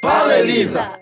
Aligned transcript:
Fala, 0.00 0.38
Elisa! 0.38 0.97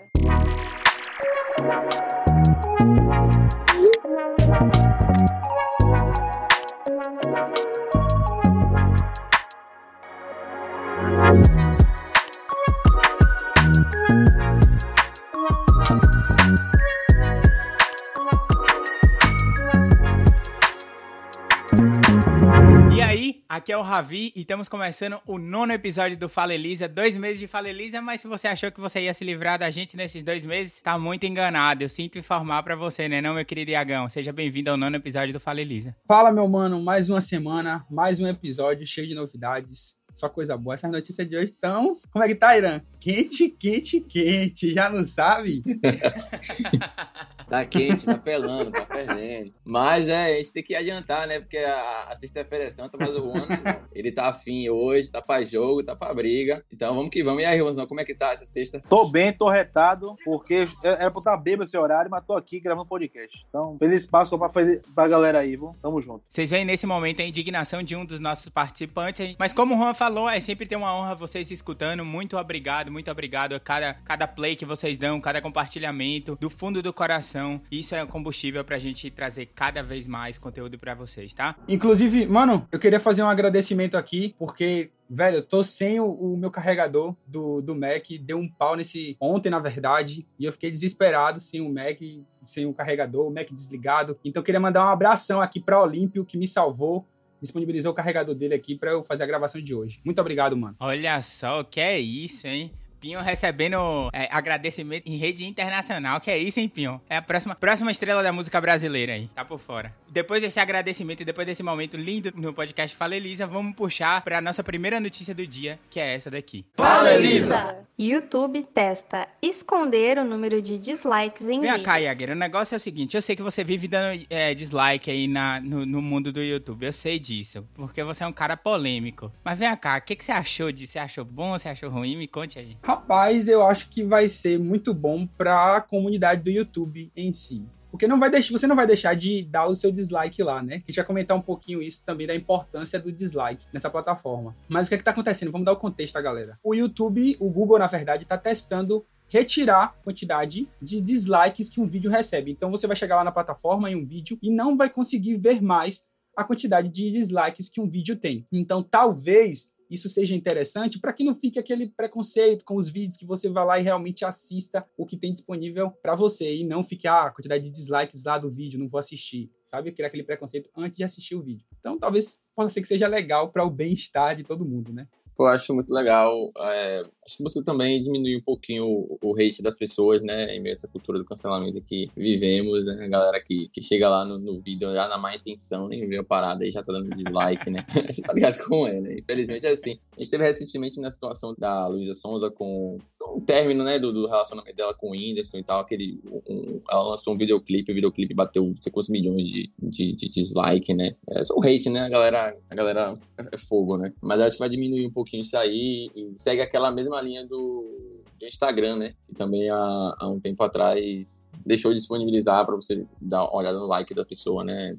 Aqui 23.67 23.73
é 23.73 23.77
o 23.77 23.81
Ravi 23.81 24.31
e 24.33 24.39
estamos 24.43 24.69
começando 24.69 25.19
o 25.27 25.37
nono 25.37 25.73
episódio 25.73 26.15
do 26.15 26.29
Fala 26.29 26.53
Elisa. 26.53 26.87
Dois 26.87 27.17
meses 27.17 27.37
de 27.37 27.47
Fala 27.47 27.67
Elisa, 27.67 28.01
mas 28.01 28.21
se 28.21 28.27
você 28.29 28.47
achou 28.47 28.71
que 28.71 28.79
você 28.79 29.01
ia 29.01 29.13
se 29.13 29.25
livrar 29.25 29.59
da 29.59 29.69
gente 29.69 29.97
nesses 29.97 30.23
dois 30.23 30.45
meses, 30.45 30.79
tá 30.79 30.97
muito 30.97 31.25
enganado. 31.25 31.83
Eu 31.83 31.89
sinto 31.89 32.17
informar 32.17 32.63
para 32.63 32.77
você, 32.77 33.09
né, 33.09 33.19
não, 33.19 33.33
meu 33.33 33.43
querido 33.43 33.71
Iagão? 33.71 34.07
Seja 34.07 34.31
bem-vindo 34.31 34.71
ao 34.71 34.77
nono 34.77 34.95
episódio 34.95 35.33
do 35.33 35.39
Fala 35.41 35.59
Elisa. 35.59 35.93
Fala, 36.07 36.31
meu 36.31 36.47
mano. 36.47 36.81
Mais 36.81 37.09
uma 37.09 37.19
semana, 37.19 37.85
mais 37.91 38.21
um 38.21 38.27
episódio 38.27 38.87
cheio 38.87 39.05
de 39.05 39.13
novidades. 39.13 39.97
Só 40.15 40.29
coisa 40.29 40.55
boa. 40.55 40.75
Essas 40.75 40.89
notícias 40.89 41.27
de 41.27 41.35
hoje 41.35 41.51
estão. 41.51 41.97
Como 42.09 42.23
é 42.23 42.27
que 42.29 42.35
tá, 42.35 42.57
Irã? 42.57 42.81
Quente, 42.99 43.49
quente, 43.49 43.99
quente. 44.01 44.73
Já 44.73 44.89
não 44.89 45.05
sabe? 45.05 45.63
Tá 47.49 47.63
quente, 47.65 48.05
tá 48.05 48.17
pelando, 48.17 48.71
tá 48.71 48.85
fervendo. 48.85 49.53
Mas 49.63 50.07
é, 50.09 50.33
a 50.33 50.37
gente 50.37 50.51
tem 50.51 50.63
que 50.63 50.75
adiantar, 50.75 51.25
né? 51.25 51.39
Porque 51.39 51.57
a, 51.57 52.07
a 52.09 52.15
sexta-feira 52.15 52.65
é 52.65 52.69
santa, 52.69 52.97
mas 52.99 53.15
o 53.15 53.31
ano, 53.31 53.47
ele 53.95 54.11
tá 54.11 54.27
afim 54.27 54.67
hoje, 54.69 55.09
tá 55.09 55.21
pra 55.21 55.41
jogo, 55.43 55.81
tá 55.81 55.95
pra 55.95 56.13
briga. 56.13 56.61
Então 56.71 56.93
vamos 56.93 57.09
que 57.09 57.23
vamos. 57.23 57.41
E 57.41 57.45
aí, 57.45 57.59
Rosão, 57.61 57.87
como 57.87 58.01
é 58.01 58.05
que 58.05 58.13
tá 58.13 58.33
essa 58.33 58.45
sexta? 58.45 58.83
Tô 58.89 59.09
bem, 59.09 59.31
tô 59.31 59.49
retado, 59.49 60.13
porque 60.25 60.67
era 60.83 61.09
pra 61.09 61.19
estar 61.19 61.37
bêbado 61.37 61.63
esse 61.63 61.77
horário, 61.77 62.11
mas 62.11 62.25
tô 62.25 62.33
aqui 62.33 62.59
gravando 62.59 62.85
podcast. 62.85 63.45
Então, 63.47 63.77
feliz 63.79 64.05
Páscoa 64.05 64.37
pra, 64.37 64.49
pra 64.93 65.07
galera 65.07 65.39
aí, 65.39 65.55
viu? 65.55 65.73
Tamo 65.81 66.01
junto. 66.01 66.25
Vocês 66.27 66.49
veem 66.49 66.65
nesse 66.65 66.85
momento 66.85 67.21
a 67.21 67.25
indignação 67.25 67.81
de 67.81 67.95
um 67.95 68.03
dos 68.03 68.19
nossos 68.19 68.49
participantes. 68.49 69.35
Mas 69.39 69.53
como 69.53 69.73
o 69.73 69.77
Juan 69.77 69.93
falou, 69.93 70.27
é 70.29 70.41
sempre 70.41 70.65
ter 70.65 70.75
uma 70.75 70.93
honra 70.93 71.15
vocês 71.15 71.49
escutando. 71.49 72.03
Muito 72.03 72.35
obrigado, 72.35 72.86
muito 72.91 73.11
obrigado 73.11 73.53
a 73.53 73.59
cada, 73.59 73.93
cada 73.93 74.27
play 74.27 74.55
que 74.55 74.65
vocês 74.65 74.97
dão, 74.97 75.19
cada 75.21 75.41
compartilhamento, 75.41 76.37
do 76.39 76.49
fundo 76.49 76.81
do 76.81 76.93
coração 76.93 77.61
isso 77.71 77.95
é 77.95 78.05
combustível 78.05 78.63
pra 78.63 78.77
gente 78.77 79.09
trazer 79.09 79.47
cada 79.53 79.81
vez 79.83 80.07
mais 80.07 80.37
conteúdo 80.37 80.77
para 80.77 80.95
vocês, 80.95 81.33
tá? 81.33 81.55
Inclusive, 81.67 82.25
mano, 82.25 82.67
eu 82.71 82.79
queria 82.79 82.99
fazer 82.99 83.23
um 83.23 83.29
agradecimento 83.29 83.95
aqui, 83.95 84.35
porque 84.37 84.91
velho, 85.09 85.37
eu 85.37 85.43
tô 85.43 85.63
sem 85.63 85.99
o, 85.99 86.09
o, 86.09 86.37
meu 86.37 86.51
carregador 86.51 87.15
do, 87.25 87.61
do 87.61 87.75
Mac, 87.75 88.05
deu 88.21 88.37
um 88.37 88.49
pau 88.49 88.75
nesse 88.75 89.15
ontem, 89.19 89.49
na 89.49 89.59
verdade, 89.59 90.27
e 90.37 90.45
eu 90.45 90.51
fiquei 90.51 90.69
desesperado 90.69 91.39
sem 91.39 91.61
o 91.61 91.73
Mac, 91.73 91.99
sem 92.45 92.65
o 92.65 92.73
carregador, 92.73 93.27
o 93.27 93.33
Mac 93.33 93.49
desligado. 93.51 94.17
Então 94.23 94.41
eu 94.41 94.43
queria 94.43 94.59
mandar 94.59 94.85
um 94.85 94.89
abração 94.89 95.41
aqui 95.41 95.59
para 95.59 95.81
Olímpio 95.81 96.25
que 96.25 96.37
me 96.37 96.47
salvou. 96.47 97.05
Disponibilizou 97.41 97.91
o 97.91 97.95
carregador 97.95 98.33
dele 98.35 98.53
aqui 98.53 98.75
para 98.75 98.91
eu 98.91 99.03
fazer 99.03 99.23
a 99.23 99.27
gravação 99.27 99.61
de 99.61 99.73
hoje. 99.73 99.99
Muito 100.03 100.19
obrigado, 100.19 100.55
mano. 100.57 100.75
Olha 100.79 101.21
só, 101.21 101.63
que 101.63 101.79
é 101.79 101.99
isso, 101.99 102.47
hein? 102.47 102.71
Pinho 102.99 103.21
recebendo 103.21 104.09
é, 104.11 104.27
agradecimento 104.31 105.07
em 105.07 105.17
rede 105.17 105.45
internacional. 105.45 106.19
Que 106.19 106.31
é 106.31 106.37
isso, 106.37 106.59
hein, 106.59 106.67
Pinho? 106.67 107.01
É 107.09 107.17
a 107.17 107.21
próxima, 107.21 107.55
próxima 107.55 107.91
estrela 107.91 108.23
da 108.23 108.33
música 108.33 108.59
brasileira 108.59 109.13
aí. 109.13 109.29
Tá 109.35 109.45
por 109.45 109.59
fora. 109.59 109.93
Depois 110.09 110.41
desse 110.41 110.59
agradecimento 110.59 111.21
e 111.21 111.25
depois 111.25 111.45
desse 111.45 111.61
momento 111.61 111.97
lindo 111.97 112.31
no 112.35 112.53
podcast 112.53 112.95
Fala 112.95 113.15
Elisa, 113.15 113.45
vamos 113.45 113.75
puxar 113.75 114.21
pra 114.23 114.41
nossa 114.41 114.63
primeira 114.63 114.99
notícia 114.99 115.33
do 115.33 115.45
dia, 115.45 115.79
que 115.89 115.99
é 115.99 116.15
essa 116.15 116.31
daqui. 116.31 116.65
Fala 116.75 117.13
Elisa! 117.13 117.85
YouTube 117.99 118.61
testa 118.73 119.27
esconder 119.41 120.19
o 120.19 120.23
número 120.23 120.61
de 120.61 120.77
dislikes 120.77 121.43
em 121.43 121.59
Vem 121.59 121.71
vídeos. 121.71 121.83
cá, 121.83 121.97
Yager, 121.97 122.31
o 122.31 122.35
negócio 122.35 122.75
é 122.75 122.77
o 122.77 122.79
seguinte, 122.79 123.15
eu 123.15 123.21
sei 123.21 123.35
que 123.35 123.41
você 123.41 123.63
vive 123.63 123.87
dando 123.87 124.23
é, 124.29 124.53
dislike 124.53 125.09
aí 125.09 125.27
na, 125.27 125.59
no, 125.59 125.83
no, 125.83 125.99
mundo 125.99 126.31
do 126.31 126.41
YouTube, 126.41 126.85
eu 126.85 126.93
sei 126.93 127.17
disso, 127.17 127.67
porque 127.73 128.03
você 128.03 128.23
é 128.23 128.27
um 128.27 128.31
cara 128.31 128.55
polêmico. 128.55 129.31
Mas 129.43 129.57
vem 129.57 129.75
cá, 129.77 129.97
o 129.97 130.01
que, 130.01 130.15
que 130.15 130.23
você 130.23 130.31
achou 130.31 130.71
disso? 130.71 130.93
Você 130.93 130.99
achou 130.99 131.25
bom, 131.25 131.57
você 131.57 131.69
achou 131.69 131.89
ruim? 131.89 132.15
Me 132.15 132.27
conte 132.27 132.59
aí. 132.59 132.77
Rapaz, 132.87 133.49
eu 133.49 133.67
acho 133.67 133.89
que 133.89 134.01
vai 134.01 134.29
ser 134.29 134.57
muito 134.57 134.93
bom 134.93 135.27
para 135.27 135.75
a 135.75 135.81
comunidade 135.81 136.41
do 136.41 136.49
YouTube 136.49 137.11
em 137.17 137.33
si. 137.33 137.65
Porque 137.91 138.07
não 138.07 138.17
vai 138.17 138.29
deixar, 138.29 138.53
você 138.53 138.65
não 138.65 138.77
vai 138.77 138.87
deixar 138.87 139.13
de 139.13 139.43
dar 139.43 139.67
o 139.67 139.75
seu 139.75 139.91
dislike 139.91 140.41
lá, 140.41 140.63
né? 140.63 140.81
A 140.87 140.89
gente 140.89 141.03
comentar 141.03 141.35
um 141.35 141.41
pouquinho 141.41 141.81
isso 141.81 142.01
também 142.05 142.25
da 142.25 142.33
importância 142.33 142.97
do 142.97 143.11
dislike 143.11 143.65
nessa 143.73 143.89
plataforma. 143.89 144.55
Mas 144.69 144.85
o 144.85 144.89
que 144.89 144.95
é 144.95 144.97
que 144.97 145.03
tá 145.03 145.11
acontecendo? 145.11 145.51
Vamos 145.51 145.65
dar 145.65 145.73
o 145.73 145.75
contexto, 145.75 146.13
tá, 146.13 146.21
galera. 146.21 146.57
O 146.63 146.73
YouTube, 146.73 147.35
o 147.41 147.49
Google, 147.49 147.77
na 147.77 147.87
verdade, 147.87 148.23
está 148.23 148.37
testando 148.37 149.05
retirar 149.27 149.83
a 149.83 149.87
quantidade 149.89 150.69
de 150.81 151.01
dislikes 151.01 151.69
que 151.69 151.81
um 151.81 151.89
vídeo 151.89 152.09
recebe. 152.09 152.51
Então 152.51 152.71
você 152.71 152.87
vai 152.87 152.95
chegar 152.95 153.17
lá 153.17 153.23
na 153.25 153.33
plataforma 153.33 153.91
em 153.91 153.97
um 153.97 154.05
vídeo 154.05 154.39
e 154.41 154.49
não 154.49 154.77
vai 154.77 154.89
conseguir 154.89 155.35
ver 155.35 155.61
mais 155.61 156.05
a 156.37 156.45
quantidade 156.45 156.87
de 156.87 157.11
dislikes 157.11 157.69
que 157.69 157.81
um 157.81 157.89
vídeo 157.89 158.15
tem. 158.15 158.47
Então 158.49 158.81
talvez 158.81 159.75
isso 159.89 160.09
seja 160.09 160.35
interessante 160.35 160.99
para 160.99 161.13
que 161.13 161.23
não 161.23 161.33
fique 161.33 161.59
aquele 161.59 161.87
preconceito 161.87 162.65
com 162.65 162.75
os 162.75 162.89
vídeos 162.89 163.17
que 163.17 163.25
você 163.25 163.49
vai 163.49 163.65
lá 163.65 163.79
e 163.79 163.83
realmente 163.83 164.25
assista 164.25 164.85
o 164.97 165.05
que 165.05 165.17
tem 165.17 165.31
disponível 165.31 165.91
para 166.01 166.15
você 166.15 166.55
e 166.55 166.63
não 166.63 166.83
fique 166.83 167.07
ah, 167.07 167.23
a 167.23 167.31
quantidade 167.31 167.63
de 167.63 167.71
dislikes 167.71 168.23
lá 168.23 168.37
do 168.37 168.49
vídeo, 168.49 168.79
não 168.79 168.87
vou 168.87 168.99
assistir, 168.99 169.49
sabe? 169.65 169.91
Criar 169.91 170.07
aquele 170.07 170.23
preconceito 170.23 170.69
antes 170.75 170.97
de 170.97 171.03
assistir 171.03 171.35
o 171.35 171.41
vídeo. 171.41 171.65
Então, 171.79 171.97
talvez 171.97 172.41
possa 172.55 172.69
ser 172.69 172.81
que 172.81 172.87
seja 172.87 173.07
legal 173.07 173.49
para 173.51 173.63
o 173.63 173.69
bem-estar 173.69 174.35
de 174.35 174.43
todo 174.43 174.65
mundo, 174.65 174.91
né? 174.91 175.07
Eu 175.39 175.45
acho 175.45 175.73
muito 175.73 175.93
legal. 175.93 176.51
É, 176.57 177.03
acho 177.27 177.37
que 177.37 177.43
você 177.43 177.61
também 177.61 178.01
diminuir 178.01 178.37
um 178.37 178.41
pouquinho 178.41 178.85
o, 178.85 179.19
o, 179.21 179.35
hate 179.35 179.61
das 179.61 179.77
pessoas, 179.77 180.23
né? 180.23 180.55
Em 180.55 180.61
meio 180.61 180.73
a 180.73 180.77
essa 180.77 180.87
cultura 180.87 181.19
do 181.19 181.25
cancelamento 181.25 181.81
que 181.81 182.09
vivemos, 182.15 182.85
né? 182.85 183.03
A 183.03 183.07
galera 183.07 183.41
que, 183.41 183.67
que 183.67 183.81
chega 183.81 184.09
lá 184.09 184.23
no, 184.23 184.39
no 184.39 184.59
vídeo 184.61 184.93
já 184.93 185.07
na 185.09 185.17
má 185.17 185.35
intenção, 185.35 185.89
nem 185.89 186.07
vê 186.07 186.17
a 186.17 186.23
parada 186.23 186.65
e 186.65 186.71
já 186.71 186.81
tá 186.81 186.93
dando 186.93 187.09
dislike, 187.09 187.69
né? 187.69 187.85
você 188.09 188.21
tá 188.21 188.33
ligado 188.33 188.57
como 188.63 188.87
é, 188.87 189.01
né? 189.01 189.17
Infelizmente 189.19 189.67
é 189.67 189.71
assim. 189.71 189.99
A 190.15 190.21
gente 190.21 190.31
teve 190.31 190.43
recentemente 190.45 191.01
na 191.01 191.11
situação 191.11 191.53
da 191.57 191.87
Luísa 191.87 192.13
Sonza 192.13 192.49
com 192.49 192.97
o 193.21 193.41
término, 193.41 193.83
né? 193.83 193.99
Do, 193.99 194.13
do, 194.13 194.25
relacionamento 194.25 194.75
dela 194.75 194.93
com 194.93 195.09
o 195.09 195.11
Whindersson 195.11 195.57
e 195.57 195.63
tal. 195.63 195.81
Aquele, 195.81 196.21
um, 196.49 196.81
ela 196.89 197.09
lançou 197.09 197.33
um 197.33 197.37
videoclipe, 197.37 197.91
o 197.91 197.95
videoclipe 197.95 198.33
bateu 198.33 198.73
sei 198.81 198.91
quantos 198.91 199.09
milhões 199.09 199.43
de, 199.43 199.69
de, 199.81 200.13
de 200.13 200.29
dislike, 200.29 200.93
né? 200.93 201.13
É 201.29 201.43
só 201.43 201.53
o 201.55 201.61
hate, 201.61 201.89
né? 201.89 202.01
A 202.01 202.09
galera, 202.09 202.57
a 202.69 202.75
galera 202.75 203.13
é, 203.37 203.55
é 203.55 203.57
fogo, 203.57 203.97
né? 203.97 204.13
Mas 204.21 204.39
acho 204.39 204.53
que 204.53 204.59
vai 204.59 204.69
diminuir 204.69 205.05
um 205.05 205.11
pouquinho 205.11 205.41
isso 205.41 205.57
aí 205.57 206.09
e 206.15 206.33
segue 206.37 206.61
aquela 206.61 206.89
mesma 206.89 207.16
linha 207.21 207.45
do 207.45 208.23
do 208.39 208.45
Instagram, 208.45 208.97
né? 208.97 209.13
Que 209.25 209.33
também 209.33 209.69
há, 209.69 210.15
há 210.19 210.27
um 210.27 210.39
tempo 210.39 210.63
atrás 210.63 211.45
deixou 211.67 211.91
de 211.91 211.97
disponibilizar 211.97 212.65
para 212.65 212.75
você 212.75 213.05
dar 213.21 213.43
uma 213.43 213.55
olhada 213.55 213.77
no 213.77 213.85
like 213.85 214.13
da 214.13 214.25
pessoa, 214.25 214.63
né? 214.63 214.95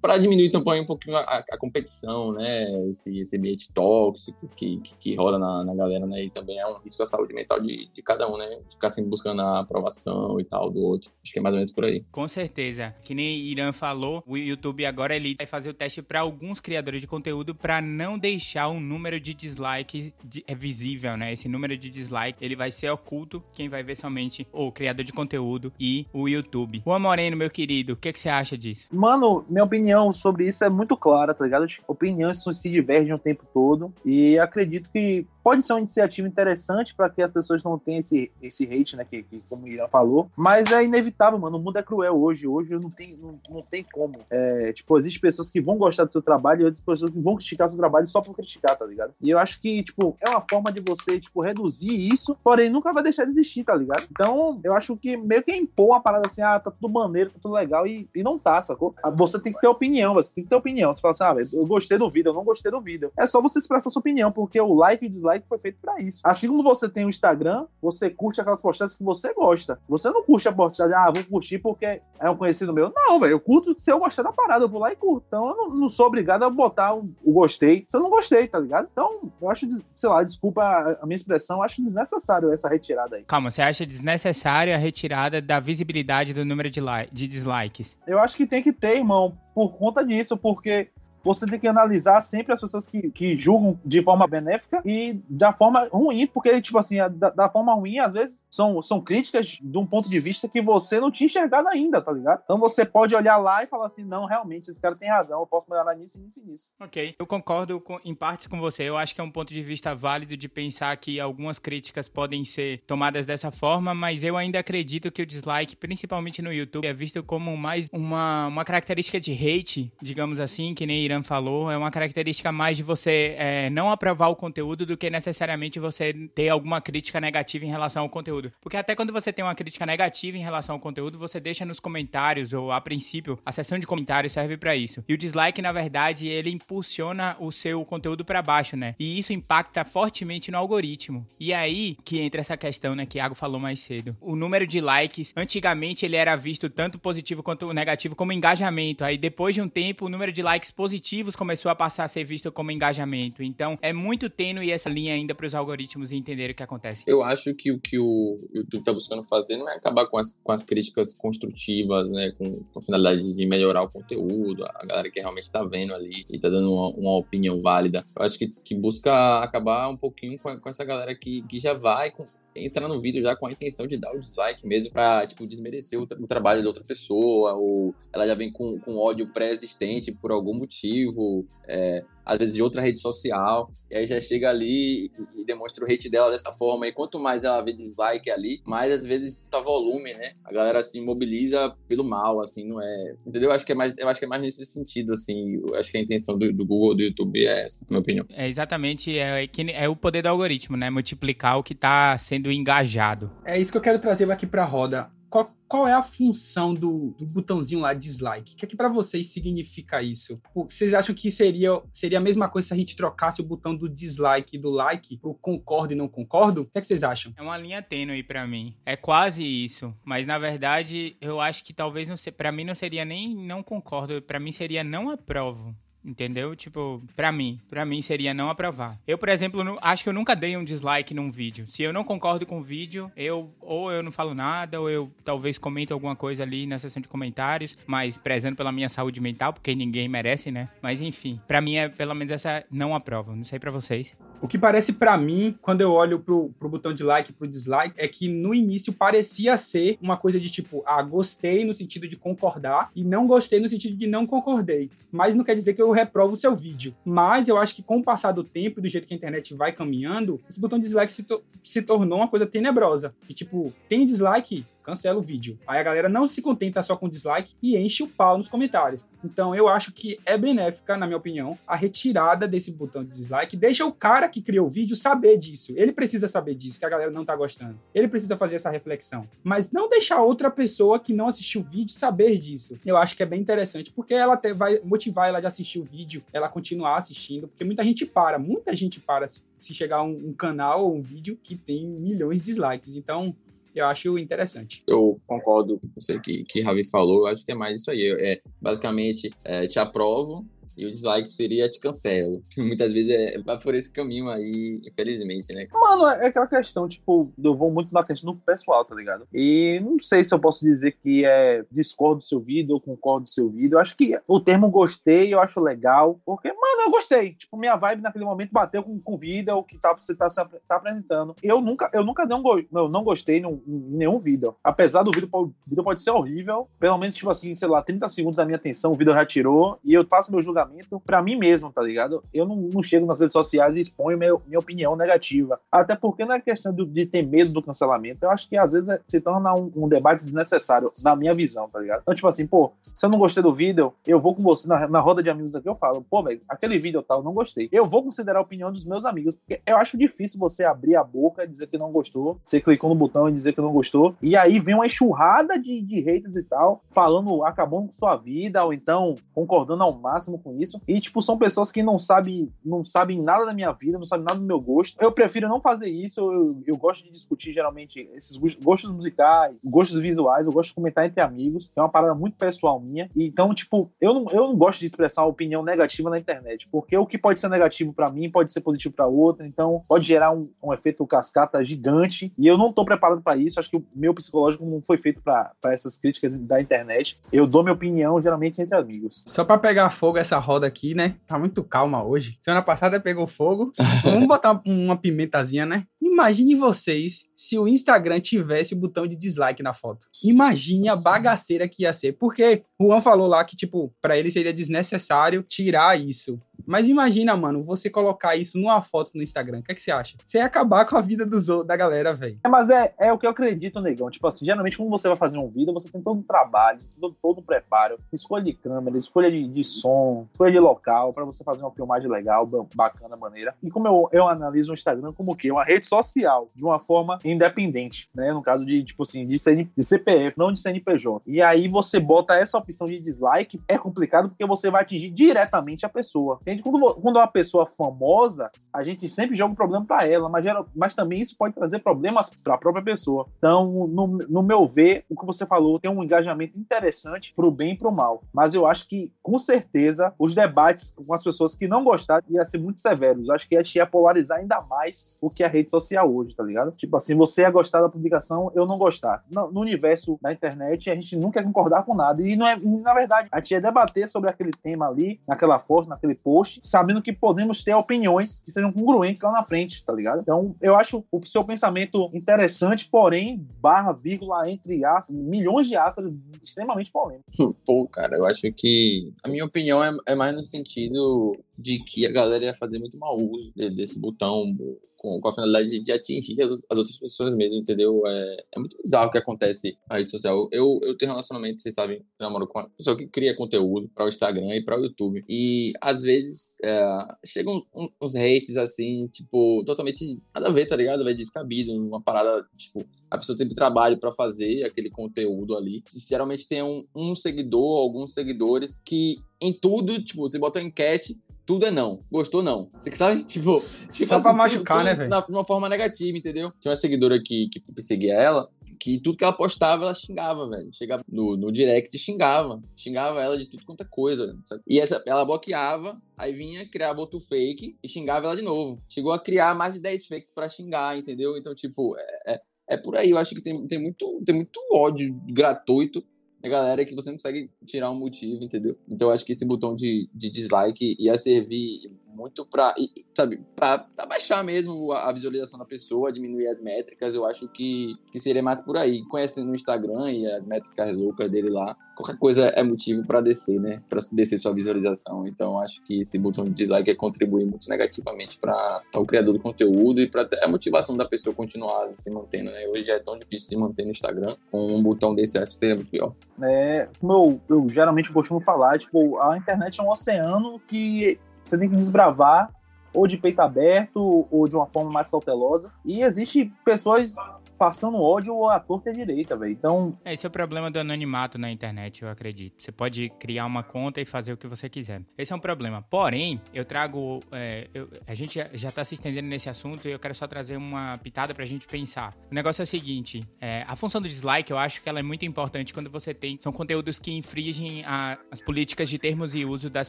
Para 0.00 0.18
diminuir 0.18 0.50
também 0.50 0.80
um 0.80 0.86
pouquinho 0.86 1.16
a, 1.16 1.20
a, 1.20 1.58
competição, 1.58 2.32
né? 2.32 2.88
Esse, 2.88 3.18
esse 3.18 3.36
ambiente 3.36 3.72
tóxico 3.72 4.48
que, 4.56 4.78
que, 4.78 4.96
que 4.96 5.14
rola 5.14 5.38
na, 5.38 5.64
na, 5.64 5.74
galera, 5.74 6.06
né? 6.06 6.24
E 6.24 6.30
também 6.30 6.58
é 6.58 6.66
um 6.66 6.78
risco 6.78 7.02
à 7.02 7.06
saúde 7.06 7.34
mental 7.34 7.60
de, 7.60 7.88
de 7.92 8.02
cada 8.02 8.28
um, 8.28 8.36
né? 8.36 8.60
Ficar 8.70 8.88
sempre 8.88 9.10
buscando 9.10 9.42
a 9.42 9.60
aprovação 9.60 10.40
e 10.40 10.44
tal 10.44 10.70
do 10.70 10.80
outro. 10.80 11.10
Acho 11.22 11.32
que 11.32 11.38
é 11.38 11.42
mais 11.42 11.52
ou 11.52 11.58
menos 11.58 11.72
por 11.72 11.84
aí. 11.84 12.04
Com 12.10 12.26
certeza. 12.26 12.94
Que 13.02 13.14
nem 13.14 13.38
Irã 13.38 13.72
falou, 13.72 14.22
o 14.26 14.36
YouTube 14.36 14.86
agora 14.86 15.14
ele 15.14 15.34
vai 15.36 15.46
fazer 15.46 15.68
o 15.68 15.74
teste 15.74 16.00
para 16.00 16.20
alguns 16.20 16.58
criadores 16.58 17.00
de 17.00 17.06
conteúdo 17.06 17.54
para 17.54 17.82
não 17.82 18.18
deixar 18.18 18.68
um 18.68 18.80
número 18.80 19.20
de 19.20 19.34
dislikes 19.34 20.12
de, 20.24 20.42
é 20.46 20.54
visível, 20.54 21.16
né? 21.16 21.32
Esse 21.32 21.48
número 21.48 21.76
de 21.76 21.90
dislike 21.90 22.42
ele 22.42 22.56
vai 22.56 22.70
ser 22.70 22.90
oculto. 22.90 23.42
Quem 23.52 23.68
vai 23.68 23.82
ver 23.82 23.96
somente 23.96 24.46
o 24.52 24.72
criador 24.72 25.04
de 25.04 25.12
conteúdo 25.12 25.72
e 25.82 26.06
o 26.12 26.28
YouTube. 26.28 26.80
Juan 26.86 27.00
Moreno, 27.00 27.36
meu 27.36 27.50
querido, 27.50 27.94
o 27.94 27.96
que, 27.96 28.12
que 28.12 28.20
você 28.20 28.28
acha 28.28 28.56
disso? 28.56 28.86
Mano, 28.88 29.44
minha 29.48 29.64
opinião 29.64 30.12
sobre 30.12 30.46
isso 30.46 30.64
é 30.64 30.70
muito 30.70 30.96
clara, 30.96 31.34
tá 31.34 31.44
ligado? 31.44 31.66
Opiniões 31.88 32.40
se 32.40 32.70
divergem 32.70 33.12
o 33.12 33.18
tempo 33.18 33.44
todo. 33.52 33.92
E 34.04 34.38
acredito 34.38 34.88
que 34.92 35.26
pode 35.42 35.62
ser 35.62 35.72
uma 35.72 35.80
iniciativa 35.80 36.28
interessante 36.28 36.94
para 36.94 37.10
que 37.10 37.20
as 37.20 37.30
pessoas 37.30 37.64
não 37.64 37.76
tenham 37.76 37.98
esse, 37.98 38.30
esse 38.40 38.64
hate, 38.64 38.96
né? 38.96 39.04
Que, 39.04 39.24
que, 39.24 39.42
como 39.48 39.64
o 39.64 39.68
Irã 39.68 39.88
falou. 39.88 40.30
Mas 40.36 40.70
é 40.70 40.84
inevitável, 40.84 41.38
mano. 41.38 41.58
O 41.58 41.60
mundo 41.60 41.78
é 41.78 41.82
cruel 41.82 42.16
hoje. 42.20 42.46
Hoje 42.46 42.70
não 42.74 42.90
tem, 42.90 43.16
não, 43.16 43.38
não 43.50 43.60
tem 43.62 43.84
como. 43.92 44.14
É, 44.30 44.72
tipo, 44.72 44.96
existem 44.96 45.20
pessoas 45.20 45.50
que 45.50 45.60
vão 45.60 45.76
gostar 45.76 46.04
do 46.04 46.12
seu 46.12 46.22
trabalho 46.22 46.62
e 46.62 46.64
outras 46.66 46.84
pessoas 46.84 47.10
que 47.10 47.20
vão 47.20 47.34
criticar 47.34 47.66
o 47.66 47.70
seu 47.70 47.78
trabalho 47.78 48.06
só 48.06 48.20
por 48.20 48.34
criticar, 48.34 48.76
tá 48.76 48.86
ligado? 48.86 49.14
E 49.20 49.30
eu 49.30 49.38
acho 49.38 49.60
que, 49.60 49.82
tipo, 49.82 50.16
é 50.20 50.30
uma 50.30 50.44
forma 50.48 50.70
de 50.70 50.80
você, 50.80 51.18
tipo, 51.18 51.40
reduzir 51.40 51.92
isso, 51.92 52.36
porém 52.44 52.70
nunca 52.70 52.92
vai 52.92 53.02
deixar 53.02 53.24
de 53.24 53.30
existir, 53.30 53.64
tá 53.64 53.74
ligado? 53.74 54.06
Então, 54.10 54.60
eu 54.62 54.74
acho 54.74 54.96
que 54.96 55.16
meio 55.16 55.42
que 55.42 55.52
impor 55.72 55.86
uma 55.86 56.00
parada 56.00 56.26
assim, 56.26 56.42
ah, 56.42 56.58
tá 56.58 56.70
tudo 56.70 56.92
maneiro, 56.92 57.30
tá 57.30 57.38
tudo 57.42 57.54
legal, 57.54 57.86
e, 57.86 58.08
e 58.14 58.22
não 58.22 58.38
tá, 58.38 58.62
sacou? 58.62 58.94
Ah, 59.02 59.10
você 59.10 59.40
tem 59.40 59.52
que 59.52 59.60
ter 59.60 59.68
opinião, 59.68 60.14
você 60.14 60.32
tem 60.32 60.44
que 60.44 60.50
ter 60.50 60.56
opinião. 60.56 60.92
Você 60.92 61.00
fala 61.00 61.12
assim, 61.12 61.56
ah, 61.56 61.58
eu 61.60 61.66
gostei 61.66 61.98
do 61.98 62.10
vídeo, 62.10 62.30
eu 62.30 62.34
não 62.34 62.44
gostei 62.44 62.70
do 62.70 62.80
vídeo. 62.80 63.10
É 63.18 63.26
só 63.26 63.40
você 63.40 63.58
expressar 63.58 63.90
sua 63.90 64.00
opinião, 64.00 64.30
porque 64.32 64.60
o 64.60 64.74
like 64.74 65.04
e 65.04 65.08
o 65.08 65.10
dislike 65.10 65.48
foi 65.48 65.58
feito 65.58 65.78
para 65.80 66.00
isso. 66.00 66.20
Assim 66.22 66.48
como 66.48 66.62
você 66.62 66.88
tem 66.88 67.04
o 67.04 67.10
Instagram, 67.10 67.66
você 67.80 68.10
curte 68.10 68.40
aquelas 68.40 68.60
postagens 68.60 68.96
que 68.96 69.04
você 69.04 69.32
gosta. 69.34 69.80
Você 69.88 70.10
não 70.10 70.22
curte 70.22 70.48
a 70.48 70.52
postagem, 70.52 70.94
ah, 70.94 71.10
vou 71.10 71.24
curtir 71.24 71.58
porque 71.58 72.00
é 72.18 72.30
um 72.30 72.36
conhecido 72.36 72.72
meu. 72.72 72.92
Não, 72.94 73.18
velho, 73.18 73.32
eu 73.32 73.40
curto 73.40 73.78
se 73.78 73.90
eu 73.90 73.98
gostar 73.98 74.22
da 74.22 74.32
parada, 74.32 74.64
eu 74.64 74.68
vou 74.68 74.80
lá 74.80 74.92
e 74.92 74.96
curto. 74.96 75.24
Então 75.26 75.48
eu 75.48 75.56
não, 75.56 75.68
não 75.70 75.88
sou 75.88 76.06
obrigado 76.06 76.42
a 76.44 76.50
botar 76.50 76.94
o, 76.94 77.10
o, 77.22 77.32
gostei 77.32 77.84
se 77.88 77.96
eu 77.96 78.00
não 78.00 78.10
gostei, 78.10 78.46
tá 78.46 78.58
ligado? 78.58 78.88
Então, 78.90 79.32
eu 79.40 79.50
acho, 79.50 79.66
sei 79.94 80.08
lá, 80.08 80.22
desculpa 80.22 80.62
a, 81.00 81.06
minha 81.06 81.16
expressão, 81.16 81.62
acho 81.62 81.82
desnecessário 81.82 82.52
essa 82.52 82.68
retirada 82.68 83.16
aí. 83.16 83.24
Calma, 83.24 83.50
você 83.50 83.62
acha 83.62 83.86
desnecessário 83.86 84.74
a 84.74 84.76
retirada 84.76 85.40
da 85.40 85.58
visibilidade 85.62 86.34
do 86.34 86.44
número 86.44 86.68
de, 86.68 86.80
de 87.10 87.26
dislikes? 87.26 87.96
Eu 88.06 88.18
acho 88.18 88.36
que 88.36 88.46
tem 88.46 88.62
que 88.62 88.72
ter, 88.72 88.98
irmão, 88.98 89.38
por 89.54 89.76
conta 89.78 90.04
disso, 90.04 90.36
porque 90.36 90.88
você 91.24 91.46
tem 91.46 91.58
que 91.58 91.68
analisar 91.68 92.20
sempre 92.20 92.52
as 92.52 92.60
pessoas 92.60 92.88
que, 92.88 93.10
que 93.10 93.36
julgam 93.36 93.78
de 93.84 94.02
forma 94.02 94.26
benéfica 94.26 94.82
e 94.84 95.20
da 95.28 95.52
forma 95.52 95.88
ruim, 95.92 96.26
porque, 96.26 96.60
tipo 96.60 96.78
assim, 96.78 96.96
da, 96.96 97.30
da, 97.30 97.48
forma 97.48 97.74
ruim, 97.74 97.98
às 97.98 98.12
vezes, 98.12 98.44
são, 98.50 98.80
são 98.82 99.00
críticas 99.00 99.58
de 99.60 99.78
um 99.78 99.86
ponto 99.86 100.08
de 100.08 100.18
vista 100.18 100.48
que 100.48 100.60
você 100.60 101.00
não 101.00 101.10
tinha 101.10 101.26
enxergado 101.26 101.68
ainda, 101.68 102.00
tá 102.00 102.12
ligado? 102.12 102.40
Então 102.44 102.58
você 102.58 102.84
pode 102.84 103.14
olhar 103.14 103.36
lá 103.36 103.62
e 103.62 103.66
falar 103.66 103.86
assim, 103.86 104.04
não, 104.04 104.26
realmente, 104.26 104.70
esse 104.70 104.80
cara 104.80 104.96
tem 104.96 105.08
razão, 105.08 105.40
eu 105.40 105.46
posso 105.46 105.68
melhorar 105.70 105.94
nisso, 105.94 106.20
nisso 106.20 106.40
e 106.40 106.50
nisso. 106.50 106.70
Ok, 106.80 107.14
eu 107.18 107.26
concordo 107.26 107.80
com, 107.80 107.98
em 108.04 108.14
partes 108.14 108.46
com 108.46 108.58
você, 108.60 108.84
eu 108.84 108.96
acho 108.96 109.14
que 109.14 109.20
é 109.20 109.24
um 109.24 109.30
ponto 109.30 109.52
de 109.52 109.62
vista 109.62 109.94
válido 109.94 110.36
de 110.36 110.48
pensar 110.48 110.96
que 110.96 111.20
algumas 111.20 111.58
críticas 111.58 112.08
podem 112.08 112.44
ser 112.44 112.82
tomadas 112.86 113.26
dessa 113.26 113.50
forma, 113.50 113.94
mas 113.94 114.24
eu 114.24 114.36
ainda 114.36 114.58
acredito 114.58 115.10
que 115.10 115.22
o 115.22 115.26
dislike, 115.26 115.76
principalmente 115.76 116.42
no 116.42 116.52
YouTube, 116.52 116.86
é 116.86 116.92
visto 116.92 117.22
como 117.22 117.56
mais 117.56 117.88
uma, 117.92 118.46
uma 118.46 118.64
característica 118.64 119.20
de 119.20 119.32
hate, 119.32 119.92
digamos 120.00 120.40
assim, 120.40 120.74
que 120.74 120.86
nem 120.86 121.04
Irã 121.12 121.22
falou, 121.22 121.70
é 121.70 121.76
uma 121.76 121.90
característica 121.90 122.50
mais 122.50 122.76
de 122.76 122.82
você 122.82 123.34
é, 123.38 123.70
não 123.70 123.90
aprovar 123.90 124.28
o 124.28 124.36
conteúdo 124.36 124.86
do 124.86 124.96
que 124.96 125.10
necessariamente 125.10 125.78
você 125.78 126.12
ter 126.34 126.48
alguma 126.48 126.80
crítica 126.80 127.20
negativa 127.20 127.64
em 127.64 127.68
relação 127.68 128.02
ao 128.02 128.08
conteúdo. 128.08 128.52
Porque 128.60 128.76
até 128.76 128.94
quando 128.94 129.12
você 129.12 129.32
tem 129.32 129.44
uma 129.44 129.54
crítica 129.54 129.84
negativa 129.84 130.36
em 130.36 130.40
relação 130.40 130.74
ao 130.74 130.80
conteúdo, 130.80 131.18
você 131.18 131.38
deixa 131.38 131.64
nos 131.64 131.78
comentários, 131.78 132.52
ou 132.52 132.72
a 132.72 132.80
princípio, 132.80 133.38
a 133.44 133.52
seção 133.52 133.78
de 133.78 133.86
comentários 133.86 134.32
serve 134.32 134.56
para 134.56 134.74
isso. 134.74 135.04
E 135.06 135.12
o 135.12 135.18
dislike, 135.18 135.60
na 135.60 135.72
verdade, 135.72 136.26
ele 136.26 136.50
impulsiona 136.50 137.36
o 137.38 137.52
seu 137.52 137.84
conteúdo 137.84 138.24
para 138.24 138.40
baixo, 138.40 138.76
né? 138.76 138.94
E 138.98 139.18
isso 139.18 139.32
impacta 139.32 139.84
fortemente 139.84 140.50
no 140.50 140.58
algoritmo. 140.58 141.26
E 141.38 141.52
aí 141.52 141.96
que 142.04 142.20
entra 142.20 142.40
essa 142.40 142.56
questão, 142.56 142.94
né, 142.94 143.04
que 143.04 143.18
Iago 143.18 143.34
falou 143.34 143.60
mais 143.60 143.80
cedo. 143.80 144.16
O 144.20 144.34
número 144.34 144.66
de 144.66 144.80
likes, 144.80 145.32
antigamente 145.36 146.06
ele 146.06 146.16
era 146.16 146.34
visto 146.36 146.70
tanto 146.70 146.98
positivo 146.98 147.42
quanto 147.42 147.72
negativo 147.72 148.16
como 148.16 148.32
engajamento. 148.32 149.04
Aí 149.04 149.18
depois 149.18 149.54
de 149.54 149.60
um 149.60 149.68
tempo, 149.68 150.06
o 150.06 150.08
número 150.08 150.32
de 150.32 150.42
likes 150.42 150.70
positivos 150.70 151.01
positivos 151.02 151.34
começou 151.34 151.70
a 151.70 151.74
passar 151.74 152.04
a 152.04 152.08
ser 152.08 152.24
visto 152.24 152.50
como 152.52 152.70
engajamento. 152.70 153.42
Então, 153.42 153.76
é 153.82 153.92
muito 153.92 154.30
tênue 154.30 154.70
essa 154.70 154.88
linha 154.88 155.14
ainda 155.14 155.34
para 155.34 155.46
os 155.46 155.54
algoritmos 155.54 156.12
entenderem 156.12 156.52
o 156.52 156.54
que 156.54 156.62
acontece. 156.62 157.02
Eu 157.06 157.24
acho 157.24 157.52
que 157.54 157.72
o 157.72 157.80
que 157.80 157.98
o 157.98 158.38
YouTube 158.54 158.80
está 158.80 158.92
buscando 158.92 159.24
fazer 159.24 159.56
não 159.56 159.68
é 159.68 159.74
acabar 159.74 160.06
com 160.06 160.16
as, 160.16 160.38
com 160.42 160.52
as 160.52 160.62
críticas 160.62 161.12
construtivas, 161.12 162.10
né, 162.12 162.32
com, 162.38 162.62
com 162.72 162.78
a 162.78 162.82
finalidade 162.82 163.34
de 163.34 163.46
melhorar 163.46 163.82
o 163.82 163.90
conteúdo, 163.90 164.64
a 164.64 164.86
galera 164.86 165.10
que 165.10 165.18
realmente 165.18 165.44
está 165.44 165.64
vendo 165.64 165.92
ali 165.92 166.24
e 166.30 166.36
está 166.36 166.48
dando 166.48 166.72
uma, 166.72 166.88
uma, 166.90 167.18
opinião 167.18 167.60
válida. 167.60 168.06
Eu 168.16 168.22
acho 168.24 168.38
que, 168.38 168.46
que 168.46 168.74
busca 168.74 169.40
acabar 169.40 169.88
um 169.88 169.96
pouquinho 169.96 170.38
com, 170.38 170.56
com 170.58 170.68
essa 170.68 170.84
galera 170.84 171.14
que, 171.14 171.42
que 171.42 171.58
já 171.58 171.74
vai 171.74 172.12
com, 172.12 172.26
entrar 172.54 172.88
no 172.88 173.00
vídeo 173.00 173.22
já 173.22 173.34
com 173.36 173.46
a 173.46 173.52
intenção 173.52 173.86
de 173.86 173.96
dar 173.96 174.12
o 174.14 174.18
dislike 174.18 174.66
mesmo 174.66 174.92
pra, 174.92 175.26
tipo, 175.26 175.46
desmerecer 175.46 175.98
o, 175.98 176.02
o 176.02 176.26
trabalho 176.26 176.62
da 176.62 176.68
outra 176.68 176.84
pessoa, 176.84 177.54
ou 177.54 177.94
ela 178.12 178.26
já 178.26 178.34
vem 178.34 178.50
com, 178.50 178.78
com 178.80 178.96
ódio 178.96 179.32
pré-existente 179.32 180.12
por 180.12 180.30
algum 180.30 180.54
motivo, 180.54 181.46
é, 181.66 182.04
às 182.24 182.38
vezes 182.38 182.54
de 182.54 182.62
outra 182.62 182.80
rede 182.80 183.00
social, 183.00 183.68
e 183.90 183.96
aí 183.96 184.06
já 184.06 184.20
chega 184.20 184.48
ali 184.48 185.10
e, 185.36 185.44
demonstra 185.44 185.84
o 185.84 185.90
hate 185.90 186.08
dela 186.08 186.30
dessa 186.30 186.52
forma, 186.52 186.86
e 186.86 186.92
quanto 186.92 187.18
mais 187.18 187.42
ela 187.42 187.60
vê 187.62 187.72
dislike 187.72 188.30
ali, 188.30 188.60
mais 188.66 188.92
às 188.92 189.06
vezes 189.06 189.46
tá 189.48 189.60
volume, 189.60 190.14
né? 190.14 190.32
A 190.44 190.52
galera 190.52 190.82
se 190.82 191.00
mobiliza 191.00 191.74
pelo 191.86 192.04
mal, 192.04 192.40
assim, 192.40 192.66
não 192.66 192.80
é... 192.80 193.14
Entendeu? 193.26 193.50
Eu 193.50 193.54
acho 193.54 193.66
que 193.66 193.72
é 193.72 193.74
mais, 193.74 193.96
eu 193.98 194.08
acho 194.08 194.18
que 194.18 194.24
é 194.24 194.28
mais 194.28 194.42
nesse 194.42 194.64
sentido, 194.64 195.12
assim, 195.12 195.60
eu 195.66 195.74
acho 195.74 195.90
que 195.90 195.98
a 195.98 196.00
intenção 196.00 196.38
do, 196.38 196.52
do 196.52 196.64
Google, 196.64 196.94
do 196.94 197.02
YouTube 197.02 197.44
é 197.44 197.64
essa, 197.64 197.84
na 197.84 197.90
minha 197.90 198.00
opinião. 198.00 198.26
É 198.30 198.48
exatamente, 198.48 199.18
é, 199.18 199.48
é 199.74 199.88
o 199.88 199.96
poder 199.96 200.22
do 200.22 200.28
algoritmo, 200.28 200.76
né? 200.76 200.90
Multiplicar 200.90 201.58
o 201.58 201.62
que 201.62 201.74
tá 201.74 202.16
sendo 202.18 202.50
engajado. 202.50 203.30
É 203.44 203.58
isso 203.58 203.70
que 203.72 203.78
eu 203.78 203.82
quero 203.82 203.98
trazer 203.98 204.30
aqui 204.30 204.46
pra 204.46 204.64
roda 204.64 205.10
qual, 205.32 205.50
qual 205.66 205.88
é 205.88 205.94
a 205.94 206.02
função 206.02 206.74
do, 206.74 207.14
do 207.18 207.24
botãozinho 207.24 207.80
lá, 207.80 207.94
dislike? 207.94 208.52
O 208.52 208.56
que 208.56 208.66
é 208.66 208.68
que 208.68 208.76
para 208.76 208.90
vocês 208.90 209.28
significa 209.28 210.02
isso? 210.02 210.38
Vocês 210.54 210.92
acham 210.92 211.14
que 211.14 211.30
seria, 211.30 211.80
seria 211.90 212.18
a 212.18 212.20
mesma 212.20 212.50
coisa 212.50 212.68
se 212.68 212.74
a 212.74 212.76
gente 212.76 212.94
trocasse 212.94 213.40
o 213.40 213.44
botão 213.44 213.74
do 213.74 213.88
dislike 213.88 214.56
e 214.56 214.58
do 214.58 214.70
like 214.70 215.16
pro 215.16 215.32
concordo 215.32 215.94
e 215.94 215.96
não 215.96 216.06
concordo? 216.06 216.60
O 216.60 216.64
que 216.66 216.72
é 216.74 216.80
que 216.82 216.86
vocês 216.86 217.02
acham? 217.02 217.32
É 217.34 217.40
uma 217.40 217.56
linha 217.56 217.80
tênue 217.80 218.22
para 218.22 218.46
mim. 218.46 218.76
É 218.84 218.94
quase 218.94 219.42
isso, 219.42 219.94
mas 220.04 220.26
na 220.26 220.38
verdade 220.38 221.16
eu 221.18 221.40
acho 221.40 221.64
que 221.64 221.72
talvez 221.72 222.06
não 222.08 222.16
para 222.36 222.52
mim 222.52 222.64
não 222.64 222.74
seria 222.74 223.06
nem 223.06 223.34
não 223.34 223.62
concordo, 223.62 224.20
para 224.20 224.38
mim 224.38 224.52
seria 224.52 224.84
não 224.84 225.08
aprovo. 225.08 225.74
Entendeu? 226.04 226.56
Tipo, 226.56 227.02
pra 227.14 227.30
mim, 227.30 227.60
pra 227.70 227.84
mim 227.84 228.02
seria 228.02 228.34
não 228.34 228.50
aprovar. 228.50 228.98
Eu, 229.06 229.16
por 229.16 229.28
exemplo, 229.28 229.78
acho 229.80 230.02
que 230.02 230.08
eu 230.08 230.12
nunca 230.12 230.34
dei 230.34 230.56
um 230.56 230.64
dislike 230.64 231.14
num 231.14 231.30
vídeo. 231.30 231.66
Se 231.68 231.82
eu 231.82 231.92
não 231.92 232.02
concordo 232.04 232.44
com 232.44 232.58
o 232.58 232.62
vídeo, 232.62 233.10
eu 233.16 233.50
ou 233.60 233.90
eu 233.92 234.02
não 234.02 234.10
falo 234.10 234.34
nada, 234.34 234.80
ou 234.80 234.90
eu 234.90 235.10
talvez 235.24 235.58
comento 235.58 235.94
alguma 235.94 236.16
coisa 236.16 236.42
ali 236.42 236.66
na 236.66 236.78
seção 236.78 237.00
de 237.00 237.08
comentários, 237.08 237.76
mas 237.86 238.16
prezando 238.16 238.56
pela 238.56 238.72
minha 238.72 238.88
saúde 238.88 239.20
mental, 239.20 239.52
porque 239.52 239.74
ninguém 239.74 240.08
merece, 240.08 240.50
né? 240.50 240.68
Mas 240.80 241.00
enfim, 241.00 241.40
pra 241.46 241.60
mim 241.60 241.76
é 241.76 241.88
pelo 241.88 242.14
menos 242.14 242.32
essa 242.32 242.64
não 242.70 242.94
aprova. 242.94 243.34
Não 243.34 243.44
sei 243.44 243.58
para 243.58 243.70
vocês. 243.70 244.16
O 244.42 244.48
que 244.48 244.58
parece 244.58 244.92
para 244.92 245.16
mim, 245.16 245.56
quando 245.62 245.82
eu 245.82 245.92
olho 245.92 246.18
pro, 246.18 246.50
pro 246.58 246.68
botão 246.68 246.92
de 246.92 247.04
like 247.04 247.30
e 247.30 247.32
pro 247.32 247.46
dislike, 247.46 247.94
é 247.96 248.08
que 248.08 248.26
no 248.26 248.52
início 248.52 248.92
parecia 248.92 249.56
ser 249.56 249.96
uma 250.02 250.16
coisa 250.16 250.40
de 250.40 250.50
tipo, 250.50 250.82
ah, 250.84 251.00
gostei 251.00 251.64
no 251.64 251.72
sentido 251.72 252.08
de 252.08 252.16
concordar 252.16 252.90
e 252.96 253.04
não 253.04 253.24
gostei 253.28 253.60
no 253.60 253.68
sentido 253.68 253.96
de 253.96 254.08
não 254.08 254.26
concordei. 254.26 254.90
Mas 255.12 255.36
não 255.36 255.44
quer 255.44 255.54
dizer 255.54 255.74
que 255.74 255.80
eu 255.80 255.91
reprovo 255.92 256.34
o 256.34 256.36
seu 256.36 256.54
vídeo. 256.56 256.94
Mas 257.04 257.48
eu 257.48 257.56
acho 257.58 257.74
que 257.74 257.82
com 257.82 257.98
o 257.98 258.02
passar 258.02 258.32
do 258.32 258.44
tempo 258.44 258.80
e 258.80 258.82
do 258.82 258.88
jeito 258.88 259.06
que 259.06 259.14
a 259.14 259.16
internet 259.16 259.54
vai 259.54 259.72
caminhando, 259.72 260.40
esse 260.48 260.60
botão 260.60 260.78
dislike 260.78 261.12
se, 261.12 261.22
to 261.22 261.42
se 261.62 261.82
tornou 261.82 262.18
uma 262.18 262.28
coisa 262.28 262.46
tenebrosa. 262.46 263.14
Tipo, 263.28 263.72
tem 263.88 264.04
dislike? 264.04 264.64
cancela 264.82 265.18
o 265.18 265.22
vídeo. 265.22 265.58
Aí 265.66 265.78
a 265.78 265.82
galera 265.82 266.08
não 266.08 266.26
se 266.26 266.42
contenta 266.42 266.82
só 266.82 266.96
com 266.96 267.08
dislike 267.08 267.54
e 267.62 267.76
enche 267.76 268.02
o 268.02 268.08
pau 268.08 268.36
nos 268.36 268.48
comentários. 268.48 269.04
Então 269.24 269.54
eu 269.54 269.68
acho 269.68 269.92
que 269.92 270.18
é 270.24 270.36
benéfica, 270.36 270.96
na 270.96 271.06
minha 271.06 271.16
opinião, 271.16 271.58
a 271.66 271.76
retirada 271.76 272.46
desse 272.48 272.70
botão 272.70 273.04
de 273.04 273.14
dislike. 273.16 273.56
Deixa 273.56 273.84
o 273.84 273.92
cara 273.92 274.28
que 274.28 274.42
criou 274.42 274.66
o 274.66 274.70
vídeo 274.70 274.96
saber 274.96 275.38
disso. 275.38 275.72
Ele 275.76 275.92
precisa 275.92 276.28
saber 276.28 276.54
disso, 276.54 276.78
que 276.78 276.84
a 276.84 276.88
galera 276.88 277.10
não 277.10 277.24
tá 277.24 277.34
gostando. 277.34 277.78
Ele 277.94 278.08
precisa 278.08 278.36
fazer 278.36 278.56
essa 278.56 278.70
reflexão. 278.70 279.26
Mas 279.42 279.70
não 279.70 279.88
deixar 279.88 280.20
outra 280.22 280.50
pessoa 280.50 280.98
que 280.98 281.12
não 281.12 281.28
assistiu 281.28 281.60
o 281.60 281.64
vídeo 281.64 281.94
saber 281.94 282.38
disso. 282.38 282.78
Eu 282.84 282.96
acho 282.96 283.16
que 283.16 283.22
é 283.22 283.26
bem 283.26 283.40
interessante, 283.40 283.90
porque 283.90 284.14
ela 284.14 284.40
vai 284.54 284.80
motivar 284.84 285.28
ela 285.28 285.40
de 285.40 285.46
assistir 285.46 285.78
o 285.78 285.84
vídeo, 285.84 286.22
ela 286.32 286.48
continuar 286.48 286.98
assistindo, 286.98 287.48
porque 287.48 287.64
muita 287.64 287.84
gente 287.84 288.04
para, 288.06 288.38
muita 288.38 288.74
gente 288.74 289.00
para 289.00 289.26
se 289.28 289.74
chegar 289.74 290.02
um, 290.02 290.28
um 290.28 290.32
canal 290.32 290.84
ou 290.84 290.96
um 290.96 291.02
vídeo 291.02 291.38
que 291.42 291.56
tem 291.56 291.86
milhões 291.86 292.38
de 292.38 292.46
dislikes. 292.46 292.96
Então, 292.96 293.34
eu 293.74 293.86
acho 293.86 294.18
interessante. 294.18 294.82
Eu 294.86 295.20
concordo 295.26 295.78
com 295.78 295.88
você 295.94 296.18
que, 296.20 296.44
que 296.44 296.60
Ravi 296.60 296.88
falou, 296.88 297.20
eu 297.20 297.26
acho 297.26 297.44
que 297.44 297.52
é 297.52 297.54
mais 297.54 297.80
isso 297.80 297.90
aí. 297.90 298.16
É, 298.20 298.40
basicamente, 298.60 299.30
é, 299.44 299.66
te 299.66 299.78
aprovo, 299.78 300.46
e 300.76 300.86
o 300.86 300.90
dislike 300.90 301.30
seria 301.30 301.68
te 301.68 301.80
cancelo. 301.80 302.42
Muitas 302.56 302.92
vezes 302.92 303.12
é, 303.12 303.38
vai 303.42 303.58
por 303.58 303.74
esse 303.74 303.90
caminho 303.90 304.28
aí, 304.28 304.80
infelizmente, 304.86 305.52
né? 305.54 305.66
Mano, 305.72 306.06
é 306.06 306.26
aquela 306.26 306.46
questão, 306.46 306.88
tipo, 306.88 307.32
eu 307.42 307.54
vou 307.54 307.70
muito 307.70 307.92
na 307.92 308.04
questão 308.04 308.32
do 308.32 308.40
pessoal, 308.40 308.84
tá 308.84 308.94
ligado? 308.94 309.26
E 309.32 309.80
não 309.80 309.98
sei 309.98 310.24
se 310.24 310.34
eu 310.34 310.38
posso 310.38 310.64
dizer 310.64 310.92
que 310.92 311.24
é 311.24 311.64
discordo 311.70 312.16
do 312.16 312.22
seu 312.22 312.40
vídeo 312.40 312.74
ou 312.74 312.80
concordo 312.80 313.24
do 313.24 313.30
seu 313.30 313.48
vídeo. 313.50 313.76
Eu 313.76 313.80
acho 313.80 313.96
que 313.96 314.18
o 314.26 314.40
termo 314.40 314.70
gostei, 314.70 315.32
eu 315.32 315.40
acho 315.40 315.60
legal, 315.60 316.20
porque, 316.24 316.48
mano, 316.48 316.82
eu 316.86 316.90
gostei. 316.90 317.34
Tipo, 317.34 317.56
minha 317.56 317.76
vibe 317.76 318.02
naquele 318.02 318.24
momento 318.24 318.50
bateu 318.52 318.82
com, 318.82 318.98
com 318.98 319.16
vida, 319.16 319.54
o 319.54 319.62
que 319.62 319.78
tá, 319.78 319.94
você 319.94 320.14
tá, 320.14 320.28
tá 320.28 320.76
apresentando. 320.76 321.34
Eu 321.42 321.60
nunca, 321.60 321.90
eu 321.92 322.04
nunca 322.04 322.22
um 322.32 322.42
go 322.42 322.62
não, 322.70 322.88
não 322.88 323.04
gostei 323.04 323.38
em 323.38 323.62
nenhum 323.66 324.18
vídeo. 324.18 324.54
Apesar 324.64 325.02
do 325.02 325.10
vídeo, 325.10 325.28
o 325.32 325.52
vídeo 325.66 325.84
pode 325.84 326.02
ser 326.02 326.10
horrível, 326.10 326.68
pelo 326.78 326.96
menos, 326.98 327.14
tipo 327.14 327.30
assim, 327.30 327.54
sei 327.54 327.68
lá, 327.68 327.82
30 327.82 328.08
segundos 328.08 328.36
da 328.36 328.44
minha 328.44 328.56
atenção, 328.56 328.92
o 328.92 328.96
vídeo 328.96 329.12
já 329.12 329.26
tirou, 329.26 329.78
e 329.84 329.92
eu 329.92 330.06
faço 330.08 330.30
meu 330.30 330.42
julgamento 330.42 330.61
julgamento 330.62 331.00
para 331.00 331.22
mim 331.22 331.36
mesmo, 331.36 331.72
tá 331.72 331.82
ligado? 331.82 332.22
Eu 332.32 332.46
não, 332.46 332.56
não, 332.56 332.82
chego 332.82 333.06
nas 333.06 333.20
redes 333.20 333.32
sociais 333.32 333.76
e 333.76 333.80
exponho 333.80 334.16
meu, 334.16 334.42
minha 334.46 334.58
opinião 334.58 334.96
negativa. 334.96 335.60
Até 335.70 335.96
porque 335.96 336.24
na 336.24 336.40
questão 336.40 336.72
de 336.72 337.06
ter 337.06 337.22
medo 337.22 337.52
do 337.52 337.62
cancelamento, 337.62 338.24
eu 338.24 338.30
acho 338.30 338.48
que 338.48 338.56
às 338.56 338.72
vezes 338.72 338.88
é, 338.88 339.00
se 339.06 339.20
torna 339.20 339.54
um, 339.54 339.70
um, 339.76 339.88
debate 339.88 340.24
desnecessário, 340.24 340.90
na 341.02 341.16
minha 341.16 341.34
visão, 341.34 341.68
tá 341.68 341.78
ligado? 341.78 342.02
Então, 342.02 342.14
tipo 342.14 342.28
assim, 342.28 342.46
pô, 342.46 342.72
se 342.80 343.04
eu 343.04 343.10
não 343.10 343.18
gostei 343.18 343.42
do 343.42 343.52
vídeo, 343.52 343.92
eu 344.06 344.20
vou 344.20 344.34
com 344.34 344.42
você 344.42 344.68
na, 344.68 344.88
na 344.88 345.00
roda 345.00 345.22
de 345.22 345.30
amigos 345.30 345.54
aqui, 345.54 345.68
eu 345.68 345.74
falo, 345.74 346.04
pô, 346.08 346.22
velho, 346.22 346.40
aquele 346.48 346.78
vídeo 346.78 347.02
tal, 347.02 347.22
não 347.22 347.32
gostei. 347.32 347.68
Eu 347.72 347.86
vou 347.86 348.02
considerar 348.02 348.38
a 348.38 348.42
opinião 348.42 348.70
dos 348.70 348.84
meus 348.84 349.04
amigos, 349.04 349.34
porque 349.34 349.60
eu 349.66 349.76
acho 349.76 349.96
difícil 349.96 350.38
você 350.38 350.64
abrir 350.64 350.96
a 350.96 351.04
boca 351.04 351.44
e 351.44 351.48
dizer 351.48 351.66
que 351.66 351.78
não 351.78 351.90
gostou, 351.90 352.40
você 352.44 352.60
clicou 352.60 352.88
no 352.88 352.96
botão 352.96 353.28
e 353.28 353.32
dizer 353.32 353.52
que 353.52 353.60
não 353.60 353.72
gostou, 353.72 354.14
e 354.22 354.36
aí 354.36 354.58
vem 354.58 354.74
uma 354.74 354.86
enxurrada 354.86 355.58
de, 355.58 355.80
de 355.82 356.00
haters 356.00 356.36
e 356.36 356.44
tal, 356.44 356.82
falando, 356.90 357.44
acabando 357.44 357.86
com 357.86 357.92
sua 357.92 358.16
vida, 358.16 358.64
ou 358.64 358.72
então 358.72 359.14
concordando 359.34 359.82
ao 359.82 359.92
máximo 359.92 360.38
com 360.38 360.51
com 360.52 360.62
isso. 360.62 360.80
E, 360.86 361.00
tipo, 361.00 361.22
são 361.22 361.38
pessoas 361.38 361.72
que 361.72 361.82
não 361.82 361.98
sabem, 361.98 362.52
não 362.64 362.84
sabem 362.84 363.22
nada 363.22 363.46
da 363.46 363.54
minha 363.54 363.72
vida, 363.72 363.98
não 363.98 364.04
sabem 364.04 364.24
nada 364.26 364.38
do 364.38 364.46
meu 364.46 364.60
gosto. 364.60 365.00
Eu 365.00 365.12
prefiro 365.12 365.48
não 365.48 365.60
fazer 365.60 365.88
isso. 365.88 366.20
Eu, 366.20 366.62
eu 366.66 366.76
gosto 366.76 367.04
de 367.04 367.10
discutir, 367.10 367.52
geralmente, 367.52 368.08
esses 368.14 368.36
gostos 368.62 368.90
musicais, 368.90 369.56
gostos 369.64 369.98
visuais. 369.98 370.46
Eu 370.46 370.52
gosto 370.52 370.70
de 370.70 370.74
comentar 370.74 371.06
entre 371.06 371.20
amigos. 371.20 371.70
É 371.74 371.80
uma 371.80 371.88
parada 371.88 372.14
muito 372.14 372.36
pessoal 372.36 372.78
minha. 372.80 373.10
Então, 373.16 373.54
tipo, 373.54 373.90
eu 374.00 374.12
não, 374.12 374.26
eu 374.30 374.48
não 374.48 374.56
gosto 374.56 374.80
de 374.80 374.86
expressar 374.86 375.24
opinião 375.24 375.62
negativa 375.62 376.10
na 376.10 376.18
internet. 376.18 376.68
Porque 376.70 376.96
o 376.96 377.06
que 377.06 377.18
pode 377.18 377.40
ser 377.40 377.48
negativo 377.48 377.92
para 377.92 378.10
mim 378.10 378.30
pode 378.30 378.52
ser 378.52 378.60
positivo 378.60 378.94
para 378.94 379.06
outra. 379.06 379.46
Então, 379.46 379.82
pode 379.88 380.04
gerar 380.04 380.32
um, 380.32 380.48
um 380.62 380.72
efeito 380.72 381.06
cascata 381.06 381.64
gigante. 381.64 382.32
E 382.38 382.46
eu 382.46 382.58
não 382.58 382.72
tô 382.72 382.84
preparado 382.84 383.22
para 383.22 383.36
isso. 383.36 383.58
Acho 383.58 383.70
que 383.70 383.76
o 383.76 383.84
meu 383.94 384.14
psicológico 384.14 384.64
não 384.64 384.82
foi 384.82 384.98
feito 384.98 385.20
para 385.22 385.52
essas 385.64 385.96
críticas 385.96 386.36
da 386.36 386.60
internet. 386.60 387.18
Eu 387.32 387.46
dou 387.46 387.62
minha 387.62 387.74
opinião, 387.74 388.20
geralmente, 388.20 388.60
entre 388.60 388.76
amigos. 388.76 389.22
Só 389.26 389.44
para 389.44 389.58
pegar 389.58 389.90
fogo 389.90 390.18
essa 390.18 390.38
roda 390.42 390.66
aqui, 390.66 390.94
né? 390.94 391.16
Tá 391.26 391.38
muito 391.38 391.64
calma 391.64 392.04
hoje. 392.04 392.38
Semana 392.42 392.62
passada 392.62 393.00
pegou 393.00 393.26
fogo. 393.26 393.72
Vamos 394.04 394.28
botar 394.28 394.60
uma 394.66 394.96
pimentazinha, 394.96 395.64
né? 395.64 395.86
Imagine 396.00 396.54
vocês 396.54 397.26
se 397.34 397.58
o 397.58 397.66
Instagram 397.66 398.20
tivesse 398.20 398.74
o 398.74 398.76
botão 398.76 399.06
de 399.06 399.16
dislike 399.16 399.62
na 399.62 399.72
foto. 399.72 400.06
Imagine 400.22 400.90
a 400.90 400.96
bagaceira 400.96 401.66
que 401.66 401.84
ia 401.84 401.92
ser. 401.92 402.12
Porque 402.12 402.62
Juan 402.80 403.00
falou 403.00 403.26
lá 403.26 403.44
que, 403.44 403.56
tipo, 403.56 403.94
para 404.00 404.18
ele 404.18 404.30
seria 404.30 404.52
desnecessário 404.52 405.42
tirar 405.42 405.98
isso. 405.98 406.38
Mas 406.66 406.88
imagina, 406.88 407.36
mano, 407.36 407.62
você 407.62 407.90
colocar 407.90 408.36
isso 408.36 408.58
numa 408.58 408.80
foto 408.80 409.12
no 409.14 409.22
Instagram. 409.22 409.60
O 409.60 409.62
que, 409.62 409.72
é 409.72 409.74
que 409.74 409.82
você 409.82 409.90
acha? 409.90 410.16
Você 410.24 410.38
ia 410.38 410.44
acabar 410.44 410.84
com 410.84 410.96
a 410.96 411.00
vida 411.00 411.24
dos, 411.24 411.46
da 411.66 411.76
galera, 411.76 412.14
velho. 412.14 412.38
É, 412.44 412.48
mas 412.48 412.70
é, 412.70 412.94
é 412.98 413.12
o 413.12 413.18
que 413.18 413.26
eu 413.26 413.30
acredito, 413.30 413.80
negão. 413.80 414.10
Tipo 414.10 414.26
assim, 414.26 414.44
geralmente, 414.44 414.76
quando 414.76 414.90
você 414.90 415.08
vai 415.08 415.16
fazer 415.16 415.38
um 415.38 415.48
vídeo, 415.48 415.72
você 415.72 415.90
tem 415.90 416.00
todo 416.00 416.18
um 416.18 416.22
trabalho, 416.22 416.80
todo, 417.00 417.16
todo 417.20 417.40
um 417.40 417.42
preparo, 417.42 417.98
escolha 418.12 418.44
de 418.44 418.52
câmera, 418.52 418.96
escolha 418.96 419.30
de, 419.30 419.46
de 419.46 419.64
som, 419.64 420.26
escolha 420.32 420.52
de 420.52 420.58
local, 420.58 421.12
para 421.12 421.24
você 421.24 421.44
fazer 421.44 421.62
uma 421.62 421.72
filmagem 421.72 422.10
legal, 422.10 422.46
bacana, 422.74 423.16
maneira. 423.16 423.54
E 423.62 423.70
como 423.70 423.86
eu, 423.86 424.08
eu 424.12 424.28
analiso 424.28 424.72
o 424.72 424.74
Instagram 424.74 425.12
como 425.12 425.32
o 425.32 425.36
quê? 425.36 425.50
Uma 425.50 425.64
rede 425.64 425.86
social, 425.86 426.48
de 426.54 426.64
uma 426.64 426.78
forma 426.78 427.18
independente, 427.24 428.08
né? 428.14 428.32
No 428.32 428.42
caso 428.42 428.64
de, 428.64 428.84
tipo 428.84 429.02
assim, 429.02 429.26
de, 429.26 429.38
CN, 429.38 429.70
de 429.76 429.84
CPF, 429.84 430.38
não 430.38 430.52
de 430.52 430.60
CNPJ. 430.60 431.22
E 431.26 431.40
aí 431.40 431.68
você 431.68 431.98
bota 431.98 432.34
essa 432.34 432.58
opção 432.58 432.86
de 432.86 433.00
dislike, 433.00 433.60
é 433.68 433.78
complicado 433.78 434.28
porque 434.28 434.46
você 434.46 434.70
vai 434.70 434.82
atingir 434.82 435.10
diretamente 435.10 435.84
a 435.84 435.88
pessoa. 435.88 436.40
Entende? 436.52 436.62
Quando, 436.62 436.94
quando 436.94 437.18
é 437.18 437.20
uma 437.20 437.28
pessoa 437.28 437.66
famosa, 437.66 438.50
a 438.72 438.82
gente 438.82 439.08
sempre 439.08 439.36
joga 439.36 439.52
um 439.52 439.56
problema 439.56 439.84
para 439.84 440.06
ela, 440.06 440.28
mas, 440.28 440.44
mas 440.74 440.94
também 440.94 441.20
isso 441.20 441.36
pode 441.36 441.54
trazer 441.54 441.78
problemas 441.80 442.30
para 442.42 442.54
a 442.54 442.58
própria 442.58 442.84
pessoa. 442.84 443.26
Então, 443.38 443.86
no, 443.88 444.06
no 444.06 444.42
meu 444.42 444.66
ver, 444.66 445.04
o 445.08 445.18
que 445.18 445.26
você 445.26 445.46
falou 445.46 445.78
tem 445.78 445.90
um 445.90 446.02
engajamento 446.02 446.58
interessante 446.58 447.32
pro 447.34 447.50
bem 447.50 447.72
e 447.72 447.78
pro 447.78 447.92
mal. 447.92 448.22
Mas 448.32 448.54
eu 448.54 448.66
acho 448.66 448.88
que, 448.88 449.12
com 449.22 449.38
certeza, 449.38 450.14
os 450.18 450.34
debates 450.34 450.92
com 450.94 451.14
as 451.14 451.22
pessoas 451.22 451.54
que 451.54 451.66
não 451.66 451.84
gostaram 451.84 452.22
ia 452.28 452.44
ser 452.44 452.58
muito 452.58 452.80
severos. 452.80 453.30
Acho 453.30 453.48
que 453.48 453.60
ia 453.74 453.86
polarizar 453.86 454.38
ainda 454.38 454.60
mais 454.68 455.16
o 455.20 455.30
que 455.30 455.42
é 455.42 455.46
a 455.46 455.48
rede 455.48 455.70
social 455.70 456.12
hoje, 456.12 456.34
tá 456.34 456.42
ligado? 456.42 456.72
Tipo 456.72 456.96
assim, 456.96 457.14
você 457.14 457.42
ia 457.42 457.50
gostar 457.50 457.80
da 457.80 457.88
publicação, 457.88 458.50
eu 458.54 458.66
não 458.66 458.78
gostar. 458.78 459.24
No, 459.30 459.50
no 459.50 459.60
universo 459.60 460.18
da 460.20 460.32
internet, 460.32 460.90
a 460.90 460.94
gente 460.94 461.16
nunca 461.16 461.40
quer 461.40 461.46
concordar 461.46 461.84
com 461.84 461.94
nada. 461.94 462.22
E 462.22 462.36
não 462.36 462.46
é, 462.46 462.56
na 462.58 462.92
verdade, 462.92 463.28
a 463.30 463.38
gente 463.38 463.52
ia 463.52 463.60
debater 463.60 464.08
sobre 464.08 464.28
aquele 464.28 464.52
tema 464.52 464.88
ali, 464.88 465.20
naquela 465.26 465.58
foto, 465.58 465.88
naquele 465.88 466.14
post, 466.14 466.41
sabendo 466.44 467.02
que 467.02 467.12
podemos 467.12 467.62
ter 467.62 467.74
opiniões 467.74 468.40
que 468.40 468.50
sejam 468.50 468.72
congruentes 468.72 469.22
lá 469.22 469.32
na 469.32 469.44
frente, 469.44 469.84
tá 469.84 469.92
ligado? 469.92 470.20
Então, 470.20 470.54
eu 470.60 470.76
acho 470.76 471.04
o 471.10 471.26
seu 471.26 471.44
pensamento 471.44 472.10
interessante, 472.14 472.88
porém, 472.90 473.46
barra, 473.60 473.92
vírgula, 473.92 474.48
entre 474.50 474.84
aspas, 474.84 475.14
milhões 475.14 475.66
de 475.66 475.76
aspas, 475.76 476.12
extremamente 476.42 476.90
polêmico. 476.90 477.24
Pô, 477.64 477.86
cara, 477.86 478.16
eu 478.16 478.24
acho 478.24 478.50
que 478.52 479.12
a 479.22 479.28
minha 479.28 479.44
opinião 479.44 479.82
é, 479.82 479.96
é 480.06 480.14
mais 480.14 480.34
no 480.34 480.42
sentido 480.42 481.32
de 481.56 481.78
que 481.78 482.06
a 482.06 482.10
galera 482.10 482.44
ia 482.44 482.54
fazer 482.54 482.78
muito 482.78 482.98
mau 482.98 483.16
uso 483.16 483.52
desse 483.54 483.98
botão 483.98 484.56
com, 485.02 485.20
com 485.20 485.28
a 485.28 485.32
finalidade 485.32 485.80
de, 485.80 485.92
atingir 485.92 486.40
as, 486.40 486.52
as, 486.70 486.78
outras 486.78 486.96
pessoas 486.96 487.34
mesmo, 487.34 487.58
entendeu? 487.58 488.06
É, 488.06 488.44
é 488.54 488.58
muito 488.58 488.76
bizarro 488.80 489.08
o 489.08 489.10
que 489.10 489.18
acontece 489.18 489.76
na 489.90 489.96
rede 489.96 490.10
social. 490.10 490.48
Eu, 490.52 490.78
eu 490.82 490.96
tenho 490.96 491.10
relacionamento, 491.10 491.60
vocês 491.60 491.74
sabem, 491.74 491.98
eu 491.98 492.24
namoro 492.24 492.46
com 492.46 492.60
uma 492.60 492.70
pessoa 492.70 492.96
que 492.96 493.08
cria 493.08 493.36
conteúdo 493.36 493.90
para 493.92 494.04
o 494.04 494.08
Instagram 494.08 494.54
e 494.54 494.64
para 494.64 494.80
o 494.80 494.84
YouTube. 494.84 495.24
E 495.28 495.72
às 495.80 496.00
vezes 496.00 496.56
é, 496.62 497.06
chegam 497.26 497.60
uns, 498.00 498.14
hates 498.14 498.56
assim, 498.56 499.08
tipo, 499.08 499.64
totalmente 499.66 500.20
nada 500.32 500.46
a 500.46 500.52
ver, 500.52 500.66
tá 500.66 500.76
ligado? 500.76 501.02
Vai 501.02 501.14
descabido, 501.14 501.72
uma 501.72 502.00
parada, 502.00 502.46
tipo, 502.56 502.86
a 503.10 503.18
pessoa 503.18 503.36
teve 503.36 503.54
trabalho 503.54 503.98
para 503.98 504.12
fazer 504.12 504.64
aquele 504.64 504.88
conteúdo 504.88 505.56
ali. 505.56 505.82
Geralmente 505.92 506.46
tem 506.46 506.62
um, 506.62 506.86
um 506.94 507.14
seguidor, 507.16 507.80
alguns 507.80 508.14
seguidores 508.14 508.80
que 508.84 509.16
em 509.40 509.52
tudo, 509.52 510.00
tipo, 510.02 510.22
você 510.22 510.38
bota 510.38 510.60
uma 510.60 510.68
enquete, 510.68 511.20
tudo 511.44 511.66
é 511.66 511.70
não. 511.70 512.00
Gostou, 512.10 512.42
não. 512.42 512.70
Você 512.78 512.90
que 512.90 512.98
sabe? 512.98 513.24
Tipo, 513.32 513.56
tipo 513.56 514.06
Só 514.06 514.16
assim, 514.16 514.22
pra 514.22 514.32
machucar, 514.32 514.78
tudo, 514.78 514.84
né, 514.84 514.94
velho? 514.94 515.26
De 515.26 515.32
uma 515.32 515.44
forma 515.44 515.68
negativa, 515.68 516.16
entendeu? 516.16 516.52
Tinha 516.60 516.70
uma 516.70 516.76
seguidora 516.76 517.20
que, 517.22 517.48
que 517.48 517.60
perseguia 517.72 518.14
ela, 518.14 518.48
que 518.82 518.98
tudo 518.98 519.16
que 519.16 519.22
ela 519.22 519.32
postava, 519.32 519.84
ela 519.84 519.94
xingava, 519.94 520.48
velho. 520.48 520.68
Chegava 520.72 521.04
no, 521.08 521.36
no 521.36 521.52
direct 521.52 521.94
e 521.94 521.98
xingava. 521.98 522.60
Xingava 522.76 523.22
ela 523.22 523.38
de 523.38 523.46
tudo 523.46 523.64
quanto 523.64 523.82
é 523.82 523.86
coisa. 523.88 524.36
Sabe? 524.44 524.60
E 524.68 524.80
essa, 524.80 525.00
ela 525.06 525.24
bloqueava, 525.24 526.00
aí 526.18 526.32
vinha, 526.32 526.68
criava 526.68 526.98
outro 527.00 527.20
fake 527.20 527.76
e 527.82 527.88
xingava 527.88 528.26
ela 528.26 528.36
de 528.36 528.42
novo. 528.42 528.82
Chegou 528.88 529.12
a 529.12 529.20
criar 529.20 529.54
mais 529.54 529.74
de 529.74 529.80
10 529.80 530.06
fakes 530.06 530.32
para 530.32 530.48
xingar, 530.48 530.98
entendeu? 530.98 531.36
Então, 531.36 531.54
tipo, 531.54 531.96
é, 531.96 532.34
é, 532.34 532.40
é, 532.70 532.76
por 532.76 532.96
aí. 532.96 533.10
Eu 533.10 533.18
acho 533.18 533.34
que 533.34 533.42
tem, 533.42 533.66
tem, 533.68 533.80
muito, 533.80 534.20
tem 534.24 534.34
muito 534.34 534.58
ódio 534.72 535.14
gratuito 535.26 536.04
a 536.42 536.48
galera 536.48 536.84
que 536.84 536.94
você 536.94 537.10
não 537.10 537.16
consegue 537.16 537.50
tirar 537.64 537.90
um 537.90 537.98
motivo, 537.98 538.42
entendeu? 538.42 538.76
Então 538.88 539.08
eu 539.08 539.14
acho 539.14 539.24
que 539.24 539.32
esse 539.32 539.44
botão 539.44 539.74
de, 539.74 540.08
de 540.14 540.30
dislike 540.30 540.96
ia 540.98 541.16
servir 541.16 541.90
muito 542.14 542.44
para, 542.44 542.74
sabe, 543.16 543.38
para 543.56 543.86
baixar 544.08 544.44
mesmo 544.44 544.92
a, 544.92 545.10
visualização 545.12 545.58
da 545.58 545.64
pessoa, 545.64 546.12
diminuir 546.12 546.48
as 546.48 546.60
métricas. 546.60 547.14
Eu 547.14 547.24
acho 547.24 547.48
que, 547.48 547.94
que 548.10 548.18
seria 548.18 548.42
mais 548.42 548.60
por 548.62 548.76
aí. 548.76 549.02
Conhecendo 549.08 549.50
o 549.50 549.54
Instagram 549.54 550.10
e 550.10 550.26
as 550.30 550.46
métricas 550.46 550.96
loucas 550.96 551.30
dele 551.30 551.50
lá, 551.50 551.76
qualquer 551.96 552.18
coisa 552.18 552.46
é 552.48 552.62
motivo 552.62 553.06
para 553.06 553.20
descer, 553.20 553.60
né? 553.60 553.82
Para 553.88 554.00
descer 554.12 554.38
sua 554.38 554.52
visualização. 554.52 555.26
Então, 555.26 555.58
acho 555.58 555.82
que 555.84 556.00
esse 556.00 556.18
botão 556.18 556.44
de 556.44 556.52
dislike 556.52 556.90
ia 556.90 556.96
contribuir 556.96 557.46
muito 557.46 557.68
negativamente 557.68 558.38
para 558.38 558.82
o 558.94 559.06
criador 559.06 559.34
do 559.34 559.40
conteúdo 559.40 560.00
e 560.00 560.08
para 560.08 560.28
a 560.42 560.48
motivação 560.48 560.96
da 560.96 561.06
pessoa 561.06 561.34
continuar 561.34 561.90
se 561.94 562.10
mantendo, 562.10 562.50
né? 562.50 562.66
Hoje 562.68 562.90
é 562.90 562.98
tão 562.98 563.18
difícil 563.18 563.48
se 563.48 563.56
manter 563.56 563.84
no 563.84 563.90
Instagram. 563.90 564.36
Com 564.50 564.66
um 564.66 564.82
botão 564.82 565.14
desse, 565.14 565.38
acho 565.38 565.52
que 565.52 565.56
seria 565.56 565.74
muito 565.74 565.90
pior. 565.90 566.14
É, 566.42 566.88
como 567.00 567.12
eu, 567.12 567.40
eu 567.48 567.68
geralmente 567.68 568.12
costumo 568.12 568.40
falar, 568.40 568.78
tipo, 568.78 569.18
a 569.20 569.36
internet 569.36 569.80
é 569.80 569.82
um 569.82 569.90
oceano 569.90 570.60
que 570.66 571.18
você 571.42 571.58
tem 571.58 571.68
que 571.68 571.76
desbravar 571.76 572.50
ou 572.94 573.06
de 573.06 573.16
peito 573.16 573.40
aberto 573.40 574.24
ou 574.30 574.46
de 574.46 574.54
uma 574.54 574.66
forma 574.66 574.90
mais 574.90 575.10
cautelosa. 575.10 575.72
E 575.84 576.02
existe 576.02 576.52
pessoas 576.64 577.14
passando 577.62 578.02
ódio 578.02 578.50
à 578.50 578.58
torta 578.58 578.90
e 578.90 578.92
à 578.92 578.96
direita, 578.96 579.36
velho. 579.36 579.52
Então. 579.52 579.96
É, 580.04 580.12
esse 580.12 580.26
é 580.26 580.28
o 580.28 580.32
problema 580.32 580.68
do 580.68 580.80
anonimato 580.80 581.38
na 581.38 581.48
internet, 581.48 582.02
eu 582.02 582.08
acredito. 582.08 582.60
Você 582.60 582.72
pode 582.72 583.08
criar 583.20 583.46
uma 583.46 583.62
conta 583.62 584.00
e 584.00 584.04
fazer 584.04 584.32
o 584.32 584.36
que 584.36 584.48
você 584.48 584.68
quiser. 584.68 585.00
Esse 585.16 585.32
é 585.32 585.36
um 585.36 585.38
problema. 585.38 585.80
Porém, 585.80 586.40
eu 586.52 586.64
trago. 586.64 587.20
É, 587.30 587.68
eu, 587.72 587.88
a 588.04 588.14
gente 588.14 588.44
já 588.54 588.72
tá 588.72 588.82
se 588.82 588.96
estendendo 588.96 589.28
nesse 589.28 589.48
assunto 589.48 589.86
e 589.86 589.92
eu 589.92 589.98
quero 590.00 590.12
só 590.12 590.26
trazer 590.26 590.56
uma 590.56 590.98
pitada 590.98 591.32
pra 591.32 591.44
gente 591.44 591.68
pensar. 591.68 592.16
O 592.32 592.34
negócio 592.34 592.62
é 592.62 592.64
o 592.64 592.66
seguinte: 592.66 593.24
é, 593.40 593.64
a 593.68 593.76
função 593.76 594.00
do 594.00 594.08
dislike, 594.08 594.50
eu 594.50 594.58
acho 594.58 594.82
que 594.82 594.88
ela 594.88 594.98
é 594.98 595.02
muito 595.04 595.24
importante 595.24 595.72
quando 595.72 595.88
você 595.88 596.12
tem. 596.12 596.36
São 596.38 596.50
conteúdos 596.50 596.98
que 596.98 597.12
infringem 597.12 597.84
a, 597.84 598.18
as 598.28 598.40
políticas 598.40 598.90
de 598.90 598.98
termos 598.98 599.36
e 599.36 599.44
uso 599.44 599.70
das 599.70 599.88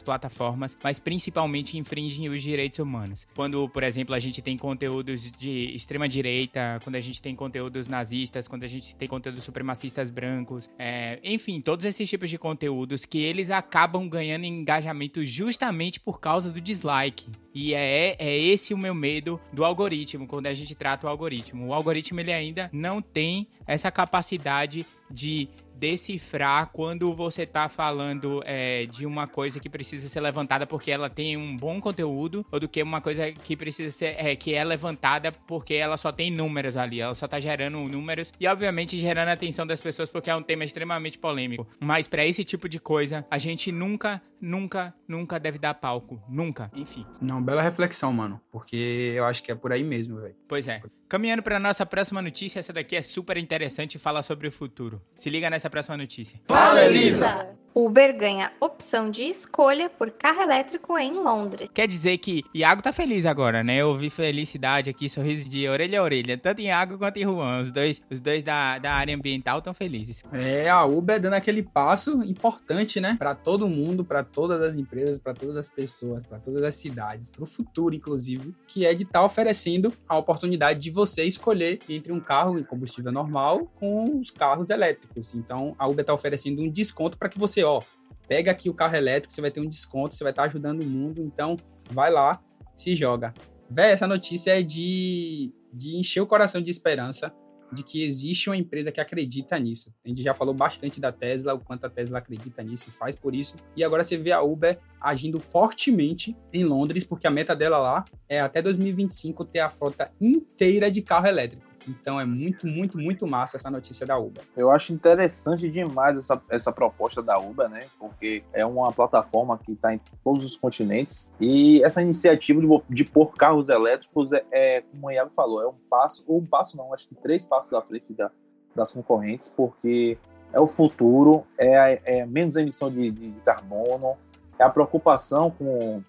plataformas, 0.00 0.78
mas 0.80 1.00
principalmente 1.00 1.76
infringem 1.76 2.28
os 2.28 2.40
direitos 2.40 2.78
humanos. 2.78 3.26
Quando, 3.34 3.68
por 3.68 3.82
exemplo, 3.82 4.14
a 4.14 4.20
gente 4.20 4.40
tem 4.40 4.56
conteúdos 4.56 5.32
de 5.32 5.74
extrema 5.74 6.08
direita, 6.08 6.78
quando 6.84 6.94
a 6.94 7.00
gente 7.00 7.20
tem 7.20 7.34
conteúdo 7.34 7.63
conteúdos 7.64 7.88
nazistas, 7.88 8.46
quando 8.46 8.64
a 8.64 8.66
gente 8.66 8.94
tem 8.96 9.08
conteúdos 9.08 9.44
supremacistas 9.44 10.10
brancos, 10.10 10.68
é, 10.78 11.18
enfim, 11.24 11.60
todos 11.60 11.84
esses 11.84 12.08
tipos 12.08 12.28
de 12.28 12.38
conteúdos 12.38 13.04
que 13.04 13.18
eles 13.18 13.50
acabam 13.50 14.08
ganhando 14.08 14.44
engajamento 14.44 15.24
justamente 15.24 15.98
por 15.98 16.20
causa 16.20 16.50
do 16.50 16.60
dislike. 16.60 17.30
E 17.54 17.72
é, 17.72 18.16
é 18.18 18.36
esse 18.36 18.74
o 18.74 18.78
meu 18.78 18.94
medo 18.94 19.40
do 19.52 19.64
algoritmo, 19.64 20.26
quando 20.26 20.46
a 20.46 20.54
gente 20.54 20.74
trata 20.74 21.06
o 21.06 21.10
algoritmo. 21.10 21.68
O 21.68 21.74
algoritmo 21.74 22.20
ele 22.20 22.32
ainda 22.32 22.68
não 22.72 23.00
tem 23.00 23.48
essa 23.66 23.90
capacidade 23.90 24.84
de 25.10 25.48
decifrar 25.74 26.70
quando 26.72 27.12
você 27.14 27.46
tá 27.46 27.68
falando 27.68 28.42
é, 28.44 28.86
de 28.86 29.06
uma 29.06 29.26
coisa 29.26 29.58
que 29.60 29.68
precisa 29.68 30.08
ser 30.08 30.20
levantada 30.20 30.66
porque 30.66 30.90
ela 30.90 31.10
tem 31.10 31.36
um 31.36 31.56
bom 31.56 31.80
conteúdo 31.80 32.44
ou 32.50 32.60
do 32.60 32.68
que 32.68 32.82
uma 32.82 33.00
coisa 33.00 33.32
que 33.32 33.56
precisa 33.56 33.90
ser 33.90 34.14
é, 34.18 34.34
que 34.36 34.54
é 34.54 34.64
levantada 34.64 35.32
porque 35.32 35.74
ela 35.74 35.96
só 35.96 36.12
tem 36.12 36.30
números 36.30 36.76
ali, 36.76 37.00
ela 37.00 37.14
só 37.14 37.26
tá 37.26 37.40
gerando 37.40 37.78
números 37.88 38.32
e 38.38 38.46
obviamente 38.46 38.98
gerando 38.98 39.28
a 39.28 39.32
atenção 39.32 39.66
das 39.66 39.80
pessoas 39.80 40.08
porque 40.08 40.30
é 40.30 40.36
um 40.36 40.42
tema 40.42 40.64
extremamente 40.64 41.18
polêmico. 41.18 41.66
Mas 41.80 42.06
para 42.06 42.24
esse 42.24 42.44
tipo 42.44 42.68
de 42.68 42.78
coisa, 42.78 43.26
a 43.30 43.38
gente 43.38 43.72
nunca, 43.72 44.22
nunca, 44.40 44.94
nunca 45.08 45.38
deve 45.38 45.58
dar 45.58 45.74
palco, 45.74 46.22
nunca. 46.28 46.70
Enfim. 46.74 47.04
Não, 47.20 47.42
bela 47.42 47.62
reflexão, 47.62 48.12
mano, 48.12 48.40
porque 48.50 49.12
eu 49.14 49.24
acho 49.24 49.42
que 49.42 49.50
é 49.50 49.54
por 49.54 49.72
aí 49.72 49.82
mesmo, 49.82 50.20
velho. 50.20 50.34
Pois 50.48 50.68
é. 50.68 50.82
Caminhando 51.14 51.44
para 51.44 51.60
nossa 51.60 51.86
próxima 51.86 52.20
notícia, 52.20 52.58
essa 52.58 52.72
daqui 52.72 52.96
é 52.96 53.00
super 53.00 53.36
interessante 53.36 53.94
e 53.94 53.98
fala 54.00 54.20
sobre 54.20 54.48
o 54.48 54.50
futuro. 54.50 55.00
Se 55.14 55.30
liga 55.30 55.48
nessa 55.48 55.70
próxima 55.70 55.96
notícia. 55.96 56.40
Fala, 56.48 56.84
Elisa! 56.84 57.56
Uber 57.74 58.16
ganha 58.16 58.52
opção 58.60 59.10
de 59.10 59.22
escolha 59.24 59.90
por 59.90 60.08
carro 60.12 60.42
elétrico 60.42 60.96
em 60.96 61.12
Londres. 61.12 61.68
Quer 61.74 61.88
dizer 61.88 62.18
que 62.18 62.44
Iago 62.54 62.80
tá 62.80 62.92
feliz 62.92 63.26
agora, 63.26 63.64
né? 63.64 63.78
Eu 63.78 63.88
ouvi 63.88 64.10
felicidade 64.10 64.88
aqui, 64.88 65.08
sorriso 65.08 65.48
de 65.48 65.66
orelha 65.68 65.98
a 65.98 66.04
orelha. 66.04 66.38
Tanto 66.38 66.60
em 66.60 66.66
Iago 66.66 66.96
quanto 66.96 67.16
em 67.16 67.24
Juan. 67.24 67.58
Os 67.58 67.72
dois, 67.72 68.00
os 68.08 68.20
dois 68.20 68.44
da, 68.44 68.78
da 68.78 68.92
área 68.92 69.12
ambiental 69.12 69.58
estão 69.58 69.74
felizes. 69.74 70.22
É, 70.32 70.70
a 70.70 70.84
Uber 70.84 71.20
dando 71.20 71.32
aquele 71.32 71.64
passo 71.64 72.22
importante, 72.22 73.00
né? 73.00 73.16
Para 73.18 73.34
todo 73.34 73.66
mundo, 73.66 74.04
para 74.04 74.22
todas 74.22 74.62
as 74.62 74.76
empresas, 74.76 75.18
para 75.18 75.34
todas 75.34 75.56
as 75.56 75.68
pessoas, 75.68 76.22
para 76.22 76.38
todas 76.38 76.62
as 76.62 76.76
cidades, 76.76 77.28
para 77.28 77.42
o 77.42 77.46
futuro, 77.46 77.92
inclusive, 77.92 78.54
que 78.68 78.86
é 78.86 78.94
de 78.94 79.02
estar 79.02 79.18
tá 79.18 79.24
oferecendo 79.24 79.92
a 80.08 80.16
oportunidade 80.16 80.78
de 80.78 80.92
você 80.92 81.24
escolher 81.24 81.80
entre 81.88 82.12
um 82.12 82.20
carro 82.20 82.56
em 82.56 82.62
combustível 82.62 83.10
normal 83.10 83.66
com 83.74 84.20
os 84.20 84.30
carros 84.30 84.70
elétricos. 84.70 85.34
Então, 85.34 85.74
a 85.76 85.88
Uber 85.88 86.02
está 86.02 86.14
oferecendo 86.14 86.62
um 86.62 86.70
desconto 86.70 87.18
para 87.18 87.28
que 87.28 87.36
você 87.36 87.63
ó, 87.64 87.82
pega 88.28 88.50
aqui 88.50 88.68
o 88.68 88.74
carro 88.74 88.96
elétrico, 88.96 89.32
você 89.32 89.40
vai 89.40 89.50
ter 89.50 89.60
um 89.60 89.68
desconto, 89.68 90.14
você 90.14 90.24
vai 90.24 90.32
estar 90.32 90.44
ajudando 90.44 90.82
o 90.82 90.86
mundo, 90.86 91.22
então 91.22 91.56
vai 91.90 92.10
lá, 92.10 92.40
se 92.76 92.94
joga. 92.94 93.34
Véi, 93.70 93.92
essa 93.92 94.06
notícia 94.06 94.58
é 94.58 94.62
de, 94.62 95.52
de 95.72 95.96
encher 95.96 96.20
o 96.20 96.26
coração 96.26 96.60
de 96.60 96.70
esperança 96.70 97.32
de 97.72 97.82
que 97.82 98.04
existe 98.04 98.48
uma 98.48 98.56
empresa 98.56 98.92
que 98.92 99.00
acredita 99.00 99.58
nisso. 99.58 99.92
A 100.04 100.08
gente 100.08 100.22
já 100.22 100.32
falou 100.32 100.54
bastante 100.54 101.00
da 101.00 101.10
Tesla, 101.10 101.54
o 101.54 101.58
quanto 101.58 101.84
a 101.84 101.90
Tesla 101.90 102.18
acredita 102.18 102.62
nisso 102.62 102.88
e 102.88 102.92
faz 102.92 103.16
por 103.16 103.34
isso. 103.34 103.56
E 103.76 103.82
agora 103.82 104.04
você 104.04 104.16
vê 104.16 104.32
a 104.32 104.40
Uber 104.42 104.78
agindo 105.00 105.40
fortemente 105.40 106.36
em 106.52 106.64
Londres, 106.64 107.04
porque 107.04 107.26
a 107.26 107.30
meta 107.30 107.56
dela 107.56 107.78
lá 107.78 108.04
é 108.28 108.40
até 108.40 108.62
2025 108.62 109.44
ter 109.44 109.60
a 109.60 109.70
frota 109.70 110.12
inteira 110.20 110.90
de 110.90 111.02
carro 111.02 111.26
elétrico. 111.26 111.73
Então 111.88 112.20
é 112.20 112.24
muito, 112.24 112.66
muito, 112.66 112.98
muito 112.98 113.26
massa 113.26 113.56
essa 113.56 113.70
notícia 113.70 114.06
da 114.06 114.18
Uber. 114.18 114.44
Eu 114.56 114.70
acho 114.70 114.92
interessante 114.92 115.70
demais 115.70 116.16
essa, 116.16 116.40
essa 116.50 116.72
proposta 116.72 117.22
da 117.22 117.38
Uber, 117.38 117.68
né? 117.68 117.86
Porque 117.98 118.42
é 118.52 118.64
uma 118.64 118.92
plataforma 118.92 119.58
que 119.58 119.72
está 119.72 119.94
em 119.94 120.00
todos 120.22 120.44
os 120.44 120.56
continentes 120.56 121.30
e 121.40 121.82
essa 121.82 122.02
iniciativa 122.02 122.60
de, 122.60 122.68
de 122.90 123.04
pôr 123.04 123.34
carros 123.34 123.68
elétricos 123.68 124.32
é, 124.32 124.44
é, 124.50 124.82
como 124.82 125.08
o 125.08 125.10
Iago 125.10 125.30
falou, 125.30 125.62
é 125.62 125.68
um 125.68 125.74
passo, 125.88 126.24
ou 126.26 126.38
um 126.38 126.46
passo 126.46 126.76
não, 126.76 126.92
acho 126.92 127.08
que 127.08 127.14
três 127.14 127.44
passos 127.44 127.72
à 127.74 127.82
frente 127.82 128.12
da, 128.12 128.30
das 128.74 128.92
concorrentes, 128.92 129.52
porque 129.54 130.18
é 130.52 130.60
o 130.60 130.68
futuro, 130.68 131.44
é, 131.58 132.00
é 132.04 132.26
menos 132.26 132.56
emissão 132.56 132.90
de, 132.90 133.10
de, 133.10 133.30
de 133.32 133.40
carbono, 133.40 134.16
é 134.58 134.64
a 134.64 134.70
preocupação 134.70 135.50
com 135.50 136.02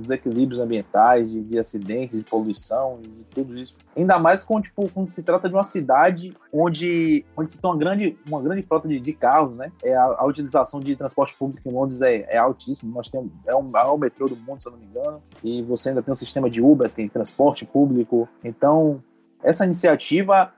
desequilíbrios 0.00 0.60
ambientais, 0.60 1.30
de, 1.30 1.42
de, 1.42 1.58
acidentes, 1.58 2.18
de 2.18 2.24
poluição, 2.24 3.00
de 3.00 3.24
tudo 3.24 3.58
isso. 3.58 3.76
Ainda 3.96 4.18
mais 4.18 4.42
quando, 4.44 4.64
tipo, 4.64 4.88
quando 4.90 5.10
se 5.10 5.22
trata 5.22 5.48
de 5.48 5.54
uma 5.54 5.62
cidade 5.62 6.34
onde, 6.52 7.24
onde 7.36 7.52
se 7.52 7.60
tem 7.60 7.70
uma 7.70 7.76
grande, 7.76 8.18
uma 8.26 8.42
grande 8.42 8.62
frota 8.62 8.88
de, 8.88 8.98
de 9.00 9.12
carros, 9.12 9.56
né? 9.56 9.72
É 9.82 9.94
a, 9.94 10.04
a, 10.04 10.26
utilização 10.26 10.80
de 10.80 10.96
transporte 10.96 11.36
público 11.36 11.68
em 11.68 11.72
Londres 11.72 12.02
é, 12.02 12.26
é 12.28 12.38
altíssimo. 12.38 12.92
Nós 12.92 13.08
temos 13.08 13.30
é 13.46 13.54
o 13.54 13.62
maior 13.62 13.96
metrô 13.98 14.28
do 14.28 14.36
mundo, 14.36 14.62
se 14.62 14.68
eu 14.68 14.72
não 14.72 14.78
me 14.78 14.86
engano. 14.86 15.22
E 15.42 15.62
você 15.62 15.90
ainda 15.90 16.02
tem 16.02 16.12
um 16.12 16.16
sistema 16.16 16.48
de 16.48 16.62
Uber, 16.62 16.90
tem 16.90 17.08
transporte 17.08 17.64
público. 17.64 18.28
Então, 18.44 19.02
essa 19.42 19.64
iniciativa 19.64 20.52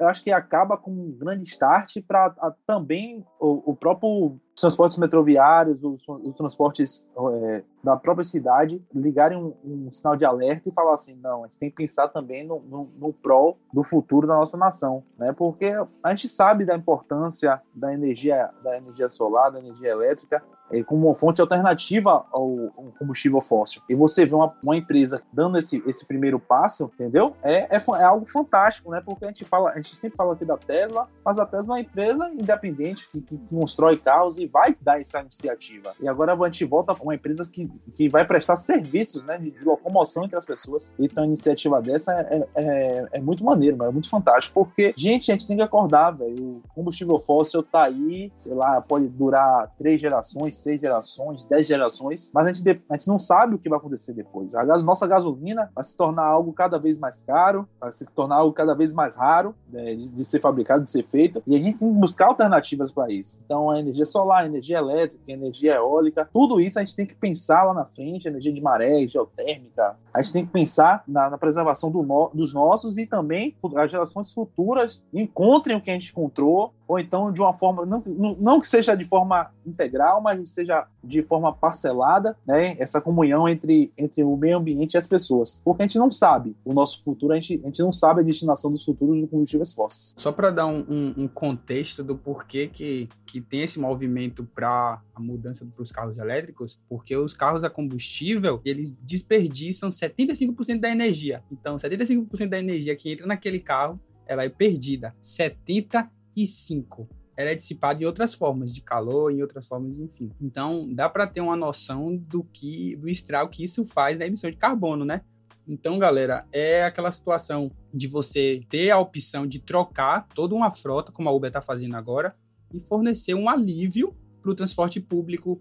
eu 0.00 0.08
acho 0.08 0.22
que 0.22 0.32
acaba 0.32 0.76
com 0.76 0.90
um 0.90 1.12
grande 1.12 1.44
start 1.44 1.98
para 2.06 2.34
também 2.66 3.24
o, 3.40 3.70
o 3.70 3.76
próprio 3.76 4.38
transportes 4.58 4.96
metroviários, 4.96 5.84
os, 5.84 6.02
os 6.08 6.34
transportes 6.34 7.06
é, 7.16 7.62
da 7.84 7.94
própria 7.96 8.24
cidade 8.24 8.82
ligarem 8.92 9.36
um, 9.36 9.54
um, 9.62 9.92
sinal 9.92 10.16
de 10.16 10.24
alerta 10.24 10.68
e 10.68 10.72
falar 10.72 10.94
assim, 10.94 11.16
não, 11.20 11.44
a 11.44 11.46
gente 11.46 11.58
tem 11.58 11.68
que 11.68 11.76
pensar 11.76 12.08
também 12.08 12.44
no, 12.44 12.60
no, 12.60 12.90
no 12.98 13.12
prol 13.12 13.58
do 13.72 13.84
futuro 13.84 14.26
da 14.26 14.34
nossa 14.34 14.56
nação, 14.56 15.04
né? 15.18 15.32
Porque 15.32 15.72
a 16.02 16.10
gente 16.10 16.26
sabe 16.26 16.64
da 16.64 16.74
importância 16.74 17.60
da 17.74 17.92
energia, 17.92 18.50
da 18.64 18.78
energia 18.78 19.10
solar, 19.10 19.52
da 19.52 19.58
energia 19.58 19.90
elétrica, 19.90 20.42
é, 20.70 20.82
como 20.82 21.06
uma 21.06 21.14
fonte 21.14 21.40
alternativa 21.40 22.24
ao, 22.30 22.72
ao, 22.76 22.92
combustível 22.98 23.40
fóssil. 23.40 23.82
E 23.88 23.94
você 23.94 24.24
vê 24.24 24.34
uma, 24.34 24.52
uma 24.62 24.76
empresa 24.76 25.22
dando 25.32 25.58
esse, 25.58 25.82
esse 25.86 26.06
primeiro 26.06 26.38
passo, 26.38 26.90
entendeu? 26.94 27.34
É, 27.42 27.76
é, 27.76 27.82
é, 27.98 28.02
algo 28.04 28.26
fantástico, 28.26 28.90
né? 28.90 29.02
Porque 29.04 29.24
a 29.24 29.28
gente 29.28 29.44
fala, 29.44 29.70
a 29.70 29.76
gente 29.76 29.96
sempre 29.96 30.16
fala 30.16 30.32
aqui 30.32 30.44
da 30.44 30.56
Tesla, 30.56 31.08
mas 31.24 31.38
a 31.38 31.46
Tesla 31.46 31.74
é 31.74 31.76
uma 31.76 31.80
empresa 31.80 32.30
independente 32.30 33.08
que, 33.10 33.20
que 33.20 33.38
constrói 33.50 33.96
carros 33.96 34.38
e 34.38 34.46
vai 34.46 34.76
dar 34.80 35.00
essa 35.00 35.20
iniciativa. 35.20 35.94
E 36.00 36.08
agora 36.08 36.34
a 36.34 36.46
gente 36.46 36.64
volta 36.64 36.94
para 36.94 37.02
uma 37.02 37.14
empresa 37.14 37.48
que, 37.50 37.70
que 37.96 38.08
vai 38.08 38.24
prestar 38.24 38.56
serviços, 38.56 39.24
né? 39.24 39.38
De, 39.38 39.56
locomoção 39.66 40.24
entre 40.24 40.36
as 40.36 40.46
pessoas. 40.46 40.90
Então 40.98 41.24
a 41.24 41.26
iniciativa 41.26 41.80
dessa 41.82 42.12
é, 42.12 42.46
é, 42.54 43.08
é 43.12 43.20
muito 43.20 43.44
maneiro, 43.44 43.82
é 43.82 43.90
muito 43.90 44.08
fantástico. 44.08 44.64
Porque, 44.64 44.94
gente, 44.96 45.30
a 45.30 45.34
gente 45.34 45.46
tem 45.46 45.56
que 45.56 45.62
acordar, 45.62 46.12
velho. 46.12 46.36
O 46.36 46.62
combustível 46.74 47.18
fóssil 47.18 47.62
tá 47.62 47.84
aí, 47.84 48.32
sei 48.36 48.54
lá, 48.54 48.80
pode 48.80 49.08
durar 49.08 49.72
três 49.76 50.00
gerações, 50.00 50.55
seis 50.56 50.80
gerações, 50.80 51.44
dez 51.44 51.66
gerações, 51.66 52.30
mas 52.32 52.46
a 52.46 52.52
gente, 52.52 52.82
a 52.88 52.94
gente 52.94 53.08
não 53.08 53.18
sabe 53.18 53.54
o 53.54 53.58
que 53.58 53.68
vai 53.68 53.78
acontecer 53.78 54.12
depois. 54.12 54.54
A 54.54 54.64
gas, 54.64 54.82
nossa 54.82 55.06
gasolina 55.06 55.70
vai 55.74 55.84
se 55.84 55.96
tornar 55.96 56.26
algo 56.26 56.52
cada 56.52 56.78
vez 56.78 56.98
mais 56.98 57.22
caro, 57.22 57.68
vai 57.80 57.92
se 57.92 58.06
tornar 58.06 58.36
algo 58.36 58.52
cada 58.52 58.74
vez 58.74 58.94
mais 58.94 59.16
raro 59.16 59.54
né, 59.68 59.94
de, 59.94 60.12
de, 60.12 60.24
ser 60.24 60.40
fabricado, 60.40 60.84
de 60.84 60.90
ser 60.90 61.04
feito, 61.04 61.42
e 61.46 61.54
a 61.54 61.58
gente 61.58 61.78
tem 61.78 61.92
que 61.92 61.98
buscar 61.98 62.26
alternativas 62.26 62.92
para 62.92 63.12
isso. 63.12 63.38
Então, 63.44 63.70
a 63.70 63.78
energia 63.78 64.04
solar, 64.04 64.42
a 64.42 64.46
energia 64.46 64.78
elétrica, 64.78 65.22
a 65.28 65.32
energia 65.32 65.74
eólica, 65.74 66.28
tudo 66.32 66.60
isso 66.60 66.78
a 66.78 66.84
gente 66.84 66.96
tem 66.96 67.06
que 67.06 67.14
pensar 67.14 67.64
lá 67.64 67.74
na 67.74 67.84
frente, 67.84 68.28
energia 68.28 68.52
de 68.52 68.60
maré, 68.60 69.06
geotérmica. 69.06 69.96
A 70.14 70.22
gente 70.22 70.32
tem 70.32 70.46
que 70.46 70.52
pensar 70.52 71.04
na, 71.06 71.30
na 71.30 71.38
preservação 71.38 71.90
do 71.90 72.02
no, 72.02 72.30
dos 72.32 72.54
nossos 72.54 72.98
e 72.98 73.06
também 73.06 73.54
as 73.76 73.90
gerações 73.90 74.32
futuras 74.32 75.04
encontrem 75.12 75.76
o 75.76 75.80
que 75.80 75.90
a 75.90 75.94
gente 75.94 76.10
encontrou 76.10 76.72
ou 76.86 76.98
então 76.98 77.32
de 77.32 77.40
uma 77.40 77.52
forma, 77.52 77.84
não, 77.84 78.02
não 78.40 78.60
que 78.60 78.68
seja 78.68 78.94
de 78.94 79.04
forma 79.04 79.50
integral, 79.64 80.20
mas 80.20 80.50
seja 80.50 80.86
de 81.02 81.22
forma 81.22 81.52
parcelada, 81.52 82.36
né, 82.46 82.76
essa 82.78 83.00
comunhão 83.00 83.48
entre, 83.48 83.92
entre 83.96 84.22
o 84.22 84.36
meio 84.36 84.58
ambiente 84.58 84.94
e 84.94 84.98
as 84.98 85.08
pessoas. 85.08 85.60
Porque 85.64 85.82
a 85.82 85.86
gente 85.86 85.98
não 85.98 86.10
sabe 86.10 86.56
o 86.64 86.72
nosso 86.72 87.02
futuro, 87.02 87.32
a 87.32 87.36
gente, 87.36 87.60
a 87.62 87.66
gente 87.66 87.80
não 87.80 87.92
sabe 87.92 88.20
a 88.20 88.24
destinação 88.24 88.70
dos 88.70 88.84
futuros 88.84 89.20
do 89.20 89.28
combustíveis 89.28 89.74
fósseis. 89.74 90.14
Só 90.16 90.32
para 90.32 90.50
dar 90.50 90.66
um, 90.66 90.84
um, 90.88 91.14
um, 91.24 91.28
contexto 91.28 92.02
do 92.02 92.16
porquê 92.16 92.68
que, 92.68 93.08
que 93.24 93.40
tem 93.40 93.62
esse 93.62 93.78
movimento 93.78 94.44
para 94.54 95.00
a 95.14 95.20
mudança 95.20 95.66
para 95.74 95.82
os 95.82 95.92
carros 95.92 96.18
elétricos, 96.18 96.78
porque 96.88 97.16
os 97.16 97.34
carros 97.34 97.64
a 97.64 97.70
combustível, 97.70 98.60
eles 98.64 98.92
desperdiçam 99.02 99.88
75% 99.88 100.80
da 100.80 100.88
energia. 100.88 101.42
Então, 101.50 101.76
75% 101.76 102.48
da 102.48 102.58
energia 102.58 102.94
que 102.96 103.12
entra 103.12 103.26
naquele 103.26 103.58
carro, 103.58 104.00
ela 104.26 104.44
é 104.44 104.48
perdida. 104.48 105.14
70 105.20 106.10
e 106.36 106.46
5 106.46 107.08
ela 107.36 107.50
é 107.50 107.54
dissipada 107.54 108.02
em 108.02 108.06
outras 108.06 108.32
formas, 108.32 108.74
de 108.74 108.80
calor, 108.80 109.30
em 109.30 109.42
outras 109.42 109.68
formas, 109.68 109.98
enfim. 109.98 110.30
Então, 110.40 110.88
dá 110.94 111.08
para 111.08 111.26
ter 111.26 111.42
uma 111.42 111.56
noção 111.56 112.16
do 112.16 112.42
que 112.42 112.96
do 112.96 113.08
estrago 113.08 113.50
que 113.50 113.62
isso 113.62 113.84
faz 113.84 114.18
na 114.18 114.26
emissão 114.26 114.50
de 114.50 114.56
carbono, 114.56 115.04
né? 115.04 115.20
Então, 115.68 115.98
galera, 115.98 116.46
é 116.50 116.84
aquela 116.84 117.10
situação 117.10 117.70
de 117.92 118.06
você 118.06 118.62
ter 118.70 118.90
a 118.90 118.98
opção 118.98 119.46
de 119.46 119.58
trocar 119.58 120.26
toda 120.34 120.54
uma 120.54 120.72
frota, 120.72 121.12
como 121.12 121.28
a 121.28 121.32
Uber 121.32 121.48
está 121.48 121.60
fazendo 121.60 121.96
agora, 121.96 122.34
e 122.72 122.80
fornecer 122.80 123.34
um 123.34 123.48
alívio 123.48 124.16
para 124.40 124.52
o 124.52 124.54
transporte 124.54 125.00
público, 125.00 125.60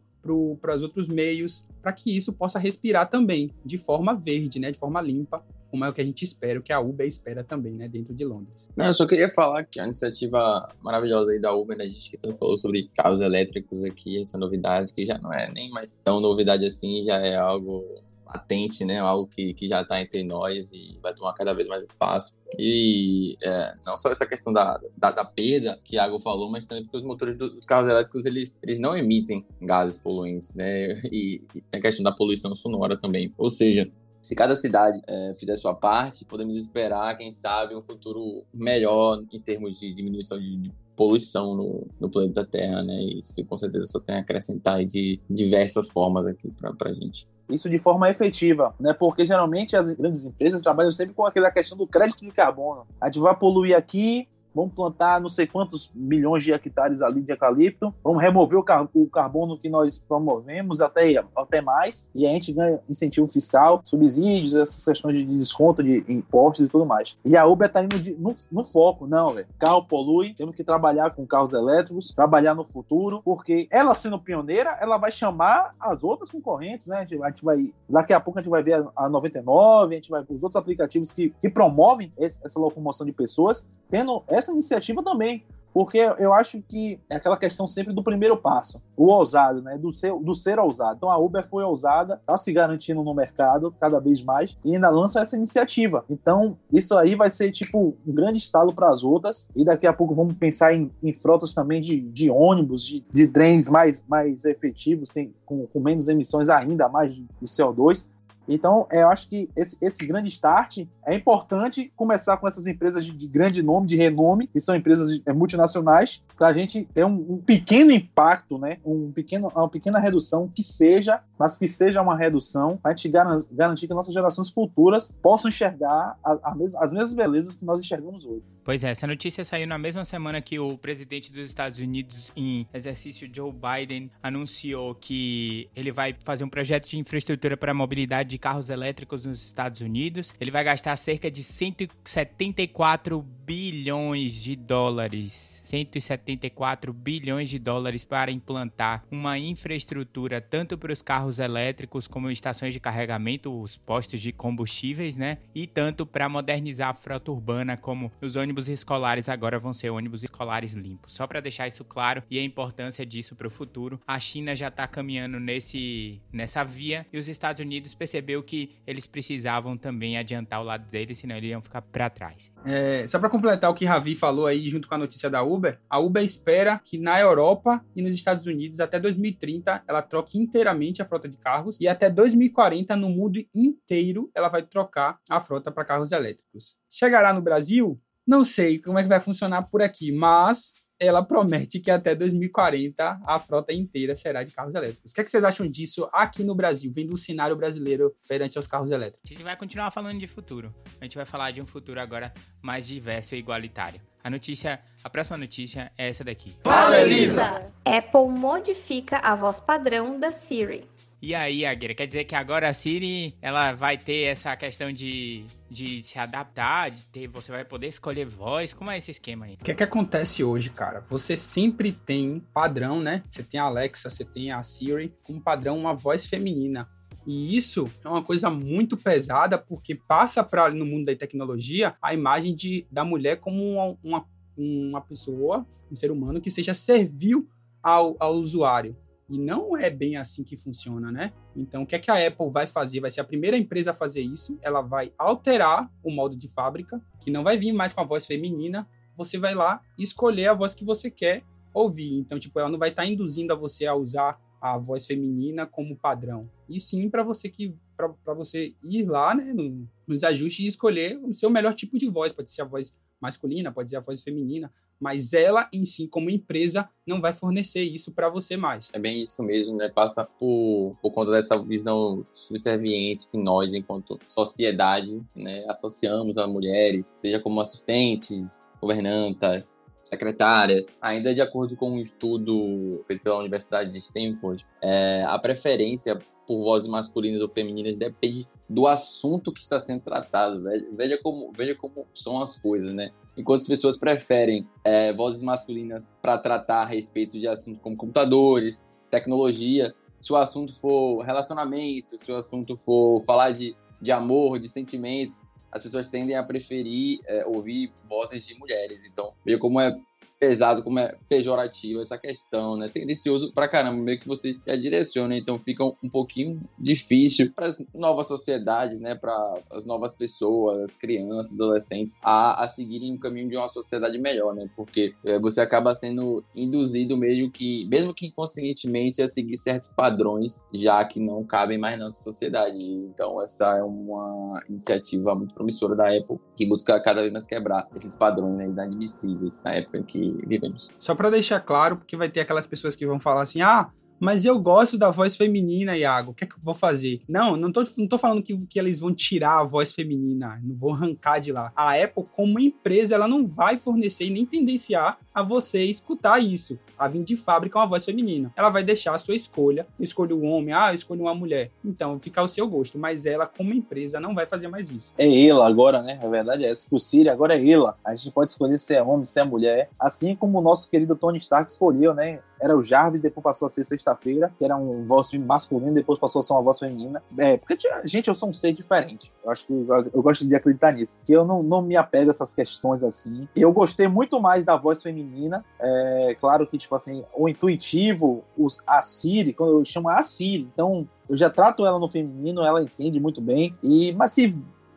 para 0.62 0.76
os 0.76 0.82
outros 0.82 1.10
meios, 1.10 1.68
para 1.82 1.92
que 1.92 2.16
isso 2.16 2.32
possa 2.32 2.58
respirar 2.58 3.10
também 3.10 3.52
de 3.66 3.78
forma 3.78 4.16
verde, 4.16 4.60
né, 4.60 4.72
de 4.72 4.78
forma 4.78 5.02
limpa, 5.02 5.44
como 5.76 5.84
é 5.84 5.90
o 5.90 5.94
que 5.94 6.00
a 6.00 6.06
gente 6.06 6.24
espera, 6.24 6.58
o 6.58 6.64
que 6.64 6.72
a 6.72 6.80
Uber 6.80 7.06
espera 7.06 7.44
também, 7.44 7.74
né, 7.74 7.90
dentro 7.90 8.14
de 8.14 8.24
Londres. 8.24 8.72
Não, 8.78 8.86
eu 8.86 8.94
só 8.94 9.06
queria 9.06 9.28
falar 9.28 9.66
que 9.66 9.78
a 9.78 9.84
iniciativa 9.84 10.70
maravilhosa 10.82 11.32
aí 11.32 11.40
da 11.40 11.54
Uber, 11.54 11.78
né, 11.78 11.84
a 11.84 11.88
gente 11.88 12.10
que 12.10 12.18
tanto 12.18 12.38
falou 12.38 12.56
sobre 12.56 12.90
carros 12.96 13.20
elétricos 13.20 13.84
aqui, 13.84 14.22
essa 14.22 14.38
novidade, 14.38 14.94
que 14.94 15.06
já 15.06 15.18
não 15.18 15.34
é 15.34 15.52
nem 15.52 15.70
mais 15.72 16.00
tão 16.02 16.22
novidade 16.22 16.66
assim, 16.66 17.04
já 17.04 17.18
é 17.18 17.36
algo 17.36 17.84
patente, 18.24 18.86
né, 18.86 19.00
algo 19.00 19.28
que, 19.28 19.54
que 19.54 19.68
já 19.68 19.82
está 19.82 20.02
entre 20.02 20.24
nós 20.24 20.72
e 20.72 20.98
vai 21.04 21.14
tomar 21.14 21.34
cada 21.34 21.54
vez 21.54 21.68
mais 21.68 21.84
espaço. 21.84 22.34
E 22.58 23.36
é, 23.44 23.74
não 23.86 23.98
só 23.98 24.10
essa 24.10 24.26
questão 24.26 24.54
da, 24.54 24.80
da, 24.96 25.12
da 25.12 25.26
perda 25.26 25.78
que 25.84 25.98
Iago 25.98 26.20
falou, 26.20 26.50
mas 26.50 26.66
também 26.66 26.86
porque 26.86 26.98
os 26.98 27.04
motores 27.04 27.36
dos 27.36 27.66
carros 27.66 27.90
elétricos, 27.90 28.26
eles, 28.26 28.58
eles 28.64 28.80
não 28.80 28.96
emitem 28.96 29.46
gases 29.62 30.00
poluentes, 30.00 30.56
né, 30.56 31.02
e, 31.12 31.42
e 31.54 31.78
a 31.78 31.82
questão 31.82 32.02
da 32.02 32.14
poluição 32.14 32.56
sonora 32.56 32.96
também. 32.96 33.34
Ou 33.38 33.50
seja, 33.50 33.92
se 34.26 34.34
cada 34.34 34.56
cidade 34.56 35.00
é, 35.08 35.34
fizer 35.36 35.56
sua 35.56 35.76
parte, 35.76 36.26
podemos 36.26 36.56
esperar, 36.56 37.16
quem 37.16 37.30
sabe, 37.32 37.76
um 37.76 37.82
futuro 37.82 38.44
melhor 38.52 39.24
em 39.32 39.40
termos 39.40 39.80
de 39.80 39.94
diminuição 39.94 40.40
de, 40.40 40.72
poluição 40.96 41.56
no, 41.56 41.88
no, 42.00 42.10
planeta 42.10 42.46
Terra, 42.46 42.82
né? 42.82 42.96
E 43.02 43.20
isso 43.20 43.46
com 43.46 43.58
certeza 43.58 43.86
só 43.86 44.00
tem 44.00 44.16
a 44.16 44.20
acrescentar 44.20 44.84
de 44.86 45.20
diversas 45.30 45.90
formas 45.90 46.26
aqui 46.26 46.52
para 46.78 46.90
a 46.90 46.94
gente. 46.94 47.28
Isso 47.50 47.70
de 47.70 47.78
forma 47.78 48.10
efetiva, 48.10 48.74
né? 48.80 48.94
Porque 48.94 49.26
geralmente 49.26 49.76
as 49.76 49.94
grandes 49.94 50.26
empresas 50.26 50.62
trabalham 50.62 50.92
sempre 50.92 51.14
com 51.14 51.26
aquela 51.26 51.52
questão 51.52 51.78
do 51.78 51.86
crédito 51.86 52.22
de 52.22 52.32
carbono. 52.32 52.88
A 53.00 53.08
gente 53.08 53.20
vai 53.20 53.38
poluir 53.38 53.76
aqui, 53.76 54.28
vamos 54.56 54.74
plantar 54.74 55.20
não 55.20 55.30
sei 55.30 55.46
quantos 55.46 55.92
milhões 55.94 56.44
de 56.44 56.54
hectares 56.54 57.02
ali 57.02 57.22
de 57.22 57.32
eucalipto, 57.32 57.94
vamos 58.04 58.22
remover 58.22 58.58
o, 58.58 58.64
car 58.64 58.88
o 58.94 59.08
carbono 59.08 59.60
que 59.60 59.70
nós 59.70 60.00
promovemos 60.00 60.82
até, 60.82 61.24
até 61.36 61.62
mais, 61.62 62.10
e 62.16 62.26
a 62.26 62.30
gente 62.30 62.54
ganha 62.54 62.80
incentivo 62.90 63.28
fiscal, 63.28 63.82
subsídios, 63.84 64.56
essas 64.56 64.84
questões 64.84 65.18
de 65.18 65.26
desconto 65.26 65.84
de 65.84 66.04
impostos 66.08 66.68
e 66.68 66.70
tudo 66.70 66.86
mais. 66.86 67.18
E 67.26 67.36
a 67.36 67.46
Uber 67.46 67.72
tá 67.72 67.84
indo 67.84 68.00
de, 68.00 68.14
no, 68.14 68.34
no, 68.52 68.64
foco, 68.64 69.06
não, 69.08 69.34
velho. 69.34 69.48
Carro 69.60 69.84
polui, 69.84 70.34
temos 70.34 70.56
que 70.56 70.64
trabalhar 70.64 71.12
com 71.12 71.26
carros 71.26 71.54
elétricos, 71.54 72.12
trabalhar 72.14 72.56
no 72.56 72.64
futuro, 72.64 73.22
porque 73.24 73.68
ela 73.70 73.94
sendo 73.96 74.20
pioneira, 74.20 74.78
ela 74.80 74.98
vai 74.98 75.12
chamar 75.12 75.74
as 75.80 76.04
outras 76.04 76.32
concorrentes, 76.32 76.88
né? 76.88 76.98
A 76.98 77.02
gente, 77.02 77.22
a 77.22 77.30
gente 77.30 77.44
vai, 77.44 77.74
daqui 77.90 78.14
a 78.14 78.20
pouco 78.20 78.40
a 78.40 78.42
gente 78.42 78.50
vai 78.50 78.64
ver 78.64 78.76
a, 78.76 79.06
a 79.06 79.10
99, 79.10 79.96
a 79.96 79.98
gente 79.98 80.10
vai 80.10 80.22
os 80.30 80.44
outros 80.44 80.56
aplicativos 80.56 81.12
que, 81.12 81.34
que 81.42 81.50
promovem 81.50 82.12
esse, 82.18 82.46
essa 82.46 82.60
locomoção 82.60 83.06
de 83.06 83.12
pessoas, 83.12 83.68
tendo 83.90 84.24
essa 84.28 84.52
iniciativa 84.52 85.04
também. 85.04 85.44
Porque 85.76 85.98
eu 85.98 86.34
acho 86.34 86.62
que 86.62 87.02
é 87.10 87.18
aquela 87.18 87.36
questão 87.36 87.68
sempre 87.68 87.92
do 87.92 88.02
primeiro 88.02 88.38
passo, 88.38 88.82
o 88.96 89.08
ousado, 89.08 89.62
né? 89.62 89.78
Do 89.78 89.92
ser, 89.92 90.18
do 90.18 90.34
ser 90.34 90.58
ousado. 90.58 90.96
Então 90.96 91.12
a 91.12 91.18
Uber 91.18 91.46
foi 91.46 91.66
ousada, 91.66 92.14
está 92.14 92.38
se 92.38 92.54
garantindo 92.54 93.04
no 93.04 93.14
mercado 93.14 93.76
cada 93.78 94.00
vez 94.00 94.24
mais 94.24 94.58
e 94.64 94.74
ainda 94.74 94.90
lança 94.90 95.20
essa 95.20 95.36
iniciativa. 95.36 96.06
Então 96.10 96.58
isso 96.72 96.98
aí 96.98 97.14
vai 97.14 97.30
ser 97.30 97.52
tipo 97.52 97.94
um 98.08 98.14
grande 98.14 98.38
estalo 98.38 98.74
para 98.74 98.88
as 98.88 99.04
outras. 99.04 99.50
E 99.54 99.66
daqui 99.66 99.86
a 99.86 99.92
pouco 99.92 100.16
vamos 100.16 100.36
pensar 100.36 100.74
em, 100.74 100.90
em 101.04 101.12
frotas 101.12 101.54
também 101.54 101.82
de, 101.82 102.00
de 102.00 102.30
ônibus, 102.32 102.82
de, 102.82 103.06
de 103.12 103.28
trens 103.28 103.68
mais, 103.68 104.02
mais 104.08 104.46
efetivos, 104.46 105.10
sem, 105.10 105.36
com, 105.46 105.68
com 105.68 105.82
menos 105.82 106.08
emissões 106.08 106.48
ainda 106.48 106.88
mais 106.88 107.14
de 107.14 107.28
CO2. 107.44 108.08
Então, 108.48 108.88
eu 108.92 109.10
acho 109.10 109.28
que 109.28 109.50
esse, 109.56 109.78
esse 109.82 110.06
grande 110.06 110.30
start 110.30 110.86
é 111.06 111.14
importante 111.14 111.92
começar 111.96 112.38
com 112.38 112.48
essas 112.48 112.68
empresas 112.68 113.06
de, 113.06 113.14
de 113.14 113.28
grande 113.28 113.62
nome, 113.62 113.88
de 113.88 113.96
renome, 113.96 114.48
que 114.48 114.60
são 114.60 114.76
empresas 114.76 115.22
é, 115.26 115.34
multinacionais, 115.34 116.22
para 116.38 116.48
a 116.48 116.54
gente 116.54 116.84
ter 116.94 117.06
um, 117.06 117.36
um, 117.36 117.38
pequeno 117.38 117.92
impacto, 117.92 118.58
né? 118.58 118.78
um 118.86 119.12
pequeno, 119.12 119.52
uma 119.56 119.70
pequena 119.70 120.00
redução 120.00 120.50
que 120.54 120.64
seja, 120.64 121.22
mas 121.38 121.58
que 121.58 121.68
seja 121.68 122.02
uma 122.02 122.18
redução, 122.18 122.78
para 122.78 122.92
a 122.92 122.96
gente 122.96 123.10
garantir 123.52 123.88
que 123.88 123.94
nossas 123.94 124.14
gerações 124.14 124.50
futuras 124.50 125.14
possam 125.22 125.50
enxergar 125.50 126.18
a, 126.24 126.52
a 126.52 126.56
mes 126.56 126.76
as 126.76 126.92
mesmas 126.92 127.14
belezas 127.14 127.56
que 127.56 127.64
nós 127.64 127.80
enxergamos 127.80 128.26
hoje. 128.26 128.44
Pois 128.64 128.84
é, 128.84 128.90
essa 128.90 129.06
notícia 129.06 129.46
saiu 129.46 129.68
na 129.68 129.78
mesma 129.78 130.04
semana 130.04 130.42
que 130.42 130.58
o 130.58 130.76
presidente 130.76 131.32
dos 131.32 131.48
Estados 131.48 131.78
Unidos, 131.78 132.32
em 132.36 132.68
exercício 132.74 133.30
Joe 133.32 133.54
Biden, 133.54 134.10
anunciou 134.24 134.96
que 134.96 135.70
ele 135.76 135.92
vai 135.92 136.16
fazer 136.24 136.44
um 136.44 136.50
projeto 136.50 136.90
de 136.90 136.98
infraestrutura 136.98 137.56
para 137.56 137.76
mobilidade 137.76 138.30
de 138.30 138.40
carros 138.40 138.72
elétricos 138.72 139.24
nos 139.24 139.46
Estados 139.46 139.82
Unidos. 139.82 140.34
Ele 140.40 140.50
vai 140.50 140.64
gastar 140.64 140.95
cerca 140.96 141.30
de 141.32 141.44
174 141.44 143.22
bilhões 143.22 144.44
de 144.44 144.56
dólares 144.56 145.55
174 145.66 146.94
bilhões 146.94 147.50
de 147.50 147.60
dólares 147.60 148.04
para 148.04 148.32
implantar 148.32 149.04
uma 149.12 149.38
infraestrutura 149.38 150.40
tanto 150.40 150.78
para 150.78 150.94
os 150.94 151.02
carros 151.02 151.40
elétricos 151.40 152.08
como 152.08 152.30
estações 152.30 152.74
de 152.74 152.80
carregamento, 152.80 153.62
os 153.62 153.76
postos 153.78 154.22
de 154.22 154.32
combustíveis, 154.32 155.18
né? 155.18 155.40
E 155.54 155.68
tanto 155.68 156.06
para 156.06 156.30
modernizar 156.30 156.90
a 156.90 156.94
frota 156.94 157.32
urbana, 157.32 157.78
como 157.78 158.12
os 158.22 158.36
ônibus 158.36 158.68
escolares 158.68 159.28
agora 159.28 159.60
vão 159.60 159.74
ser 159.74 159.90
ônibus 159.90 160.24
escolares 160.24 160.74
limpos. 160.74 161.14
Só 161.14 161.26
para 161.28 161.40
deixar 161.40 161.68
isso 161.68 161.84
claro 161.84 162.24
e 162.30 162.40
a 162.40 162.44
importância 162.44 163.06
disso 163.06 163.36
para 163.36 163.48
o 163.48 163.52
futuro, 163.52 164.00
a 164.08 164.20
China 164.20 164.56
já 164.56 164.68
está 164.68 164.88
caminhando 164.88 165.40
nesse 165.40 166.22
nessa 166.32 166.64
via 166.64 167.06
e 167.12 167.18
os 167.18 167.28
Estados 167.28 167.62
Unidos 167.62 167.94
percebeu 167.94 168.44
que 168.44 168.72
eles 168.86 169.08
precisavam 169.08 169.78
também 169.78 170.18
adiantar 170.18 170.62
o 170.62 170.64
lado 170.64 170.90
deles, 170.90 171.18
senão 171.18 171.36
eles 171.36 171.50
iam 171.50 171.62
ficar 171.62 171.82
para 171.82 172.10
trás. 172.10 172.55
É, 172.66 173.06
só 173.08 173.20
para 173.20 173.30
completar 173.30 173.70
o 173.70 173.76
que 173.76 173.86
Ravi 173.86 174.16
falou 174.16 174.48
aí 174.48 174.70
junto 174.70 174.88
com 174.88 174.96
a 174.96 174.98
notícia 174.98 175.30
da 175.30 175.44
Uber, 175.44 175.80
a 175.88 176.00
Uber 176.00 176.24
espera 176.24 176.82
que 176.84 176.98
na 176.98 177.20
Europa 177.20 177.86
e 177.96 178.02
nos 178.02 178.14
Estados 178.14 178.48
Unidos 178.48 178.80
até 178.80 179.00
2030 179.00 179.84
ela 179.88 180.02
troque 180.02 180.40
inteiramente 180.40 181.02
a 181.02 181.06
frota 181.06 181.30
de 181.30 181.38
carros 181.38 181.78
e 181.80 181.88
até 181.88 182.10
2040 182.10 182.96
no 182.96 183.10
mundo 183.10 183.40
inteiro 183.54 184.32
ela 184.34 184.50
vai 184.50 184.64
trocar 184.64 185.20
a 185.30 185.40
frota 185.40 185.72
para 185.72 185.86
carros 185.86 186.12
elétricos. 186.12 186.76
Chegará 186.90 187.32
no 187.34 187.42
Brasil? 187.42 188.02
Não 188.26 188.44
sei 188.44 188.80
como 188.80 188.98
é 188.98 189.04
que 189.04 189.10
vai 189.10 189.22
funcionar 189.22 189.64
por 189.64 189.84
aqui, 189.84 190.12
mas 190.12 190.74
ela 191.00 191.24
promete 191.24 191.80
que 191.80 191.92
até 191.92 192.16
2040 192.16 193.22
a 193.26 193.40
frota 193.40 193.74
inteira 193.74 194.16
será 194.16 194.44
de 194.44 194.52
carros 194.52 194.74
elétricos. 194.74 195.12
O 195.12 195.14
que, 195.14 195.22
é 195.22 195.24
que 195.24 195.32
vocês 195.32 195.44
acham 195.44 195.68
disso 195.68 196.10
aqui 196.12 196.44
no 196.44 196.56
Brasil, 196.56 196.92
vendo 196.94 197.14
o 197.14 197.18
cenário 197.18 197.56
brasileiro 197.56 198.16
perante 198.28 198.58
aos 198.58 198.68
carros 198.68 198.92
elétricos? 198.92 199.30
A 199.30 199.34
gente 199.34 199.44
vai 199.44 199.56
continuar 199.58 199.92
falando 199.92 200.20
de 200.20 200.28
futuro. 200.28 200.74
A 201.00 201.04
gente 201.06 201.18
vai 201.18 201.26
falar 201.26 201.52
de 201.52 201.62
um 201.62 201.66
futuro 201.66 202.00
agora 202.00 202.34
mais 202.62 202.88
diverso 202.88 203.36
e 203.36 203.40
igualitário. 203.40 204.02
A 204.24 204.30
notícia, 204.30 204.80
a 205.04 205.10
próxima 205.10 205.38
notícia 205.38 205.92
é 205.98 206.10
essa 206.10 206.24
daqui. 206.24 206.56
Fala, 206.64 207.00
Elisa! 207.00 207.72
Apple 207.86 208.28
modifica 208.30 209.18
a 209.18 209.36
voz 209.36 209.60
padrão 209.60 210.20
da 210.20 210.32
Siri. 210.32 210.88
E 211.26 211.34
aí, 211.34 211.66
Agueira, 211.66 211.96
quer 211.96 212.06
dizer 212.06 212.26
que 212.26 212.36
agora 212.36 212.70
a 212.70 212.74
Siri 212.74 213.34
ela 213.42 213.72
vai 213.72 213.98
ter 213.98 214.26
essa 214.26 214.56
questão 214.56 214.94
de, 214.94 215.44
de 215.68 216.04
se 216.04 216.20
adaptar, 216.20 216.92
de 216.92 217.02
ter, 217.08 217.28
você 217.28 217.52
vai 217.52 217.66
poder 217.66 217.88
escolher 217.88 218.28
voz? 218.28 218.76
Como 218.76 218.92
é 218.92 218.98
esse 219.00 219.10
esquema 219.10 219.48
aí? 219.48 219.56
O 219.56 219.64
que 219.64 219.72
é 219.72 219.74
que 219.74 219.84
acontece 219.84 220.44
hoje, 220.44 220.70
cara? 220.70 221.04
Você 221.10 221.36
sempre 221.36 221.92
tem 221.92 222.44
padrão, 222.54 223.00
né? 223.00 223.24
Você 223.28 223.42
tem 223.42 223.60
a 223.60 223.64
Alexa, 223.64 224.08
você 224.08 224.24
tem 224.24 224.52
a 224.52 224.62
Siri, 224.62 225.16
como 225.24 225.42
padrão 225.42 225.80
uma 225.80 225.96
voz 225.96 226.28
feminina. 226.28 226.88
E 227.26 227.58
isso 227.58 227.90
é 228.04 228.08
uma 228.08 228.22
coisa 228.22 228.52
muito 228.52 228.96
pesada 228.96 229.58
porque 229.58 229.96
passa 229.96 230.44
para 230.44 230.70
no 230.70 230.86
mundo 230.86 231.06
da 231.06 231.16
tecnologia 231.16 231.96
a 232.00 232.14
imagem 232.14 232.54
de, 232.54 232.86
da 232.92 233.04
mulher 233.04 233.38
como 233.38 233.64
uma, 233.64 233.98
uma, 234.04 234.26
uma 234.56 235.02
pessoa, 235.02 235.66
um 235.92 235.96
ser 235.96 236.12
humano 236.12 236.40
que 236.40 236.52
seja 236.52 236.76
servil 236.76 237.50
ao, 237.82 238.16
ao 238.20 238.34
usuário. 238.34 238.96
E 239.30 239.40
não 239.40 239.76
é 239.76 239.90
bem 239.90 240.18
assim 240.18 240.44
que 240.44 240.56
funciona, 240.56 241.12
né? 241.12 241.34
Então, 241.56 241.84
o 241.84 241.86
que 241.86 241.96
é 241.96 242.00
que 242.00 242.12
a 242.12 242.28
Apple 242.28 242.50
vai 242.52 242.68
fazer? 242.68 243.00
Vai 243.00 243.10
ser 243.10 243.22
a 243.22 243.26
primeira 243.26 243.58
empresa 243.58 243.92
a 243.92 243.94
fazer 243.94 244.22
isso. 244.22 244.58
Ela 244.62 244.82
vai 244.82 245.12
alterar 245.18 245.92
o 246.04 246.12
modo 246.12 246.36
de 246.36 246.48
fábrica, 246.48 247.02
que 247.20 247.32
não 247.32 247.44
vai 247.44 247.58
vir 247.58 247.74
mais 247.74 247.92
com 247.92 248.02
a 248.02 248.06
voz 248.06 248.26
feminina. 248.26 248.88
Você 249.18 249.40
vai 249.40 249.56
lá 249.56 249.82
escolher 249.98 250.48
a 250.48 250.54
voz 250.54 250.76
que 250.76 250.86
você 250.86 251.10
quer 251.10 251.44
ouvir. 251.74 252.14
Então, 252.14 252.38
tipo, 252.40 252.60
ela 252.60 252.70
não 252.70 252.78
vai 252.78 252.90
estar 252.90 253.04
tá 253.04 253.08
induzindo 253.08 253.52
a 253.52 253.56
você 253.56 253.86
a 253.86 253.96
usar 253.96 254.40
a 254.62 254.78
voz 254.78 255.06
feminina 255.06 255.66
como 255.66 255.96
padrão. 255.96 256.50
E 256.70 256.80
sim 256.80 257.10
para 257.10 257.24
você 257.24 257.50
que 257.50 257.76
para 257.96 258.34
você 258.34 258.74
ir 258.84 259.06
lá, 259.06 259.34
né, 259.34 259.54
no, 259.54 259.88
nos 260.08 260.24
ajustes 260.24 260.66
e 260.66 260.68
escolher 260.68 261.18
o 261.24 261.34
seu 261.34 261.50
melhor 261.50 261.74
tipo 261.74 261.98
de 261.98 262.10
voz. 262.10 262.34
Pode 262.34 262.52
ser 262.52 262.62
a 262.62 262.66
voz 262.66 262.96
masculina, 263.20 263.72
pode 263.72 263.90
ser 263.90 263.98
a 263.98 264.02
voz 264.02 264.24
feminina, 264.24 264.72
mas 265.00 265.34
ela 265.34 265.70
em 265.74 265.84
si, 265.86 266.08
como 266.08 266.30
empresa, 266.30 266.90
não 267.06 267.20
vai 267.20 267.34
fornecer 267.34 267.82
isso 267.82 268.14
para 268.14 268.30
você 268.30 268.56
mais. 268.56 268.92
É 268.94 269.00
bem 269.00 269.24
isso 269.24 269.44
mesmo, 269.44 269.76
né? 269.76 269.90
Passa 269.90 270.24
por, 270.24 270.96
por 271.02 271.12
conta 271.12 271.32
dessa 271.32 271.62
visão 271.62 272.26
subserviente 272.34 273.30
que 273.30 273.38
nós, 273.38 273.74
enquanto 273.74 274.20
sociedade, 274.28 275.22
né, 275.36 275.66
associamos 275.68 276.38
a 276.38 276.48
mulheres, 276.48 277.14
seja 277.18 277.40
como 277.40 277.60
assistentes, 277.60 278.64
governantas, 278.82 279.78
secretárias. 280.06 280.98
Ainda 281.02 281.34
de 281.34 281.42
acordo 281.42 281.76
com 281.76 281.92
um 281.92 282.00
estudo 282.00 283.04
feito 283.06 283.24
pela 283.24 283.40
Universidade 283.40 283.92
de 283.92 283.98
Stanford, 283.98 284.66
é, 284.82 285.26
a 285.28 285.38
preferência 285.40 286.18
por 286.48 286.60
vozes 286.60 286.88
masculinas 286.88 287.42
ou 287.42 287.50
femininas 287.50 287.98
depende 287.98 288.48
do 288.70 288.88
assunto 288.88 289.52
que 289.52 289.62
está 289.62 289.80
sendo 289.80 290.02
tratado. 290.02 290.64
Veja 290.94 291.20
como, 291.22 291.52
veja 291.52 291.74
como 291.74 292.06
são 292.14 292.42
as 292.42 292.62
coisas, 292.62 292.94
né? 292.94 293.10
Enquanto 293.36 293.62
as 293.62 293.68
pessoas 293.68 293.98
preferem 293.98 294.68
é, 294.84 295.12
vozes 295.12 295.42
masculinas 295.42 296.14
para 296.22 296.38
tratar 296.38 296.84
a 296.84 296.86
respeito 296.86 297.40
de 297.40 297.48
assuntos 297.48 297.82
como 297.82 297.98
computadores, 297.98 298.86
tecnologia, 299.10 299.94
se 300.22 300.32
o 300.32 300.36
assunto 300.36 300.74
for 300.74 301.22
relacionamento, 301.22 302.18
se 302.18 302.32
o 302.32 302.38
assunto 302.38 302.78
for 302.78 303.20
falar 303.22 303.52
de, 303.52 303.76
de 304.02 304.12
amor, 304.12 304.60
de 304.60 304.70
sentimentos, 304.70 305.44
as 305.76 305.84
pessoas 305.84 306.08
tendem 306.08 306.38
a 306.38 306.44
preferir 306.44 307.20
é, 307.28 307.46
ouvir 307.46 307.92
vozes 308.06 308.48
de 308.48 308.56
mulheres. 308.56 309.06
Então, 309.06 309.34
veja 309.44 309.60
como 309.60 309.82
é 309.82 309.94
pesado, 310.40 310.84
como 310.84 311.00
é 311.00 311.16
pejorativo 311.28 312.02
essa 312.02 312.18
questão, 312.18 312.78
né? 312.78 312.90
Tendencioso 312.90 313.54
pra 313.54 313.68
caramba, 313.68 314.02
meio 314.02 314.20
que 314.20 314.28
você 314.28 314.58
já 314.66 314.76
direciona, 314.76 315.38
então 315.38 315.58
fica 315.60 315.84
um 315.84 316.10
pouquinho 316.10 316.62
difícil 316.78 317.52
para 317.54 317.68
as 317.68 317.84
novas 317.94 318.28
sociedades, 318.28 319.00
né? 319.00 319.16
Para 319.16 319.60
as 319.72 319.86
novas 319.86 320.14
pessoas, 320.16 320.82
as 320.82 320.96
crianças, 320.96 321.54
adolescentes, 321.54 322.18
a, 322.22 322.64
a 322.64 322.68
seguirem 322.68 323.16
o 323.16 323.20
caminho 323.20 323.50
de 323.50 323.58
uma 323.58 323.68
sociedade 323.68 324.18
melhor, 324.18 324.54
né? 324.54 324.70
Porque 324.76 325.14
é, 325.24 325.40
você 325.40 325.62
acaba 325.62 325.94
sendo 325.94 326.44
induzido 326.54 327.18
meio 327.18 327.50
que, 327.52 327.86
mesmo 327.88 328.14
que 328.14 328.28
inconscientemente, 328.28 329.22
a 329.22 329.28
seguir 329.28 329.58
certos 329.58 329.90
padrões, 329.90 330.64
já 330.74 331.04
que 331.06 331.20
não 331.20 331.44
cabem 331.44 331.78
mais 331.78 331.98
na 331.98 332.12
sociedade. 332.12 332.78
Então, 332.78 333.42
essa 333.42 333.78
é 333.78 333.84
uma 333.84 334.62
iniciativa 334.70 335.34
muito 335.36 335.54
promissora 335.54 335.96
da 335.96 336.06
Apple, 336.16 336.40
que 336.56 336.66
busca 336.68 337.00
cada 337.00 337.22
vez 337.22 337.32
mais 337.32 337.48
quebrar 337.48 337.88
esses 337.96 338.18
padrões 338.18 338.56
né, 338.56 338.68
inadmissíveis 338.68 339.62
na 339.64 339.74
época 339.74 340.04
que 340.04 340.25
vivemos. 340.32 340.92
Só 341.00 341.16
para 341.16 341.30
deixar 341.30 341.60
claro, 341.60 341.98
porque 341.98 342.16
vai 342.16 342.30
ter 342.30 342.42
aquelas 342.42 342.68
pessoas 342.68 342.96
que 342.96 343.06
vão 343.06 343.20
falar 343.20 343.42
assim: 343.42 343.62
ah, 343.62 343.90
mas 344.20 344.46
eu 344.46 344.58
gosto 344.60 344.98
da 344.98 345.10
voz 345.10 345.36
feminina, 345.36 345.98
Iago. 345.98 346.32
O 346.32 346.34
que 346.34 346.44
é 346.44 346.48
que 346.48 346.54
eu 346.54 346.62
vou 346.62 346.74
fazer? 346.74 347.22
Não, 347.28 347.56
não 347.56 347.72
tô, 347.72 347.84
não 347.98 348.08
tô 348.08 348.18
falando 348.18 348.42
que, 348.42 348.66
que 348.68 348.80
eles 348.80 349.00
vão 349.00 349.14
tirar 349.14 349.60
a 349.60 349.64
voz 349.64 349.92
feminina, 349.92 350.60
não 350.64 350.76
vão 350.76 350.94
arrancar 350.94 351.40
de 351.40 351.52
lá. 351.52 351.72
A 351.76 351.94
Apple, 351.94 352.26
como 352.36 352.60
empresa, 352.60 353.16
ela 353.16 353.28
não 353.28 353.46
vai 353.46 353.78
fornecer 353.78 354.26
e 354.26 354.30
nem 354.30 354.46
tendenciar 354.46 355.18
a 355.34 355.44
você 355.44 355.84
escutar 355.84 356.42
isso, 356.42 356.80
a 356.98 357.08
vir 357.08 357.24
de 357.24 357.36
fábrica 357.36 357.78
uma 357.78 357.86
voz 357.86 358.06
feminina. 358.06 358.52
Ela 358.56 358.70
vai 358.70 358.84
deixar 358.84 359.14
a 359.14 359.18
sua 359.18 359.36
escolha. 359.36 359.86
Eu 360.00 360.04
escolho 360.04 360.42
um 360.42 360.50
homem, 360.50 360.74
ah, 360.74 360.92
eu 360.92 360.96
escolho 360.96 361.22
uma 361.22 361.36
mulher. 361.36 361.72
Então, 361.84 362.20
fica 362.20 362.40
ao 362.40 362.48
seu 362.48 362.68
gosto. 362.68 362.98
Mas 362.98 363.26
ela, 363.26 363.46
como 363.46 363.74
empresa, 363.74 364.20
não 364.20 364.34
vai 364.34 364.46
fazer 364.46 364.68
mais 364.68 364.90
isso. 364.90 365.14
É 365.18 365.46
ela 365.46 365.68
agora, 365.68 366.02
né? 366.02 366.20
A 366.24 366.28
verdade 366.28 366.64
é 366.64 366.70
essa, 366.70 366.88
o 366.90 367.00
Siri 367.00 367.30
agora 367.30 367.58
é 367.58 367.70
ela. 367.70 367.98
A 368.04 368.16
gente 368.16 368.32
pode 368.32 368.52
escolher 368.52 368.78
se 368.78 368.96
é 368.96 369.04
homem, 369.04 369.26
se 369.26 369.40
é 369.40 369.44
mulher. 369.44 369.90
Assim 370.00 370.36
como 370.36 370.60
o 370.60 370.62
nosso 370.62 370.90
querido 370.90 371.16
Tony 371.16 371.38
Stark 371.38 371.70
escolheu, 371.70 372.14
né? 372.14 372.38
Era 372.60 372.78
o 372.78 372.84
Jarvis, 372.84 373.22
depois 373.22 373.44
passou 373.44 373.66
a 373.66 373.70
ser 373.70 373.84
sexta-feira, 373.84 374.52
que 374.58 374.64
era 374.66 374.76
um 374.76 375.06
voz 375.06 375.32
masculino, 375.34 375.94
depois 375.94 376.20
passou 376.20 376.40
a 376.40 376.44
ser 376.44 376.54
uma 376.54 376.62
voz 376.62 376.80
feminina. 376.80 377.22
É, 377.38 377.58
porque, 377.58 377.78
gente, 378.06 378.28
eu 378.28 378.36
sou 378.36 378.50
um 378.50 378.54
ser 378.54 378.74
diferente. 378.74 379.32
Eu 379.44 379.52
acho 379.52 379.66
que 379.66 379.74
eu, 379.74 379.88
eu 380.14 380.22
gosto 380.22 380.46
de 380.46 380.56
acreditar 380.56 380.92
nisso. 380.92 381.20
Que 381.26 381.34
eu 381.34 381.46
não, 381.46 381.62
não 381.62 381.82
me 381.82 381.96
apego 381.96 382.30
a 382.30 382.34
essas 382.34 382.54
questões 382.54 383.04
assim. 383.04 383.48
Eu 383.56 383.72
gostei 383.72 384.08
muito 384.08 384.42
mais 384.42 384.66
da 384.66 384.76
voz 384.78 385.02
feminina. 385.02 385.64
É 385.80 386.36
claro 386.40 386.66
que, 386.68 386.78
tipo 386.78 386.96
assim, 386.96 387.24
o 387.34 387.48
intuitivo, 387.50 388.44
os, 388.58 388.82
a 388.86 389.02
Siri, 389.02 389.54
quando 389.54 389.80
eu 389.80 389.86
chamo 389.86 390.10
a 390.10 390.22
Siri, 390.24 390.68
então 390.74 391.08
eu 391.30 391.36
já 391.36 391.50
trato 391.50 391.86
ela 391.86 392.00
no 392.00 392.10
feminino, 392.10 392.64
ela 392.64 392.82
entende 392.82 393.20
muito 393.20 393.42
bem. 393.42 393.76
E, 393.82 394.14
mas 394.14 394.32
se 394.32 394.56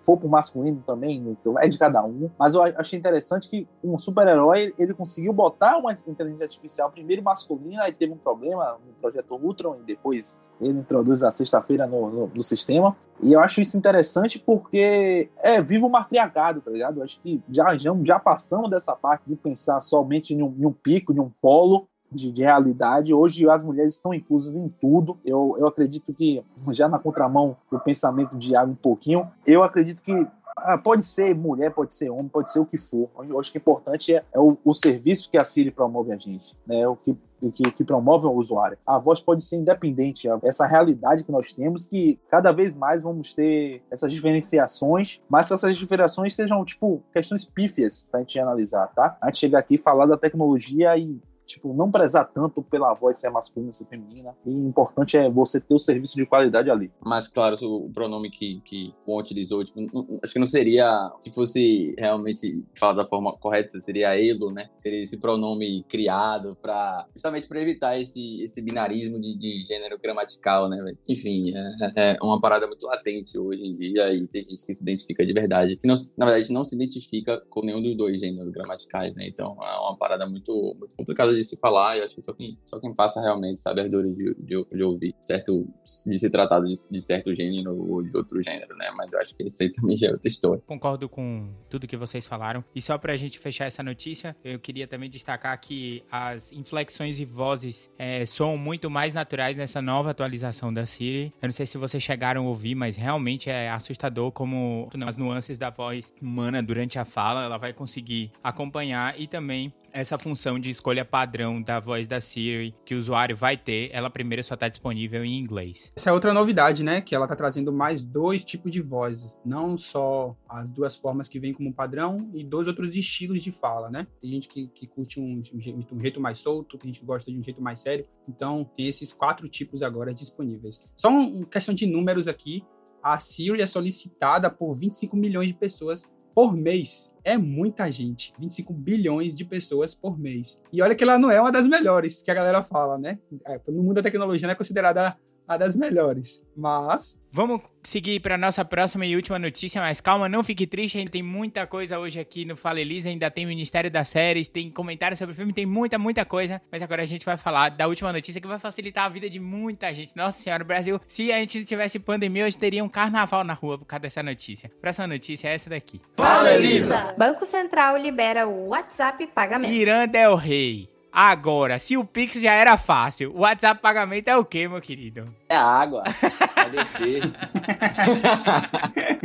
for 0.09 0.16
pro 0.16 0.27
masculino 0.27 0.83
também, 0.87 1.37
é 1.59 1.68
de 1.68 1.77
cada 1.77 2.03
um. 2.03 2.31
Mas 2.38 2.55
eu 2.55 2.62
achei 2.62 2.99
interessante 2.99 3.47
que 3.51 3.68
um 3.85 3.99
super-herói, 3.99 4.73
ele 4.79 4.94
conseguiu 4.94 5.35
botar 5.35 5.77
uma 5.77 5.92
inteligência 5.92 6.44
artificial 6.44 6.90
primeiro 6.90 7.23
masculina, 7.23 7.83
aí 7.83 7.92
teve 7.92 8.14
um 8.14 8.16
problema 8.16 8.79
no 8.87 8.94
projeto 9.03 9.35
Ultron, 9.35 9.75
e 9.77 9.81
depois 9.83 10.40
ele 10.59 10.79
introduz 10.79 11.23
a 11.23 11.31
sexta-feira 11.31 11.87
no, 11.87 12.09
no, 12.09 12.27
no, 12.29 12.42
sistema. 12.42 12.97
E 13.23 13.35
eu 13.35 13.40
acho 13.40 13.61
isso 13.61 13.77
interessante 13.77 14.38
porque 14.38 15.29
é 15.42 15.61
vivo 15.61 15.88
o 15.88 15.90
matriarcado, 15.90 16.62
tá 16.62 16.71
ligado? 16.71 17.01
Eu 17.01 17.05
acho 17.05 17.21
que 17.21 17.42
já, 17.51 17.77
já, 17.77 17.94
já 18.03 18.18
passamos 18.18 18.71
dessa 18.71 18.97
parte 18.97 19.25
de 19.27 19.37
pensar 19.37 19.79
somente 19.83 20.33
em 20.33 20.42
um, 20.42 20.55
em 20.59 20.64
um 20.64 20.73
pico, 20.73 21.12
em 21.12 21.21
um 21.21 21.31
polo, 21.42 21.87
de, 22.11 22.33
de, 22.33 22.42
realidade. 22.42 23.12
Hoje 23.14 23.49
as 23.49 23.62
mulheres 23.62 23.94
estão 23.94 24.14
inclusas 24.14 24.57
em 24.57 24.68
tudo. 24.68 25.18
Eu, 25.25 25.57
eu 25.59 25.66
acredito 25.66 26.12
que, 26.12 26.42
já 26.71 26.88
na 26.88 26.99
contramão 26.99 27.57
do 27.71 27.79
pensamento 27.79 28.37
de 28.37 28.53
Iago 28.53 28.73
um 28.73 28.77
pouquinho, 28.77 29.29
eu 29.47 29.62
acredito 29.62 30.03
que 30.03 30.27
ah, 30.64 30.77
pode 30.77 31.05
ser 31.05 31.35
mulher, 31.35 31.71
pode 31.73 31.94
ser 31.94 32.11
homem, 32.11 32.29
pode 32.29 32.51
ser 32.51 32.59
o 32.59 32.66
que 32.66 32.79
for. 32.79 33.09
Eu 33.29 33.38
acho 33.38 33.51
que 33.51 33.59
o 33.59 33.61
importante 33.61 34.14
é, 34.14 34.25
é 34.33 34.38
o, 34.38 34.57
o, 34.64 34.75
serviço 34.75 35.31
que 35.31 35.38
a 35.38 35.44
Siri 35.44 35.71
promove 35.71 36.12
a 36.12 36.16
gente, 36.16 36.57
né? 36.66 36.87
O 36.87 36.97
que, 36.97 37.16
que, 37.55 37.71
que, 37.71 37.85
promove 37.85 38.27
o 38.27 38.33
usuário. 38.33 38.77
A 38.87 38.99
voz 38.99 39.21
pode 39.21 39.42
ser 39.42 39.57
independente, 39.57 40.29
é 40.29 40.37
essa 40.42 40.66
realidade 40.66 41.25
que 41.25 41.33
nós 41.33 41.53
temos, 41.53 41.87
que 41.87 42.18
cada 42.29 42.53
vez 42.53 42.75
mais 42.75 43.03
vamos 43.03 43.33
ter 43.33 43.83
essas 43.90 44.12
diferenciações, 44.12 45.21
mas 45.31 45.47
que 45.47 45.55
essas 45.55 45.77
diferenciações 45.77 46.35
sejam, 46.35 46.64
tipo, 46.64 47.03
questões 47.12 47.44
pífias 47.44 48.09
pra 48.11 48.21
gente 48.21 48.38
analisar, 48.38 48.88
tá? 48.88 49.16
A 49.21 49.27
gente 49.27 49.38
chega 49.38 49.59
aqui 49.59 49.77
e 49.77 49.79
falar 49.79 50.07
da 50.07 50.16
tecnologia 50.16 50.97
e 50.97 51.21
tipo, 51.48 51.72
não 51.72 51.90
prezar 51.90 52.30
tanto 52.30 52.62
pela 52.62 52.92
voz 52.94 53.16
ser 53.16 53.30
masculina, 53.30 53.72
ser 53.72 53.87
feminina. 53.87 54.37
E 54.44 54.50
o 54.50 54.68
importante 54.68 55.16
é 55.16 55.28
você 55.30 55.61
ter 55.61 55.74
o 55.74 55.78
serviço 55.78 56.14
de 56.14 56.26
qualidade 56.26 56.70
ali. 56.70 56.92
Mas, 57.00 57.26
claro, 57.26 57.56
o 57.62 57.90
pronome 57.90 58.30
que, 58.30 58.61
que 58.64 58.94
o 59.06 59.12
Juan 59.12 59.22
utilizou, 59.22 59.64
tipo, 59.64 59.80
acho 60.22 60.32
que 60.32 60.38
não 60.38 60.46
seria, 60.46 61.11
se 61.20 61.30
fosse 61.30 61.94
realmente 61.98 62.62
falar 62.78 62.92
da 62.92 63.06
forma 63.06 63.37
correta, 63.38 63.80
seria 63.80 64.14
elo, 64.14 64.52
né? 64.52 64.68
Seria 64.76 65.02
esse 65.02 65.18
pronome 65.18 65.84
criado 65.88 66.56
para 66.61 67.06
justamente 67.14 67.48
para 67.48 67.61
evitar 67.61 67.98
esse, 67.98 68.42
esse 68.42 68.61
binarismo 68.61 69.18
de, 69.20 69.37
de 69.38 69.64
gênero 69.64 69.98
gramatical, 69.98 70.68
né? 70.68 70.78
Enfim, 71.08 71.54
é, 71.56 72.12
é, 72.12 72.18
uma 72.22 72.40
parada 72.40 72.66
muito 72.66 72.87
latente 72.87 73.38
hoje 73.38 73.64
em 73.64 73.72
dia 73.72 74.12
e 74.12 74.26
tem 74.26 74.42
gente 74.42 74.66
que 74.66 74.74
se 74.74 74.82
identifica 74.82 75.24
de 75.24 75.32
verdade. 75.32 75.76
Que 75.76 75.88
não, 75.88 75.94
na 76.16 76.26
verdade, 76.26 76.52
não 76.52 76.62
se 76.62 76.74
identifica 76.74 77.40
com 77.48 77.62
nenhum 77.62 77.82
dos 77.82 77.96
dois 77.96 78.20
gêneros 78.20 78.52
gramaticais, 78.52 79.14
né? 79.14 79.26
Então 79.26 79.56
é 79.62 79.78
uma 79.78 79.96
parada 79.96 80.26
muito, 80.26 80.76
muito 80.78 80.94
complicada 80.94 81.38
de 81.38 81.44
se 81.44 81.57
falar, 81.57 81.96
e 81.96 82.03
acho 82.03 82.14
que 82.14 82.22
só 82.22 82.33
quem, 82.33 82.59
só 82.64 82.79
quem 82.79 82.94
passa 82.94 83.20
realmente 83.20 83.61
sabe 83.61 83.81
a 83.81 83.85
dor 83.85 84.05
de, 84.05 84.35
de, 84.35 84.64
de, 84.64 84.83
ouvir 84.83 85.14
certo, 85.20 85.66
de 86.07 86.18
ser 86.18 86.31
tratado 86.31 86.66
de, 86.66 86.74
de, 86.90 87.01
certo 87.01 87.35
gênero 87.35 87.77
ou 87.77 88.03
de 88.03 88.16
outro 88.16 88.42
gênero, 88.42 88.77
né? 88.77 88.90
Mas 88.96 89.12
eu 89.12 89.20
acho 89.20 89.35
que 89.35 89.44
isso 89.44 89.62
aí 89.62 89.70
também 89.72 89.96
já 89.96 90.09
é 90.09 90.12
outra 90.12 90.29
história. 90.29 90.62
Concordo 90.66 91.09
com 91.09 91.51
tudo 91.68 91.87
que 91.87 91.96
vocês 91.96 92.27
falaram. 92.27 92.64
E 92.74 92.81
só 92.81 92.98
pra 92.98 93.16
gente 93.16 93.38
fechar 93.38 93.66
essa 93.66 93.83
notícia, 93.83 94.37
eu 94.44 94.59
queria 94.59 94.87
também 94.87 95.09
destacar 95.09 95.59
que 95.61 96.03
as 96.11 96.53
inflexões 96.53 97.20
e 97.20 97.24
vozes 97.24 97.90
é, 97.98 98.24
são 98.27 98.57
muito 98.57 98.90
mais 98.90 99.12
naturais 99.12 99.57
nessa 99.57 99.81
nova 99.81 100.11
atualização 100.11 100.72
da 100.72 100.87
Siri. 100.87 101.33
Eu 101.40 101.48
não 101.48 101.55
sei 101.55 101.66
se 101.66 101.79
vocês 101.79 102.03
chegaram 102.03 102.46
a 102.46 102.48
ouvir, 102.48 102.74
mas 102.74 102.96
realmente 102.96 103.51
é 103.51 103.70
assustador 103.70 104.33
como 104.33 104.88
as 105.07 105.16
nuances 105.16 105.59
da 105.59 105.70
voz 105.70 106.12
humana 106.20 106.62
durante 106.62 106.98
a 106.98 107.05
fala, 107.05 107.44
ela 107.44 107.59
vai 107.59 107.72
conseguir 107.72 108.33
acompanhar 108.42 109.18
e 109.18 109.27
também 109.27 109.72
essa 109.92 110.18
função 110.18 110.59
de 110.59 110.70
escolha 110.70 111.05
padrão 111.05 111.62
da 111.62 111.81
voz 111.81 112.07
da 112.07 112.20
Siri 112.20 112.74
que 112.85 112.94
o 112.94 112.98
usuário 112.98 113.37
vai 113.37 113.57
ter, 113.57 113.90
ela 113.92 114.11
primeiro 114.11 114.42
só 114.42 114.55
está 114.55 114.68
disponível 114.68 115.24
em 115.24 115.38
inglês. 115.38 115.92
Essa 115.96 116.11
é 116.11 116.12
outra 116.12 116.33
novidade, 116.33 116.85
né? 116.85 117.01
Que 117.01 117.14
ela 117.14 117.24
está 117.24 117.37
trazendo 117.37 117.72
mais 117.72 118.05
dois 118.05 118.44
tipos 118.44 118.70
de 118.70 118.81
vozes, 118.81 119.37
não 119.44 119.77
só 119.77 120.37
as 120.48 120.70
duas 120.70 120.96
formas 120.96 121.29
que 121.29 121.38
vêm 121.38 121.53
como 121.53 121.72
padrão 121.72 122.31
e 122.35 122.44
dois 122.44 122.66
outros 122.66 122.94
estilos 122.94 123.42
de 123.42 123.51
fala, 123.51 123.90
né? 123.90 124.07
Tem 124.20 124.31
gente 124.31 124.48
que, 124.48 124.68
que 124.68 124.87
curte 124.87 125.20
um, 125.20 125.42
um, 125.55 126.01
jeito, 126.01 126.20
mais 126.20 126.38
solto, 126.38 126.79
tem 126.79 126.88
gente 126.88 127.01
que 127.01 127.07
gosta 127.07 127.31
de 127.31 127.38
um 127.38 127.42
jeito 127.42 127.61
mais 127.61 127.81
sério. 127.81 128.07
Então, 128.29 128.68
tem 128.77 128.88
esses 128.88 129.12
quatro 129.12 129.48
tipos 129.48 129.83
agora 129.83 130.12
disponíveis. 130.12 130.81
Só 130.96 131.09
uma 131.09 131.46
questão 131.46 131.74
de 131.74 131.87
números 131.87 132.29
aqui. 132.29 132.64
A 133.03 133.18
Siri 133.18 133.62
é 133.62 133.66
solicitada 133.66 134.51
por 134.51 134.74
25 134.74 135.16
milhões 135.16 135.48
de 135.48 135.55
pessoas 135.55 136.11
por 136.35 136.55
mês. 136.55 137.12
É 137.28 137.36
muita 137.36 137.92
gente. 137.92 138.32
25 138.38 138.72
bilhões 138.72 139.36
de 139.36 139.44
pessoas 139.44 139.92
por 139.92 140.18
mês. 140.18 140.62
E 140.72 140.80
olha 140.80 140.94
que 140.94 141.04
ela 141.04 141.18
não 141.18 141.30
é 141.30 141.38
uma 141.38 141.52
das 141.52 141.66
melhores, 141.66 142.22
que 142.22 142.30
a 142.30 142.34
galera 142.34 142.62
fala, 142.62 142.96
né? 142.96 143.18
É, 143.44 143.60
no 143.68 143.82
mundo 143.82 143.96
da 143.96 144.02
tecnologia 144.02 144.46
não 144.46 144.52
é 144.52 144.54
considerada 144.54 145.14
a 145.48 145.56
das 145.56 145.74
melhores. 145.74 146.46
Mas. 146.54 147.18
Vamos 147.32 147.62
seguir 147.82 148.20
para 148.20 148.37
nossa 148.37 148.64
próxima 148.64 149.06
e 149.06 149.16
última 149.16 149.38
notícia, 149.38 149.80
mas 149.80 150.00
calma, 150.00 150.28
não 150.28 150.44
fique 150.44 150.66
triste, 150.66 150.96
a 150.96 151.00
gente 151.00 151.11
tem 151.11 151.22
muita 151.22 151.66
coisa 151.66 151.98
hoje 151.98 152.18
aqui 152.18 152.44
no 152.44 152.56
Fala 152.56 152.80
Elisa, 152.80 153.08
ainda 153.08 153.30
tem 153.30 153.46
Ministério 153.46 153.90
das 153.90 154.08
Séries, 154.08 154.48
tem 154.48 154.70
comentários 154.70 155.18
sobre 155.18 155.32
o 155.32 155.37
filme, 155.37 155.52
tem 155.52 155.64
muita, 155.64 155.98
muita 155.98 156.24
coisa, 156.24 156.61
mas 156.70 156.82
agora 156.82 157.02
a 157.02 157.06
gente 157.06 157.24
vai 157.24 157.37
falar 157.37 157.70
da 157.70 157.87
última 157.87 158.12
notícia 158.12 158.40
que 158.40 158.46
vai 158.46 158.58
facilitar 158.58 159.04
a 159.04 159.08
vida 159.08 159.30
de 159.30 159.38
muita 159.40 159.92
gente. 159.94 160.16
Nossa 160.16 160.42
Senhora, 160.42 160.64
Brasil, 160.64 161.00
se 161.06 161.32
a 161.32 161.38
gente 161.38 161.58
não 161.58 161.64
tivesse 161.64 161.98
pandemia, 161.98 162.44
hoje 162.44 162.58
teria 162.58 162.82
um 162.82 162.88
carnaval 162.88 163.44
na 163.44 163.54
rua 163.54 163.78
por 163.78 163.84
causa 163.84 164.02
dessa 164.02 164.22
notícia. 164.22 164.70
Próxima 164.80 165.06
notícia 165.06 165.48
é 165.48 165.54
essa 165.54 165.70
daqui. 165.70 166.00
Fala 166.16 166.52
Elisa! 166.52 167.14
Banco 167.16 167.46
Central 167.46 167.96
libera 167.96 168.46
o 168.46 168.68
WhatsApp 168.68 169.26
pagamento. 169.28 169.72
Irã 169.72 170.06
Del 170.06 170.34
Rey. 170.34 170.97
Agora, 171.20 171.81
se 171.81 171.96
o 171.96 172.04
Pix 172.04 172.40
já 172.40 172.52
era 172.52 172.78
fácil, 172.78 173.33
o 173.35 173.40
WhatsApp 173.40 173.83
pagamento 173.83 174.28
é 174.28 174.37
o 174.37 174.44
quê, 174.44 174.68
meu 174.68 174.81
querido? 174.81 175.24
É 175.48 175.57
água. 175.57 176.04
Vai 176.68 176.85
descer. 176.85 177.22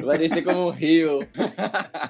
Vai 0.04 0.18
descer 0.18 0.44
como 0.44 0.68
um 0.68 0.70
rio. 0.70 1.20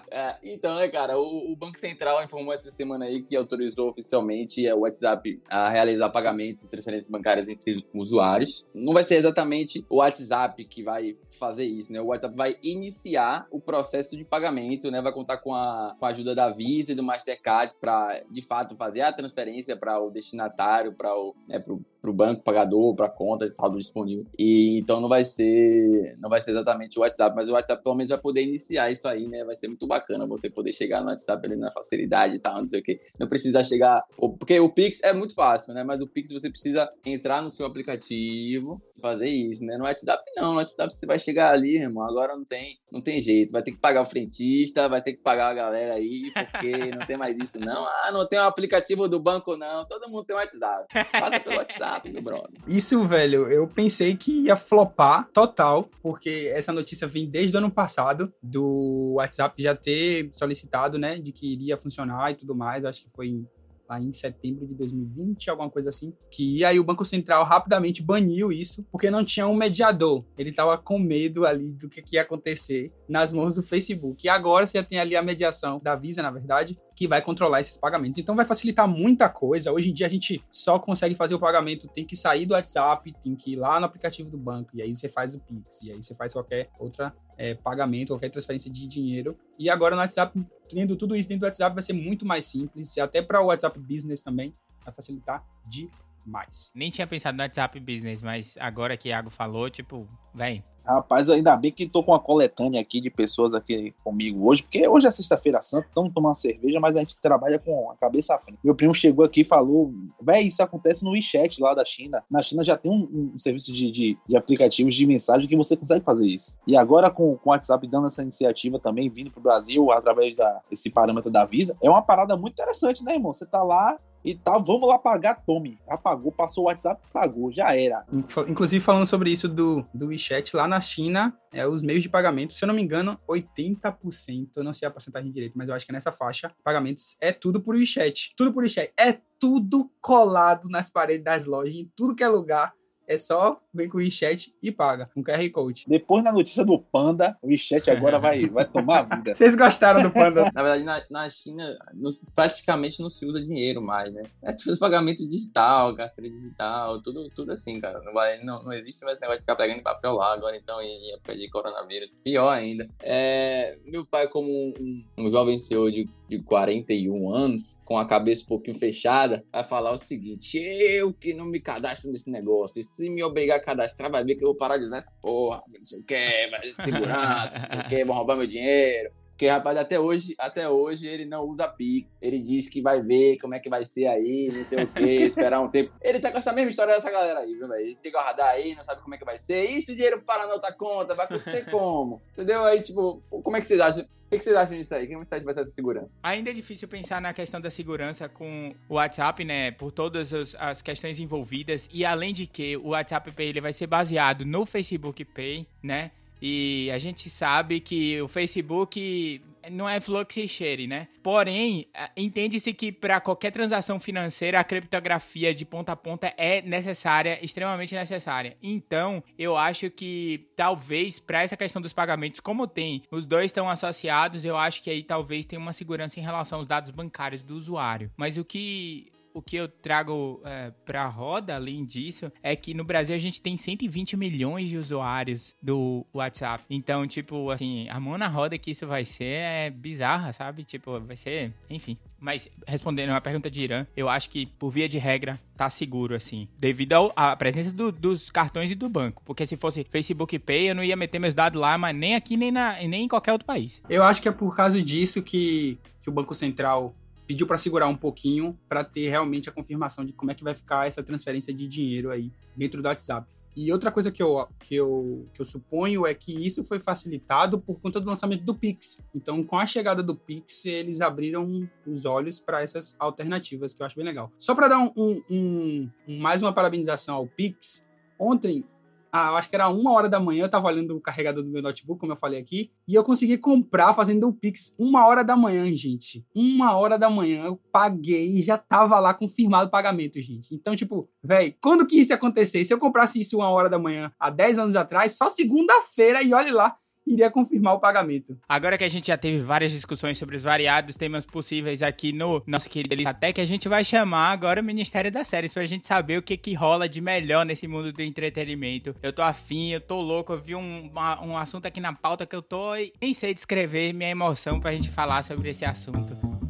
É, 0.09 0.35
então, 0.43 0.75
né, 0.75 0.87
cara, 0.87 1.17
o, 1.17 1.51
o, 1.51 1.55
Banco 1.55 1.77
Central 1.79 2.23
informou 2.23 2.53
essa 2.53 2.69
semana 2.69 3.05
aí 3.05 3.21
que 3.21 3.35
autorizou 3.35 3.89
oficialmente 3.89 4.71
o 4.71 4.81
WhatsApp 4.81 5.41
a 5.49 5.69
realizar 5.69 6.09
pagamentos 6.09 6.63
e 6.63 6.69
transferências 6.69 7.09
bancárias 7.09 7.49
entre 7.49 7.83
usuários. 7.93 8.65
Não 8.73 8.93
vai 8.93 9.03
ser 9.03 9.15
exatamente 9.15 9.85
o 9.89 9.97
WhatsApp 9.97 10.63
que 10.65 10.83
vai 10.83 11.13
fazer 11.29 11.65
isso, 11.65 11.91
né? 11.91 11.99
O 11.99 12.07
WhatsApp 12.07 12.35
vai 12.35 12.55
iniciar 12.61 13.47
o 13.49 13.59
processo 13.59 14.15
de 14.15 14.23
pagamento, 14.23 14.91
né? 14.91 15.01
Vai 15.01 15.11
contar 15.11 15.37
com 15.37 15.53
a, 15.55 15.95
com 15.99 16.05
a 16.05 16.09
ajuda 16.09 16.35
da 16.35 16.49
Visa 16.49 16.91
e 16.91 16.95
do 16.95 17.03
Mastercard 17.03 17.73
para, 17.79 18.23
de 18.29 18.41
fato, 18.41 18.75
fazer 18.75 19.01
a 19.01 19.11
transferência 19.11 19.75
para 19.75 19.99
o 19.99 20.09
destinatário, 20.11 20.93
para 20.93 21.13
o, 21.15 21.35
né, 21.47 21.59
pro, 21.59 22.13
banco 22.13 22.43
pagador, 22.43 22.93
para 22.95 23.09
conta 23.09 23.47
de 23.47 23.53
saldo 23.53 23.77
disponível. 23.77 24.25
E 24.37 24.77
então 24.77 25.01
não 25.01 25.09
vai 25.09 25.22
ser, 25.23 26.13
não 26.21 26.29
vai 26.29 26.39
ser 26.39 26.51
exatamente 26.51 26.97
o 26.97 27.01
WhatsApp, 27.01 27.35
mas 27.35 27.49
o 27.49 27.53
WhatsApp 27.53 27.83
pelo 27.83 27.95
menos 27.95 28.09
vai 28.09 28.19
poder 28.19 28.41
iniciar 28.41 28.91
isso 28.91 29.07
aí, 29.07 29.27
né? 29.27 29.43
Vai 29.43 29.55
ser 29.55 29.67
muito 29.67 29.87
bacana 29.87 30.25
você 30.25 30.49
poder 30.49 30.71
chegar 30.71 31.01
no 31.01 31.07
WhatsApp 31.07 31.45
ali 31.45 31.55
na 31.55 31.71
facilidade 31.71 32.35
e 32.35 32.39
tal, 32.39 32.59
não 32.59 32.65
sei 32.65 32.79
o 32.79 32.83
que. 32.83 32.99
Não 33.19 33.27
precisa 33.27 33.63
chegar, 33.63 34.03
porque 34.17 34.59
o 34.59 34.69
Pix 34.69 34.99
é 35.03 35.13
muito 35.13 35.35
fácil, 35.35 35.73
né? 35.73 35.83
Mas 35.83 36.01
o 36.01 36.07
Pix 36.07 36.31
você 36.31 36.49
precisa 36.49 36.89
entrar 37.05 37.41
no 37.41 37.49
seu 37.49 37.65
aplicativo 37.65 38.81
e 38.97 39.01
fazer 39.01 39.27
isso, 39.27 39.65
né? 39.65 39.77
No 39.77 39.83
WhatsApp 39.83 40.23
não, 40.35 40.51
no 40.51 40.57
WhatsApp 40.57 40.93
você 40.93 41.05
vai 41.05 41.19
chegar 41.19 41.51
ali, 41.51 41.77
irmão, 41.77 42.03
agora 42.03 42.35
não 42.35 42.45
tem, 42.45 42.77
não 42.91 43.01
tem 43.01 43.19
jeito, 43.19 43.51
vai 43.51 43.63
ter 43.63 43.71
que 43.71 43.77
pagar 43.77 44.01
o 44.01 44.05
frentista, 44.05 44.87
vai 44.87 45.01
ter 45.01 45.13
que 45.13 45.21
pagar 45.21 45.49
a 45.49 45.53
galera 45.53 45.95
aí, 45.95 46.31
porque 46.33 46.91
não 46.91 47.05
tem 47.05 47.17
mais 47.17 47.37
isso 47.37 47.59
não. 47.59 47.83
Ah, 48.03 48.11
não 48.11 48.27
tem 48.27 48.37
o 48.37 48.41
um 48.41 48.45
aplicativo 48.45 49.07
do 49.07 49.19
banco 49.19 49.55
não, 49.55 49.85
todo 49.85 50.09
mundo 50.09 50.25
tem 50.25 50.35
WhatsApp. 50.35 50.87
Passa 51.11 51.39
pelo 51.39 51.57
WhatsApp, 51.57 52.09
meu 52.09 52.21
brother. 52.21 52.49
Isso, 52.67 53.01
velho, 53.07 53.49
eu 53.49 53.67
pensei 53.67 54.15
que 54.15 54.45
ia 54.45 54.55
flopar 54.55 55.12
total, 55.21 55.89
porque 56.01 56.51
essa 56.55 56.73
notícia 56.73 57.07
vem 57.07 57.29
desde 57.29 57.55
o 57.55 57.59
ano 57.59 57.69
passado 57.69 58.33
do 58.41 59.13
WhatsApp 59.17 59.61
já 59.61 59.75
ter 59.75 60.29
solicitado, 60.33 60.97
né, 60.97 61.19
de 61.19 61.31
que 61.31 61.53
iria 61.53 61.77
funcionar 61.77 62.31
e 62.31 62.35
tudo 62.35 62.55
mais. 62.55 62.85
Acho 62.85 63.01
que 63.01 63.09
foi 63.11 63.45
lá 63.87 63.99
em 63.99 64.11
setembro 64.13 64.65
de 64.65 64.73
2020, 64.73 65.49
alguma 65.49 65.69
coisa 65.69 65.89
assim, 65.89 66.13
que 66.31 66.63
aí 66.63 66.79
o 66.79 66.83
Banco 66.83 67.03
Central 67.05 67.43
rapidamente 67.43 68.01
baniu 68.01 68.51
isso, 68.51 68.85
porque 68.91 69.11
não 69.11 69.23
tinha 69.23 69.47
um 69.47 69.55
mediador. 69.55 70.25
Ele 70.37 70.49
estava 70.49 70.77
com 70.77 70.97
medo 70.97 71.45
ali 71.45 71.73
do 71.73 71.89
que, 71.89 72.01
que 72.01 72.15
ia 72.15 72.21
acontecer 72.21 72.91
nas 73.07 73.31
mãos 73.31 73.55
do 73.55 73.63
Facebook. 73.63 74.25
E 74.25 74.29
agora 74.29 74.65
você 74.65 74.77
já 74.77 74.83
tem 74.83 74.99
ali 74.99 75.15
a 75.15 75.21
mediação 75.21 75.79
da 75.83 75.95
Visa, 75.95 76.21
na 76.21 76.31
verdade, 76.31 76.77
que 77.03 77.07
vai 77.07 77.21
controlar 77.21 77.59
esses 77.59 77.75
pagamentos. 77.75 78.17
Então 78.17 78.33
vai 78.33 78.45
facilitar 78.45 78.87
muita 78.87 79.27
coisa. 79.27 79.73
Hoje 79.73 79.89
em 79.89 79.93
dia 79.93 80.07
a 80.07 80.09
gente 80.09 80.41
só 80.49 80.79
consegue 80.79 81.15
fazer 81.15 81.35
o 81.35 81.39
pagamento, 81.39 81.85
tem 81.89 82.05
que 82.05 82.15
sair 82.15 82.45
do 82.45 82.53
WhatsApp, 82.53 83.13
tem 83.21 83.35
que 83.35 83.51
ir 83.51 83.55
lá 83.57 83.77
no 83.77 83.85
aplicativo 83.85 84.29
do 84.29 84.37
banco, 84.37 84.69
e 84.73 84.81
aí 84.81 84.95
você 84.95 85.09
faz 85.09 85.35
o 85.35 85.39
Pix, 85.41 85.83
e 85.83 85.91
aí 85.91 86.01
você 86.01 86.15
faz 86.15 86.31
qualquer 86.31 86.69
outra 86.79 87.13
é, 87.37 87.55
pagamento, 87.55 88.13
qualquer 88.13 88.29
transferência 88.29 88.71
de 88.71 88.87
dinheiro. 88.87 89.37
E 89.59 89.69
agora 89.69 89.95
no 89.95 90.01
WhatsApp, 90.01 90.41
tendo 90.69 90.95
tudo 90.95 91.13
isso 91.13 91.27
dentro 91.27 91.41
do 91.41 91.45
WhatsApp, 91.47 91.73
vai 91.75 91.83
ser 91.83 91.93
muito 91.93 92.25
mais 92.25 92.45
simples, 92.45 92.95
e 92.95 93.01
até 93.01 93.21
para 93.21 93.41
o 93.41 93.47
WhatsApp 93.47 93.77
Business 93.77 94.23
também, 94.23 94.53
vai 94.85 94.93
facilitar 94.93 95.43
demais. 95.67 96.71
Nem 96.73 96.89
tinha 96.89 97.05
pensado 97.05 97.35
no 97.35 97.43
WhatsApp 97.43 97.77
Business, 97.81 98.23
mas 98.23 98.55
agora 98.57 98.95
que 98.95 99.09
o 99.09 99.11
Iago 99.11 99.29
falou, 99.29 99.69
tipo, 99.69 100.07
vem, 100.33 100.63
Rapaz, 100.85 101.29
ainda 101.29 101.55
bem 101.55 101.71
que 101.71 101.87
tô 101.87 102.03
com 102.03 102.11
uma 102.11 102.19
coletânea 102.19 102.81
aqui 102.81 102.99
de 102.99 103.09
pessoas 103.09 103.53
aqui 103.53 103.93
comigo 104.03 104.45
hoje, 104.47 104.63
porque 104.63 104.85
hoje 104.85 105.07
é 105.07 105.11
sexta-feira 105.11 105.61
santa, 105.61 105.87
estamos 105.87 106.13
tomando 106.13 106.35
cerveja, 106.35 106.79
mas 106.79 106.97
a 106.97 106.99
gente 106.99 107.17
trabalha 107.19 107.57
com 107.57 107.89
a 107.89 107.95
cabeça 107.95 108.35
à 108.35 108.39
frente. 108.39 108.59
Meu 108.61 108.75
primo 108.75 108.93
chegou 108.93 109.23
aqui 109.23 109.41
e 109.41 109.45
falou: 109.45 109.93
véi, 110.21 110.43
isso 110.47 110.61
acontece 110.61 111.03
no 111.05 111.11
WeChat 111.11 111.61
lá 111.61 111.73
da 111.73 111.85
China. 111.85 112.21
Na 112.29 112.43
China 112.43 112.65
já 112.65 112.75
tem 112.75 112.91
um, 112.91 113.31
um 113.33 113.39
serviço 113.39 113.71
de, 113.73 113.89
de, 113.91 114.17
de, 114.27 114.35
aplicativos 114.35 114.93
de 114.93 115.05
mensagem 115.05 115.47
que 115.47 115.55
você 115.55 115.77
consegue 115.77 116.03
fazer 116.03 116.27
isso. 116.27 116.53
E 116.67 116.75
agora 116.75 117.09
com, 117.09 117.37
com 117.37 117.49
o 117.49 117.53
WhatsApp 117.53 117.87
dando 117.87 118.07
essa 118.07 118.21
iniciativa 118.21 118.77
também, 118.77 119.09
vindo 119.09 119.31
pro 119.31 119.41
Brasil 119.41 119.89
através 119.91 120.35
da, 120.35 120.61
desse 120.69 120.89
parâmetro 120.89 121.31
da 121.31 121.45
Visa, 121.45 121.77
é 121.81 121.89
uma 121.89 122.01
parada 122.01 122.35
muito 122.35 122.53
interessante, 122.53 123.03
né, 123.05 123.13
irmão? 123.13 123.31
Você 123.31 123.45
tá 123.45 123.63
lá, 123.63 123.97
e 124.23 124.35
tal, 124.35 124.63
vamos 124.63 124.87
lá 124.87 124.97
pagar, 124.97 125.35
tome. 125.35 125.79
Apagou, 125.87 126.31
passou 126.31 126.65
o 126.65 126.67
WhatsApp, 126.67 127.01
pagou, 127.11 127.51
já 127.51 127.75
era. 127.75 128.05
Inclusive, 128.47 128.83
falando 128.83 129.05
sobre 129.05 129.31
isso 129.31 129.47
do, 129.47 129.85
do 129.93 130.07
WeChat, 130.07 130.55
lá 130.55 130.67
na 130.67 130.79
China, 130.79 131.37
é, 131.51 131.67
os 131.67 131.83
meios 131.83 132.03
de 132.03 132.09
pagamento, 132.09 132.53
se 132.53 132.63
eu 132.63 132.67
não 132.67 132.75
me 132.75 132.81
engano, 132.81 133.19
80%, 133.27 134.49
eu 134.55 134.63
não 134.63 134.73
sei 134.73 134.87
a 134.87 134.91
porcentagem 134.91 135.31
direito, 135.31 135.57
mas 135.57 135.67
eu 135.67 135.75
acho 135.75 135.85
que 135.85 135.91
é 135.91 135.93
nessa 135.93 136.11
faixa, 136.11 136.51
pagamentos 136.63 137.15
é 137.19 137.31
tudo 137.31 137.61
por 137.61 137.75
WeChat. 137.75 138.33
Tudo 138.35 138.53
por 138.53 138.63
WeChat. 138.63 138.93
É 138.97 139.19
tudo 139.39 139.91
colado 140.01 140.69
nas 140.69 140.89
paredes 140.89 141.23
das 141.23 141.45
lojas, 141.45 141.75
em 141.75 141.91
tudo 141.95 142.15
que 142.15 142.23
é 142.23 142.27
lugar 142.27 142.73
é 143.07 143.17
só 143.17 143.61
vem 143.73 143.89
com 143.89 143.97
o 143.97 144.01
WeChat 144.01 144.53
e 144.61 144.71
paga, 144.71 145.09
um 145.15 145.23
QR 145.23 145.49
Code. 145.51 145.85
Depois 145.87 146.23
na 146.23 146.31
notícia 146.31 146.63
do 146.63 146.77
Panda, 146.77 147.37
o 147.41 147.47
WeChat 147.47 147.89
agora 147.89 148.19
vai, 148.19 148.41
vai 148.47 148.65
tomar 148.65 148.99
a 148.99 149.15
vida. 149.15 149.35
Vocês 149.35 149.55
gostaram 149.55 150.03
do 150.03 150.11
Panda? 150.11 150.51
na 150.53 150.63
verdade, 150.63 150.83
na, 150.83 151.03
na 151.09 151.29
China, 151.29 151.77
no, 151.93 152.09
praticamente 152.35 153.01
não 153.01 153.09
se 153.09 153.25
usa 153.25 153.41
dinheiro 153.41 153.81
mais, 153.81 154.13
né? 154.13 154.23
É 154.43 154.53
tudo 154.53 154.77
pagamento 154.77 155.27
digital, 155.27 155.95
carteira 155.95 156.29
digital, 156.29 157.01
tudo, 157.01 157.29
tudo 157.29 157.51
assim, 157.51 157.79
cara. 157.79 157.99
Não, 158.01 158.13
vai, 158.13 158.43
não, 158.43 158.63
não 158.63 158.73
existe 158.73 159.03
mais 159.03 159.19
negócio 159.19 159.39
de 159.39 159.43
ficar 159.43 159.55
pegando 159.55 159.81
papel 159.81 160.13
lá 160.13 160.33
agora, 160.33 160.55
então, 160.55 160.81
em, 160.81 161.13
época 161.13 161.35
de 161.35 161.49
coronavírus. 161.49 162.17
Pior 162.23 162.49
ainda. 162.49 162.87
É, 163.01 163.77
meu 163.85 164.05
pai, 164.05 164.27
como 164.27 164.49
um, 164.49 165.03
um 165.17 165.29
jovem 165.29 165.57
senhor 165.57 165.91
de, 165.91 166.07
de 166.27 166.39
41 166.39 167.33
anos, 167.33 167.81
com 167.83 167.97
a 167.97 168.05
cabeça 168.05 168.43
um 168.43 168.47
pouquinho 168.47 168.77
fechada, 168.77 169.43
vai 169.51 169.63
falar 169.63 169.91
o 169.91 169.97
seguinte: 169.97 170.57
eu 170.57 171.13
que 171.13 171.33
não 171.33 171.45
me 171.45 171.59
cadastro 171.59 172.11
nesse 172.11 172.29
negócio, 172.29 172.83
se 172.83 173.09
me 173.09 173.23
obrigar 173.23 173.62
cadastrar, 173.63 174.11
vai 174.11 174.23
ver 174.23 174.35
que 174.35 174.43
eu 174.43 174.49
vou 174.49 174.57
parar 174.57 174.77
de 174.77 174.85
usar 174.85 174.97
essa 174.97 175.13
porra, 175.21 175.63
não 175.67 175.83
sei 175.83 175.99
o 175.99 176.03
que, 176.03 176.75
segurança, 176.83 177.59
não 177.59 177.69
sei 177.69 177.79
o 177.79 177.87
que, 177.87 178.05
vão 178.05 178.15
roubar 178.15 178.37
meu 178.37 178.47
dinheiro. 178.47 179.11
Porque, 179.33 179.47
rapaz, 179.47 179.77
até 179.77 179.99
hoje, 179.99 180.35
até 180.37 180.69
hoje 180.69 181.07
ele 181.07 181.25
não 181.25 181.43
usa 181.43 181.67
Pix. 181.67 182.07
Ele 182.21 182.39
disse 182.39 182.69
que 182.69 182.81
vai 182.81 183.01
ver 183.01 183.37
como 183.39 183.55
é 183.55 183.59
que 183.59 183.69
vai 183.69 183.83
ser 183.83 184.05
aí, 184.05 184.49
não 184.53 184.63
sei 184.63 184.83
o 184.83 184.87
quê, 184.87 185.25
esperar 185.25 185.59
um 185.59 185.67
tempo. 185.67 185.91
Ele 186.01 186.19
tá 186.19 186.31
com 186.31 186.37
essa 186.37 186.53
mesma 186.53 186.69
história 186.69 186.93
dessa 186.93 187.09
galera 187.09 187.39
aí, 187.39 187.55
viu, 187.55 187.67
velho? 187.67 187.81
Ele 187.81 187.95
tem 187.95 188.11
que 188.11 188.17
radar 188.17 188.49
aí, 188.49 188.75
não 188.75 188.83
sabe 188.83 189.01
como 189.01 189.15
é 189.15 189.17
que 189.17 189.25
vai 189.25 189.39
ser. 189.39 189.65
E 189.71 189.81
se 189.81 189.91
o 189.91 189.95
dinheiro 189.95 190.21
parar 190.21 190.45
na 190.47 190.53
outra 190.53 190.71
conta, 190.71 191.15
vai 191.15 191.25
acontecer 191.25 191.65
como? 191.71 192.21
Entendeu? 192.33 192.63
Aí, 192.63 192.81
tipo, 192.81 193.21
como 193.29 193.57
é 193.57 193.59
que 193.59 193.65
vocês 193.65 193.79
acham? 193.79 194.03
O 194.03 194.35
que 194.35 194.39
vocês 194.39 194.55
acham 194.55 194.77
disso 194.77 194.95
aí? 194.95 195.07
Como 195.07 195.19
vocês 195.19 195.33
acham 195.33 195.45
vai 195.45 195.53
ser 195.53 195.61
essa 195.61 195.71
segurança? 195.71 196.17
Ainda 196.23 196.51
é 196.51 196.53
difícil 196.53 196.87
pensar 196.87 197.19
na 197.19 197.33
questão 197.33 197.59
da 197.59 197.69
segurança 197.69 198.29
com 198.29 198.73
o 198.87 198.95
WhatsApp, 198.95 199.43
né? 199.43 199.71
Por 199.71 199.91
todas 199.91 200.31
as 200.57 200.81
questões 200.81 201.19
envolvidas. 201.19 201.89
E 201.91 202.05
além 202.05 202.33
de 202.33 202.47
que 202.47 202.77
o 202.77 202.89
WhatsApp 202.89 203.31
Pay 203.31 203.47
ele 203.47 203.61
vai 203.61 203.73
ser 203.73 203.87
baseado 203.87 204.45
no 204.45 204.65
Facebook 204.65 205.25
Pay, 205.25 205.67
né? 205.81 206.11
E 206.45 206.91
a 206.91 206.97
gente 206.97 207.29
sabe 207.29 207.79
que 207.79 208.21
o 208.21 208.27
Facebook 208.27 209.41
não 209.71 209.87
é 209.87 210.01
flux 210.01 210.35
e 210.35 210.45
share, 210.45 210.87
né? 210.87 211.07
Porém, 211.21 211.87
entende-se 212.17 212.73
que 212.73 212.91
para 212.91 213.21
qualquer 213.21 213.49
transação 213.49 213.97
financeira 213.97 214.59
a 214.59 214.63
criptografia 214.63 215.53
de 215.53 215.63
ponta 215.63 215.93
a 215.93 215.95
ponta 215.95 216.33
é 216.35 216.61
necessária, 216.61 217.39
extremamente 217.41 217.95
necessária. 217.95 218.57
Então, 218.61 219.23
eu 219.39 219.55
acho 219.55 219.89
que 219.89 220.49
talvez 220.53 221.17
para 221.17 221.43
essa 221.43 221.55
questão 221.55 221.81
dos 221.81 221.93
pagamentos, 221.93 222.41
como 222.41 222.67
tem, 222.67 223.03
os 223.09 223.25
dois 223.25 223.45
estão 223.45 223.69
associados, 223.69 224.43
eu 224.43 224.57
acho 224.57 224.83
que 224.83 224.89
aí 224.89 225.01
talvez 225.01 225.45
tenha 225.45 225.61
uma 225.61 225.71
segurança 225.71 226.19
em 226.19 226.23
relação 226.23 226.59
aos 226.59 226.67
dados 226.67 226.91
bancários 226.91 227.41
do 227.41 227.55
usuário. 227.55 228.11
Mas 228.17 228.35
o 228.35 228.43
que 228.43 229.12
o 229.33 229.41
que 229.41 229.55
eu 229.55 229.67
trago 229.67 230.41
é, 230.45 230.71
para 230.85 231.03
a 231.03 231.07
roda, 231.07 231.55
além 231.55 231.85
disso, 231.85 232.31
é 232.41 232.55
que 232.55 232.73
no 232.73 232.83
Brasil 232.83 233.15
a 233.15 233.19
gente 233.19 233.41
tem 233.41 233.57
120 233.57 234.15
milhões 234.15 234.69
de 234.69 234.77
usuários 234.77 235.55
do 235.61 236.05
WhatsApp. 236.13 236.63
Então, 236.69 237.07
tipo, 237.07 237.49
assim, 237.49 237.87
a 237.89 237.99
mão 237.99 238.17
na 238.17 238.27
roda 238.27 238.57
que 238.57 238.71
isso 238.71 238.87
vai 238.87 239.05
ser 239.05 239.25
é 239.25 239.69
bizarra, 239.69 240.31
sabe? 240.31 240.63
Tipo, 240.63 240.99
vai 240.99 241.15
ser, 241.15 241.53
enfim. 241.69 241.97
Mas 242.19 242.49
respondendo 242.65 243.09
a 243.09 243.19
pergunta 243.19 243.51
de 243.51 243.61
Irã, 243.63 243.85
eu 243.97 244.07
acho 244.07 244.29
que 244.29 244.45
por 244.45 244.69
via 244.69 244.87
de 244.87 244.97
regra 244.97 245.37
tá 245.57 245.69
seguro 245.69 246.15
assim, 246.15 246.47
devido 246.57 247.11
à 247.17 247.35
presença 247.35 247.71
do, 247.71 247.91
dos 247.91 248.29
cartões 248.29 248.71
e 248.71 248.75
do 248.75 248.87
banco. 248.87 249.21
Porque 249.25 249.45
se 249.45 249.57
fosse 249.57 249.83
Facebook 249.83 250.39
Pay, 250.39 250.69
eu 250.69 250.75
não 250.75 250.83
ia 250.85 250.95
meter 250.95 251.19
meus 251.19 251.33
dados 251.33 251.59
lá, 251.59 251.77
mas 251.77 251.93
nem 251.93 252.15
aqui 252.15 252.37
nem 252.37 252.49
na 252.49 252.75
nem 252.81 253.03
em 253.03 253.07
qualquer 253.09 253.33
outro 253.33 253.45
país. 253.45 253.81
Eu 253.89 254.03
acho 254.03 254.21
que 254.21 254.29
é 254.29 254.31
por 254.31 254.55
causa 254.55 254.81
disso 254.81 255.21
que, 255.21 255.77
que 256.01 256.09
o 256.09 256.13
Banco 256.13 256.33
Central 256.33 256.95
pediu 257.27 257.47
para 257.47 257.57
segurar 257.57 257.87
um 257.87 257.95
pouquinho 257.95 258.57
para 258.67 258.83
ter 258.83 259.09
realmente 259.09 259.49
a 259.49 259.51
confirmação 259.51 260.05
de 260.05 260.13
como 260.13 260.31
é 260.31 260.35
que 260.35 260.43
vai 260.43 260.53
ficar 260.53 260.87
essa 260.87 261.03
transferência 261.03 261.53
de 261.53 261.67
dinheiro 261.67 262.11
aí 262.11 262.31
dentro 262.55 262.81
do 262.81 262.87
WhatsApp. 262.87 263.27
E 263.55 263.71
outra 263.71 263.91
coisa 263.91 264.11
que 264.11 264.21
eu, 264.21 264.47
que, 264.59 264.75
eu, 264.75 265.27
que 265.31 265.39
eu 265.39 265.45
suponho 265.45 266.07
é 266.07 266.13
que 266.13 266.33
isso 266.33 266.63
foi 266.63 266.79
facilitado 266.79 267.59
por 267.59 267.79
conta 267.79 268.01
do 268.01 268.09
lançamento 268.09 268.43
do 268.43 268.55
Pix. 268.55 269.03
Então, 269.13 269.43
com 269.43 269.57
a 269.57 269.65
chegada 269.65 270.01
do 270.01 270.15
Pix, 270.15 270.65
eles 270.65 271.01
abriram 271.01 271.69
os 271.85 272.03
olhos 272.03 272.39
para 272.39 272.63
essas 272.63 272.95
alternativas, 272.97 273.73
que 273.73 273.81
eu 273.81 273.85
acho 273.85 273.95
bem 273.95 274.05
legal. 274.05 274.31
Só 274.39 274.55
para 274.55 274.69
dar 274.69 274.79
um, 274.79 274.91
um, 274.97 275.89
um, 276.07 276.19
mais 276.19 276.41
uma 276.41 276.51
parabenização 276.51 277.15
ao 277.15 277.27
Pix, 277.27 277.87
ontem 278.17 278.65
ah, 279.15 279.27
eu 279.27 279.35
acho 279.35 279.47
que 279.47 279.55
era 279.55 279.69
uma 279.69 279.91
hora 279.91 280.09
da 280.09 280.19
manhã, 280.19 280.45
eu 280.45 280.49
tava 280.49 280.67
olhando 280.67 280.97
o 280.97 280.99
carregador 280.99 281.43
do 281.43 281.49
meu 281.51 281.61
notebook, 281.61 281.99
como 281.99 282.13
eu 282.13 282.17
falei 282.17 282.39
aqui, 282.39 282.71
e 282.87 282.95
eu 282.95 283.03
consegui 283.03 283.37
comprar 283.37 283.93
fazendo 283.93 284.27
o 284.27 284.33
Pix 284.33 284.75
uma 284.79 285.05
hora 285.05 285.23
da 285.23 285.37
manhã, 285.37 285.71
gente. 285.75 286.25
Uma 286.35 286.75
hora 286.75 286.97
da 286.97 287.11
manhã 287.11 287.45
eu 287.45 287.55
paguei 287.71 288.39
e 288.39 288.41
já 288.41 288.57
tava 288.57 288.99
lá 288.99 289.13
confirmado 289.13 289.67
o 289.67 289.71
pagamento, 289.71 290.19
gente. 290.19 290.55
Então, 290.55 290.75
tipo, 290.75 291.07
velho, 291.23 291.53
quando 291.61 291.85
que 291.85 291.99
isso 291.99 292.11
ia 292.11 292.15
acontecer? 292.15 292.65
Se 292.65 292.73
eu 292.73 292.79
comprasse 292.79 293.21
isso 293.21 293.37
uma 293.37 293.49
hora 293.49 293.69
da 293.69 293.77
manhã 293.77 294.11
há 294.19 294.31
10 294.31 294.57
anos 294.57 294.75
atrás, 294.75 295.15
só 295.15 295.29
segunda-feira, 295.29 296.23
e 296.23 296.33
olhe 296.33 296.49
lá, 296.49 296.75
iria 297.05 297.29
confirmar 297.29 297.73
o 297.73 297.79
pagamento. 297.79 298.37
Agora 298.47 298.77
que 298.77 298.83
a 298.83 298.89
gente 298.89 299.07
já 299.07 299.17
teve 299.17 299.39
várias 299.39 299.71
discussões 299.71 300.17
sobre 300.17 300.35
os 300.35 300.43
variados 300.43 300.95
temas 300.95 301.25
possíveis 301.25 301.81
aqui 301.81 302.11
no 302.11 302.41
nosso 302.45 302.69
querido 302.69 302.93
que 303.33 303.41
a 303.41 303.45
gente 303.45 303.67
vai 303.67 303.83
chamar 303.83 304.31
agora 304.31 304.61
o 304.61 304.63
Ministério 304.63 305.11
das 305.11 305.27
Séries 305.27 305.53
pra 305.53 305.65
gente 305.65 305.87
saber 305.87 306.17
o 306.17 306.21
que 306.21 306.37
que 306.37 306.53
rola 306.53 306.87
de 306.87 307.01
melhor 307.01 307.45
nesse 307.45 307.67
mundo 307.67 307.91
do 307.91 308.01
entretenimento. 308.01 308.95
Eu 309.01 309.11
tô 309.11 309.21
afim, 309.21 309.69
eu 309.69 309.81
tô 309.81 309.99
louco, 309.99 310.33
eu 310.33 310.39
vi 310.39 310.55
um, 310.55 310.89
uma, 310.89 311.21
um 311.23 311.37
assunto 311.37 311.65
aqui 311.65 311.79
na 311.79 311.93
pauta 311.93 312.25
que 312.25 312.35
eu 312.35 312.41
tô 312.41 312.75
e 312.75 312.93
nem 313.01 313.13
sei 313.13 313.33
descrever 313.33 313.93
minha 313.93 314.09
emoção 314.09 314.59
pra 314.59 314.71
gente 314.71 314.89
falar 314.89 315.23
sobre 315.23 315.49
esse 315.49 315.65
assunto. 315.65 316.42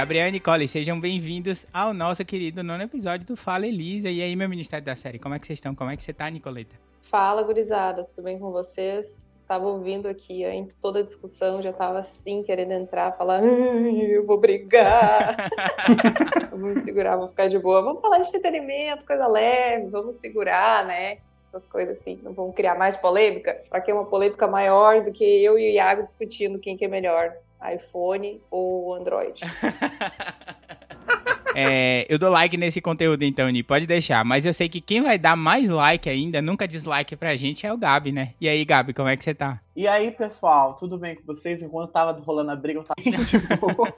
Gabriel 0.00 0.28
e 0.28 0.32
Nicole, 0.32 0.66
sejam 0.66 0.98
bem-vindos 0.98 1.66
ao 1.74 1.92
nosso 1.92 2.24
querido 2.24 2.62
nono 2.62 2.82
episódio 2.82 3.26
do 3.26 3.36
Fala 3.36 3.66
Elisa. 3.66 4.08
E 4.08 4.22
aí, 4.22 4.34
meu 4.34 4.48
Ministério 4.48 4.82
da 4.82 4.96
Série, 4.96 5.18
como 5.18 5.34
é 5.34 5.38
que 5.38 5.46
vocês 5.46 5.58
estão? 5.58 5.74
Como 5.74 5.90
é 5.90 5.96
que 5.96 6.02
você 6.02 6.10
tá, 6.10 6.30
Nicoleta? 6.30 6.74
Fala, 7.02 7.42
gurizada, 7.42 8.04
tudo 8.04 8.24
bem 8.24 8.38
com 8.38 8.50
vocês? 8.50 9.26
Estava 9.36 9.66
ouvindo 9.66 10.08
aqui 10.08 10.42
antes 10.42 10.76
toda 10.76 11.00
a 11.00 11.02
discussão, 11.02 11.60
já 11.60 11.68
estava 11.68 11.98
assim, 11.98 12.42
querendo 12.42 12.72
entrar, 12.72 13.12
falar, 13.12 13.44
eu 13.44 14.24
vou 14.24 14.40
brigar. 14.40 15.36
vamos 16.50 16.80
segurar, 16.80 17.18
vou 17.18 17.28
ficar 17.28 17.48
de 17.48 17.58
boa. 17.58 17.82
Vamos 17.82 18.00
falar 18.00 18.20
de 18.20 18.28
entretenimento, 18.28 19.04
coisa 19.04 19.26
leve, 19.26 19.88
vamos 19.88 20.16
segurar, 20.16 20.86
né? 20.86 21.18
Essas 21.48 21.66
coisas 21.66 21.98
assim, 21.98 22.18
não 22.22 22.32
vamos 22.32 22.54
criar 22.54 22.74
mais 22.74 22.96
polêmica, 22.96 23.60
para 23.68 23.82
que 23.82 23.92
uma 23.92 24.06
polêmica 24.06 24.46
maior 24.46 25.02
do 25.02 25.12
que 25.12 25.24
eu 25.24 25.58
e 25.58 25.72
o 25.72 25.74
Iago 25.74 26.04
discutindo 26.04 26.58
quem 26.58 26.74
que 26.74 26.86
é 26.86 26.88
melhor 26.88 27.34
iPhone 27.74 28.40
ou 28.50 28.94
Android. 28.94 29.40
É, 31.54 32.06
eu 32.08 32.18
dou 32.18 32.30
like 32.30 32.56
nesse 32.56 32.80
conteúdo 32.80 33.24
então, 33.24 33.48
Ni, 33.48 33.62
pode 33.62 33.86
deixar. 33.86 34.24
Mas 34.24 34.46
eu 34.46 34.54
sei 34.54 34.68
que 34.68 34.80
quem 34.80 35.02
vai 35.02 35.18
dar 35.18 35.36
mais 35.36 35.68
like 35.68 36.08
ainda, 36.08 36.40
nunca 36.40 36.66
dislike 36.66 37.16
pra 37.16 37.36
gente, 37.36 37.66
é 37.66 37.72
o 37.72 37.76
Gabi, 37.76 38.12
né? 38.12 38.34
E 38.40 38.48
aí, 38.48 38.64
Gabi, 38.64 38.94
como 38.94 39.08
é 39.08 39.16
que 39.16 39.24
você 39.24 39.34
tá? 39.34 39.60
E 39.74 39.86
aí, 39.88 40.10
pessoal, 40.12 40.76
tudo 40.76 40.98
bem 40.98 41.16
com 41.16 41.24
vocês? 41.26 41.62
Enquanto 41.62 41.90
tava 41.90 42.12
rolando 42.20 42.52
a 42.52 42.56
briga, 42.56 42.80
eu 42.80 42.84
tava 42.84 43.00
de 43.02 43.10
boa. 43.58 43.92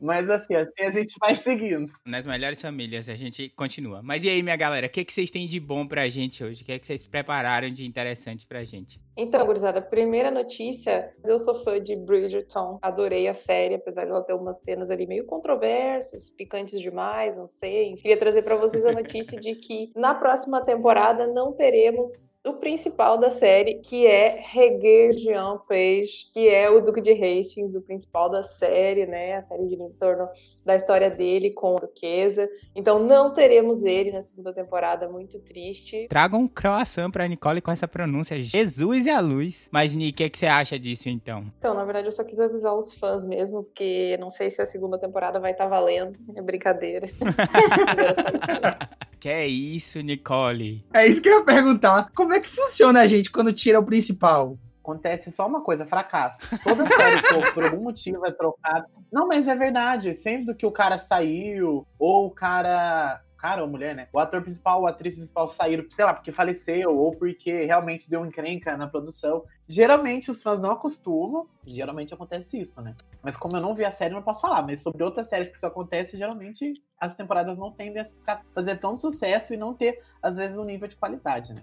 Mas 0.00 0.28
assim, 0.28 0.54
assim 0.54 0.82
a 0.82 0.90
gente 0.90 1.14
vai 1.18 1.34
seguindo. 1.34 1.90
Nas 2.04 2.26
melhores 2.26 2.60
famílias, 2.60 3.08
a 3.08 3.14
gente 3.14 3.48
continua. 3.48 4.02
Mas 4.02 4.22
e 4.24 4.28
aí, 4.28 4.42
minha 4.42 4.56
galera, 4.56 4.86
o 4.86 4.90
que, 4.90 5.04
que 5.04 5.12
vocês 5.12 5.30
têm 5.30 5.46
de 5.46 5.58
bom 5.58 5.86
pra 5.86 6.08
gente 6.08 6.44
hoje? 6.44 6.62
O 6.62 6.66
que, 6.66 6.72
é 6.72 6.78
que 6.78 6.86
vocês 6.86 7.06
prepararam 7.06 7.70
de 7.70 7.84
interessante 7.84 8.46
pra 8.46 8.62
gente? 8.62 9.00
Então, 9.16 9.46
gurizada, 9.46 9.80
primeira 9.80 10.30
notícia, 10.30 11.10
eu 11.24 11.38
sou 11.38 11.64
fã 11.64 11.80
de 11.80 11.96
Bridgerton, 11.96 12.78
adorei 12.82 13.26
a 13.28 13.34
série, 13.34 13.74
apesar 13.74 14.04
de 14.04 14.10
ela 14.10 14.22
ter 14.22 14.34
umas 14.34 14.58
cenas 14.58 14.90
ali 14.90 15.06
meio 15.06 15.24
controversas, 15.24 16.28
picantes 16.28 16.78
demais, 16.78 17.34
não 17.34 17.48
sei. 17.48 17.96
Queria 17.96 18.18
trazer 18.18 18.42
para 18.42 18.56
vocês 18.56 18.84
a 18.84 18.92
notícia 18.92 19.40
de 19.40 19.54
que 19.54 19.90
na 19.96 20.14
próxima 20.14 20.60
temporada 20.60 21.26
não 21.26 21.54
teremos 21.54 22.36
o 22.46 22.54
principal 22.54 23.18
da 23.18 23.30
série, 23.30 23.80
que 23.80 24.06
é 24.06 24.40
Regé 24.40 25.10
Jean 25.12 25.58
Page, 25.68 26.30
que 26.32 26.48
é 26.48 26.70
o 26.70 26.80
Duque 26.80 27.00
de 27.00 27.10
Hastings, 27.10 27.74
o 27.74 27.82
principal 27.82 28.30
da 28.30 28.44
série, 28.44 29.04
né? 29.04 29.36
A 29.36 29.42
série 29.42 29.66
gira 29.66 29.82
em 29.82 29.92
torno 29.92 30.28
da 30.64 30.76
história 30.76 31.10
dele 31.10 31.50
com 31.50 31.76
a 31.76 31.80
Duquesa. 31.80 32.48
Então 32.74 33.02
não 33.02 33.32
teremos 33.32 33.84
ele 33.84 34.12
na 34.12 34.24
segunda 34.24 34.52
temporada, 34.52 35.08
muito 35.08 35.40
triste. 35.40 36.06
Traga 36.08 36.36
um 36.36 36.46
croissant 36.46 37.10
pra 37.10 37.26
Nicole 37.26 37.60
com 37.60 37.72
essa 37.72 37.88
pronúncia, 37.88 38.40
Jesus 38.40 39.05
e 39.06 39.10
a 39.10 39.20
luz. 39.20 39.68
Mas, 39.70 39.94
Nick, 39.94 40.12
o 40.12 40.16
que, 40.16 40.24
é 40.24 40.28
que 40.28 40.38
você 40.38 40.46
acha 40.46 40.78
disso, 40.78 41.08
então? 41.08 41.44
Então, 41.58 41.74
na 41.74 41.84
verdade, 41.84 42.06
eu 42.06 42.12
só 42.12 42.24
quis 42.24 42.38
avisar 42.38 42.74
os 42.74 42.92
fãs 42.92 43.24
mesmo, 43.24 43.64
porque 43.64 44.16
não 44.18 44.30
sei 44.30 44.50
se 44.50 44.60
a 44.60 44.66
segunda 44.66 44.98
temporada 44.98 45.40
vai 45.40 45.52
estar 45.52 45.64
tá 45.64 45.70
valendo. 45.70 46.18
É 46.36 46.42
brincadeira. 46.42 47.08
que 49.18 49.28
é 49.28 49.46
isso, 49.46 50.00
Nicole? 50.00 50.84
É 50.92 51.06
isso 51.06 51.22
que 51.22 51.28
eu 51.28 51.38
ia 51.38 51.44
perguntar. 51.44 52.10
Como 52.14 52.32
é 52.32 52.40
que 52.40 52.48
funciona 52.48 53.00
a 53.00 53.06
gente 53.06 53.30
quando 53.30 53.52
tira 53.52 53.80
o 53.80 53.84
principal? 53.84 54.58
Acontece 54.82 55.32
só 55.32 55.46
uma 55.48 55.62
coisa, 55.62 55.84
fracasso. 55.84 56.38
Toda 56.62 56.86
série, 56.86 57.20
pô, 57.22 57.52
por 57.52 57.64
algum 57.64 57.82
motivo 57.82 58.24
é 58.24 58.30
trocada. 58.30 58.86
Não, 59.12 59.26
mas 59.26 59.48
é 59.48 59.54
verdade. 59.56 60.14
Sempre 60.14 60.54
que 60.54 60.64
o 60.64 60.70
cara 60.70 60.96
saiu, 60.96 61.84
ou 61.98 62.26
o 62.26 62.30
cara 62.30 63.20
cara 63.36 63.62
ou 63.62 63.68
mulher, 63.68 63.94
né? 63.94 64.08
O 64.12 64.18
ator 64.18 64.42
principal 64.42 64.86
a 64.86 64.90
atriz 64.90 65.14
principal 65.14 65.48
saíram, 65.48 65.84
sei 65.90 66.04
lá, 66.04 66.14
porque 66.14 66.32
faleceu 66.32 66.96
ou 66.96 67.14
porque 67.14 67.64
realmente 67.64 68.08
deu 68.10 68.24
encrenca 68.24 68.76
na 68.76 68.86
produção. 68.86 69.44
Geralmente 69.68 70.30
os 70.30 70.42
fãs 70.42 70.60
não 70.60 70.70
acostumam, 70.70 71.48
geralmente 71.66 72.14
acontece 72.14 72.58
isso, 72.58 72.80
né? 72.80 72.94
Mas 73.22 73.36
como 73.36 73.56
eu 73.56 73.60
não 73.60 73.74
vi 73.74 73.84
a 73.84 73.90
série, 73.90 74.14
não 74.14 74.22
posso 74.22 74.40
falar. 74.40 74.62
Mas 74.62 74.80
sobre 74.80 75.02
outras 75.02 75.28
séries 75.28 75.48
que 75.48 75.56
isso 75.56 75.66
acontece, 75.66 76.16
geralmente 76.16 76.80
as 76.98 77.14
temporadas 77.14 77.58
não 77.58 77.72
tendem 77.72 78.02
a 78.02 78.42
fazer 78.54 78.78
tanto 78.78 79.00
sucesso 79.00 79.52
e 79.52 79.56
não 79.56 79.74
ter, 79.74 80.02
às 80.22 80.36
vezes, 80.36 80.56
um 80.56 80.64
nível 80.64 80.88
de 80.88 80.96
qualidade, 80.96 81.52
né? 81.52 81.60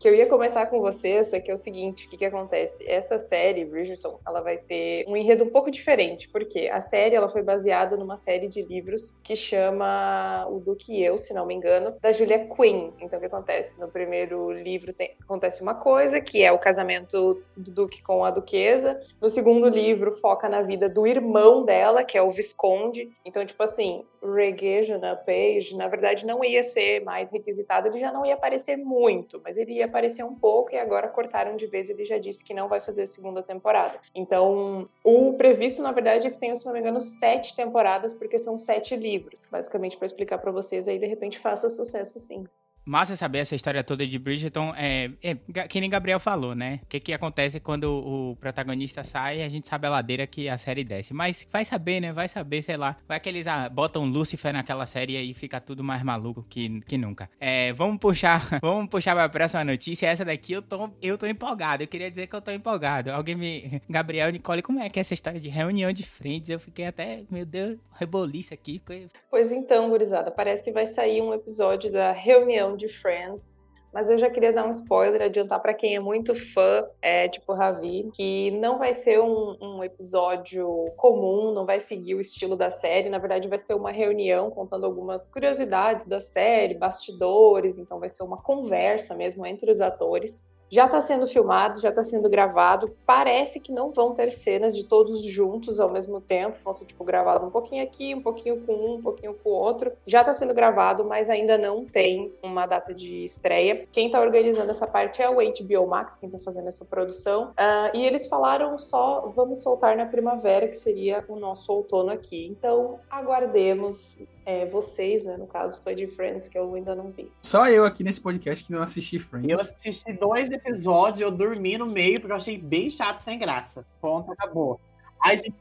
que 0.00 0.08
eu 0.08 0.14
ia 0.14 0.26
comentar 0.26 0.68
com 0.70 0.80
vocês 0.80 1.30
é 1.34 1.40
que 1.40 1.50
é 1.50 1.54
o 1.54 1.58
seguinte, 1.58 2.06
o 2.06 2.10
que, 2.10 2.16
que 2.16 2.24
acontece? 2.24 2.82
Essa 2.88 3.18
série, 3.18 3.66
Bridgerton, 3.66 4.18
ela 4.26 4.40
vai 4.40 4.56
ter 4.56 5.04
um 5.06 5.14
enredo 5.14 5.44
um 5.44 5.50
pouco 5.50 5.70
diferente, 5.70 6.26
porque 6.30 6.68
a 6.72 6.80
série 6.80 7.14
ela 7.14 7.28
foi 7.28 7.42
baseada 7.42 7.98
numa 7.98 8.16
série 8.16 8.48
de 8.48 8.62
livros 8.62 9.18
que 9.22 9.36
chama 9.36 10.46
O 10.48 10.58
Duque 10.58 10.94
e 10.94 11.04
Eu, 11.04 11.18
se 11.18 11.34
não 11.34 11.44
me 11.44 11.54
engano, 11.54 11.94
da 12.00 12.12
Julia 12.12 12.48
Quinn. 12.48 12.92
Então, 12.98 13.18
o 13.18 13.20
que 13.20 13.26
acontece? 13.26 13.78
No 13.78 13.88
primeiro 13.88 14.50
livro 14.50 14.92
tem, 14.94 15.14
acontece 15.20 15.60
uma 15.60 15.74
coisa, 15.74 16.18
que 16.18 16.42
é 16.42 16.50
o 16.50 16.58
casamento 16.58 17.29
do 17.56 17.70
Duque 17.70 18.02
com 18.02 18.24
a 18.24 18.30
Duquesa. 18.30 19.00
No 19.20 19.28
segundo 19.28 19.68
livro, 19.68 20.12
foca 20.12 20.48
na 20.48 20.62
vida 20.62 20.88
do 20.88 21.06
irmão 21.06 21.64
dela, 21.64 22.04
que 22.04 22.16
é 22.16 22.22
o 22.22 22.30
Visconde. 22.30 23.10
Então, 23.24 23.44
tipo 23.44 23.62
assim, 23.62 24.04
Regina 24.22 25.16
Page, 25.16 25.76
na 25.76 25.88
verdade, 25.88 26.26
não 26.26 26.44
ia 26.44 26.62
ser 26.62 27.02
mais 27.04 27.32
requisitado, 27.32 27.88
ele 27.88 27.98
já 27.98 28.12
não 28.12 28.24
ia 28.24 28.34
aparecer 28.34 28.76
muito, 28.76 29.40
mas 29.42 29.56
ele 29.56 29.74
ia 29.74 29.86
aparecer 29.86 30.24
um 30.24 30.34
pouco 30.34 30.74
e 30.74 30.78
agora 30.78 31.08
cortaram 31.08 31.56
de 31.56 31.66
vez. 31.66 31.88
Ele 31.88 32.04
já 32.04 32.18
disse 32.18 32.44
que 32.44 32.54
não 32.54 32.68
vai 32.68 32.80
fazer 32.80 33.02
a 33.02 33.06
segunda 33.06 33.42
temporada. 33.42 33.98
Então, 34.14 34.88
o 35.02 35.32
previsto, 35.34 35.82
na 35.82 35.92
verdade, 35.92 36.26
é 36.26 36.30
que 36.30 36.38
tenha, 36.38 36.56
se 36.56 36.66
não 36.66 36.72
me 36.72 36.80
engano, 36.80 37.00
sete 37.00 37.56
temporadas, 37.56 38.12
porque 38.12 38.38
são 38.38 38.58
sete 38.58 38.94
livros. 38.96 39.38
Basicamente, 39.50 39.96
para 39.96 40.06
explicar 40.06 40.38
para 40.38 40.52
vocês, 40.52 40.86
aí 40.88 40.98
de 40.98 41.06
repente 41.06 41.38
faça 41.38 41.68
sucesso 41.68 42.20
sim. 42.20 42.44
Massa 42.84 43.14
saber 43.14 43.38
essa 43.38 43.54
história 43.54 43.84
toda 43.84 44.06
de 44.06 44.18
Bridgerton. 44.18 44.74
É, 44.76 45.10
é, 45.22 45.34
que 45.68 45.80
nem 45.80 45.90
Gabriel 45.90 46.18
falou, 46.18 46.54
né? 46.54 46.80
O 46.82 46.86
que, 46.86 47.00
que 47.00 47.12
acontece 47.12 47.60
quando 47.60 47.84
o, 47.84 48.36
protagonista 48.36 49.04
sai 49.04 49.42
a 49.42 49.48
gente 49.48 49.68
sabe 49.68 49.86
a 49.86 49.90
ladeira 49.90 50.26
que 50.26 50.48
a 50.48 50.56
série 50.56 50.82
desce. 50.82 51.12
Mas 51.12 51.46
vai 51.52 51.64
saber, 51.64 52.00
né? 52.00 52.12
Vai 52.12 52.28
saber, 52.28 52.62
sei 52.62 52.76
lá. 52.76 52.96
Vai 53.06 53.20
que 53.20 53.28
eles 53.28 53.46
ah, 53.46 53.68
botam 53.68 54.04
Lucifer 54.04 54.52
naquela 54.52 54.86
série 54.86 55.16
e 55.18 55.34
fica 55.34 55.60
tudo 55.60 55.84
mais 55.84 56.02
maluco 56.02 56.44
que, 56.48 56.80
que 56.82 56.96
nunca. 56.96 57.30
É, 57.38 57.72
vamos 57.72 57.98
puxar 57.98 58.40
vamos 58.60 58.88
puxar 58.88 59.14
pra 59.14 59.28
próxima 59.28 59.64
notícia. 59.64 60.06
Essa 60.06 60.24
daqui 60.24 60.52
eu 60.52 60.62
tô, 60.62 60.90
eu 61.02 61.18
tô 61.18 61.26
empolgado. 61.26 61.82
Eu 61.82 61.88
queria 61.88 62.10
dizer 62.10 62.26
que 62.26 62.34
eu 62.34 62.40
tô 62.40 62.50
empolgado. 62.50 63.10
Alguém 63.10 63.34
me... 63.34 63.82
Gabriel, 63.88 64.30
Nicole, 64.30 64.62
como 64.62 64.80
é 64.80 64.88
que 64.88 64.98
é 64.98 65.02
essa 65.02 65.14
história 65.14 65.40
de 65.40 65.48
reunião 65.48 65.92
de 65.92 66.02
frentes? 66.02 66.50
Eu 66.50 66.58
fiquei 66.58 66.86
até, 66.86 67.22
meu 67.30 67.44
Deus, 67.44 67.78
rebolice 67.92 68.54
aqui. 68.54 68.82
Pois 69.30 69.52
então, 69.52 69.88
gurizada, 69.88 70.30
parece 70.30 70.62
que 70.62 70.72
vai 70.72 70.86
sair 70.86 71.20
um 71.20 71.34
episódio 71.34 71.92
da 71.92 72.12
reunião 72.12 72.69
de 72.76 72.88
Friends. 72.88 73.60
Mas 73.92 74.08
eu 74.08 74.16
já 74.16 74.30
queria 74.30 74.52
dar 74.52 74.66
um 74.66 74.70
spoiler, 74.70 75.20
adiantar 75.20 75.60
para 75.60 75.74
quem 75.74 75.96
é 75.96 76.00
muito 76.00 76.32
fã, 76.52 76.86
é 77.02 77.28
tipo 77.28 77.52
Ravi, 77.52 78.08
que 78.14 78.52
não 78.52 78.78
vai 78.78 78.94
ser 78.94 79.20
um, 79.20 79.56
um, 79.60 79.82
episódio 79.82 80.68
comum, 80.96 81.52
não 81.52 81.66
vai 81.66 81.80
seguir 81.80 82.14
o 82.14 82.20
estilo 82.20 82.54
da 82.54 82.70
série. 82.70 83.08
Na 83.08 83.18
verdade, 83.18 83.48
vai 83.48 83.58
ser 83.58 83.74
uma 83.74 83.90
reunião 83.90 84.48
contando 84.48 84.86
algumas 84.86 85.26
curiosidades 85.26 86.06
da 86.06 86.20
série, 86.20 86.74
bastidores. 86.74 87.78
Então, 87.78 87.98
vai 87.98 88.08
ser 88.08 88.22
uma 88.22 88.40
conversa 88.40 89.16
mesmo 89.16 89.44
entre 89.44 89.68
os 89.68 89.80
atores. 89.80 90.48
Já 90.70 90.86
está 90.86 91.00
sendo 91.00 91.26
filmado, 91.26 91.80
já 91.80 91.88
está 91.88 92.04
sendo 92.04 92.30
gravado. 92.30 92.94
Parece 93.04 93.58
que 93.58 93.72
não 93.72 93.90
vão 93.90 94.14
ter 94.14 94.30
cenas 94.30 94.74
de 94.74 94.84
todos 94.84 95.24
juntos 95.24 95.80
ao 95.80 95.90
mesmo 95.90 96.20
tempo. 96.20 96.58
Vão 96.62 96.72
ser, 96.72 96.84
tipo, 96.84 97.02
gravado 97.02 97.44
um 97.44 97.50
pouquinho 97.50 97.82
aqui, 97.82 98.14
um 98.14 98.22
pouquinho 98.22 98.60
com 98.60 98.72
um, 98.72 98.94
um 98.94 99.02
pouquinho 99.02 99.34
com 99.34 99.50
o 99.50 99.52
outro. 99.52 99.92
Já 100.06 100.20
está 100.20 100.32
sendo 100.32 100.54
gravado, 100.54 101.04
mas 101.04 101.28
ainda 101.28 101.58
não 101.58 101.84
tem 101.84 102.32
uma 102.40 102.66
data 102.66 102.94
de 102.94 103.24
estreia. 103.24 103.86
Quem 103.90 104.06
está 104.06 104.20
organizando 104.20 104.70
essa 104.70 104.86
parte 104.86 105.20
é 105.20 105.28
o 105.28 105.36
HBO 105.36 105.86
Max, 105.88 106.16
quem 106.16 106.28
está 106.28 106.38
fazendo 106.38 106.68
essa 106.68 106.84
produção. 106.84 107.50
Uh, 107.50 107.96
e 107.96 108.06
eles 108.06 108.28
falaram 108.28 108.78
só, 108.78 109.32
vamos 109.34 109.60
soltar 109.62 109.96
na 109.96 110.06
primavera, 110.06 110.68
que 110.68 110.76
seria 110.76 111.24
o 111.28 111.34
nosso 111.34 111.72
outono 111.72 112.10
aqui. 112.10 112.46
Então, 112.46 113.00
aguardemos 113.10 114.22
é, 114.50 114.66
vocês, 114.66 115.22
né, 115.22 115.36
no 115.36 115.46
caso, 115.46 115.78
foi 115.84 115.94
de 115.94 116.08
Friends, 116.08 116.48
que 116.48 116.58
eu 116.58 116.74
ainda 116.74 116.94
não 116.94 117.12
vi. 117.12 117.30
Só 117.40 117.68
eu 117.68 117.84
aqui 117.84 118.02
nesse 118.02 118.20
podcast 118.20 118.64
que 118.64 118.72
não 118.72 118.82
assisti 118.82 119.20
Friends. 119.20 119.48
Eu 119.48 119.60
assisti 119.60 120.12
dois 120.12 120.50
episódios, 120.50 121.20
eu 121.20 121.30
dormi 121.30 121.78
no 121.78 121.86
meio, 121.86 122.18
porque 122.18 122.32
eu 122.32 122.36
achei 122.36 122.58
bem 122.58 122.90
chato, 122.90 123.20
sem 123.20 123.38
graça. 123.38 123.86
Pronto, 124.00 124.32
acabou. 124.32 124.80
Aí, 125.20 125.36
gente... 125.36 125.54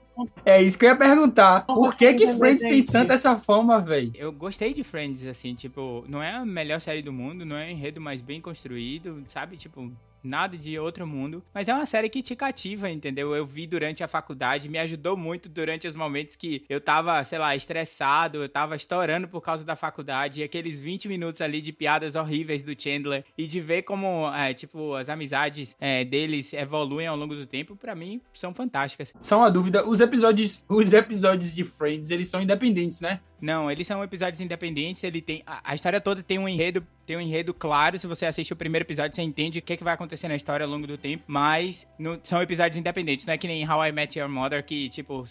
É 0.43 0.61
isso 0.61 0.77
que 0.77 0.85
eu 0.85 0.89
ia 0.89 0.97
perguntar. 0.97 1.65
Por 1.65 1.95
que 1.95 2.13
que 2.13 2.33
Friends 2.33 2.61
tem 2.61 2.83
tanta 2.83 3.13
essa 3.13 3.37
fama, 3.37 3.79
velho? 3.79 4.11
Eu 4.15 4.33
gostei 4.33 4.73
de 4.73 4.83
Friends, 4.83 5.25
assim, 5.27 5.53
tipo, 5.53 6.03
não 6.09 6.21
é 6.21 6.35
a 6.35 6.45
melhor 6.45 6.81
série 6.81 7.01
do 7.01 7.13
mundo, 7.13 7.45
não 7.45 7.55
é 7.55 7.67
um 7.67 7.69
enredo 7.69 8.01
mais 8.01 8.21
bem 8.21 8.41
construído, 8.41 9.23
sabe? 9.29 9.55
Tipo, 9.55 9.89
nada 10.23 10.57
de 10.57 10.77
outro 10.77 11.05
mundo, 11.05 11.43
mas 11.53 11.67
é 11.67 11.73
uma 11.73 11.85
série 11.85 12.09
que 12.09 12.21
te 12.21 12.35
cativa, 12.35 12.89
entendeu? 12.89 13.35
Eu 13.35 13.45
vi 13.45 13.67
durante 13.67 14.03
a 14.03 14.07
faculdade, 14.07 14.69
me 14.69 14.77
ajudou 14.77 15.15
muito 15.17 15.49
durante 15.49 15.87
os 15.87 15.95
momentos 15.95 16.35
que 16.35 16.63
eu 16.69 16.81
tava, 16.81 17.23
sei 17.23 17.39
lá, 17.39 17.55
estressado, 17.55 18.41
eu 18.43 18.49
tava 18.49 18.75
estourando 18.75 19.27
por 19.27 19.41
causa 19.41 19.63
da 19.63 19.75
faculdade, 19.75 20.41
e 20.41 20.43
aqueles 20.43 20.79
20 20.79 21.07
minutos 21.07 21.41
ali 21.41 21.61
de 21.61 21.71
piadas 21.71 22.15
horríveis 22.15 22.63
do 22.63 22.79
Chandler, 22.79 23.23
e 23.37 23.47
de 23.47 23.61
ver 23.61 23.83
como, 23.83 24.31
é, 24.33 24.53
tipo, 24.53 24.93
as 24.95 25.09
amizades 25.09 25.75
é, 25.79 26.03
deles 26.03 26.53
evoluem 26.53 27.07
ao 27.07 27.15
longo 27.15 27.35
do 27.35 27.45
tempo, 27.45 27.75
para 27.75 27.95
mim, 27.95 28.21
são 28.33 28.53
fantásticas. 28.53 29.13
Só 29.21 29.37
uma 29.37 29.51
dúvida, 29.51 29.87
os 29.87 29.99
episódios, 29.99 30.63
os 30.67 30.93
episódios 30.93 31.55
de 31.55 31.63
Friends, 31.63 32.09
eles 32.09 32.27
são 32.27 32.41
independentes, 32.41 33.01
né? 33.01 33.19
Não, 33.41 33.71
eles 33.71 33.87
são 33.87 34.03
episódios 34.03 34.41
independentes, 34.41 35.03
ele 35.03 35.21
tem, 35.21 35.43
a, 35.45 35.71
a 35.71 35.75
história 35.75 36.01
toda 36.01 36.21
tem 36.21 36.37
um 36.37 36.47
enredo, 36.47 36.85
tem 37.05 37.15
um 37.17 37.21
enredo 37.21 37.53
claro, 37.53 37.97
se 37.97 38.05
você 38.05 38.25
assiste 38.25 38.51
o 38.51 38.55
primeiro 38.55 38.85
episódio, 38.85 39.15
você 39.15 39.21
entende 39.21 39.59
o 39.59 39.61
que, 39.61 39.73
é 39.73 39.77
que 39.77 39.83
vai 39.83 39.93
acontecer 39.93 40.27
na 40.27 40.35
história 40.35 40.65
ao 40.65 40.69
longo 40.69 40.85
do 40.85 40.97
tempo, 40.97 41.23
mas 41.27 41.87
no, 41.97 42.19
são 42.23 42.41
episódios 42.41 42.77
independentes, 42.77 43.25
não 43.25 43.33
é 43.33 43.37
que 43.37 43.47
nem 43.47 43.69
How 43.69 43.85
I 43.85 43.91
Met 43.91 44.19
Your 44.19 44.29
Mother, 44.29 44.63
que, 44.63 44.89
tipo, 44.89 45.23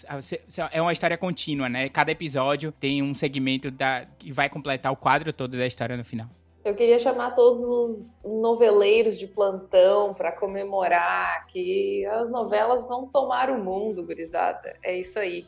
é 0.72 0.80
uma 0.80 0.92
história 0.92 1.18
contínua, 1.18 1.68
né? 1.68 1.88
Cada 1.88 2.10
episódio 2.10 2.72
tem 2.72 3.02
um 3.02 3.14
segmento 3.14 3.70
da, 3.70 4.06
que 4.18 4.32
vai 4.32 4.48
completar 4.48 4.92
o 4.92 4.96
quadro 4.96 5.32
todo 5.32 5.56
da 5.56 5.66
história 5.66 5.96
no 5.96 6.04
final. 6.04 6.28
Eu 6.64 6.74
queria 6.74 6.98
chamar 6.98 7.30
todos 7.30 7.62
os 7.62 8.24
noveleiros 8.24 9.16
de 9.16 9.26
plantão 9.26 10.12
para 10.12 10.32
comemorar 10.32 11.46
que 11.46 12.04
as 12.04 12.30
novelas 12.30 12.84
vão 12.86 13.06
tomar 13.06 13.48
o 13.48 13.62
mundo, 13.62 14.04
gurizada. 14.04 14.76
É 14.82 14.98
isso 14.98 15.18
aí. 15.18 15.46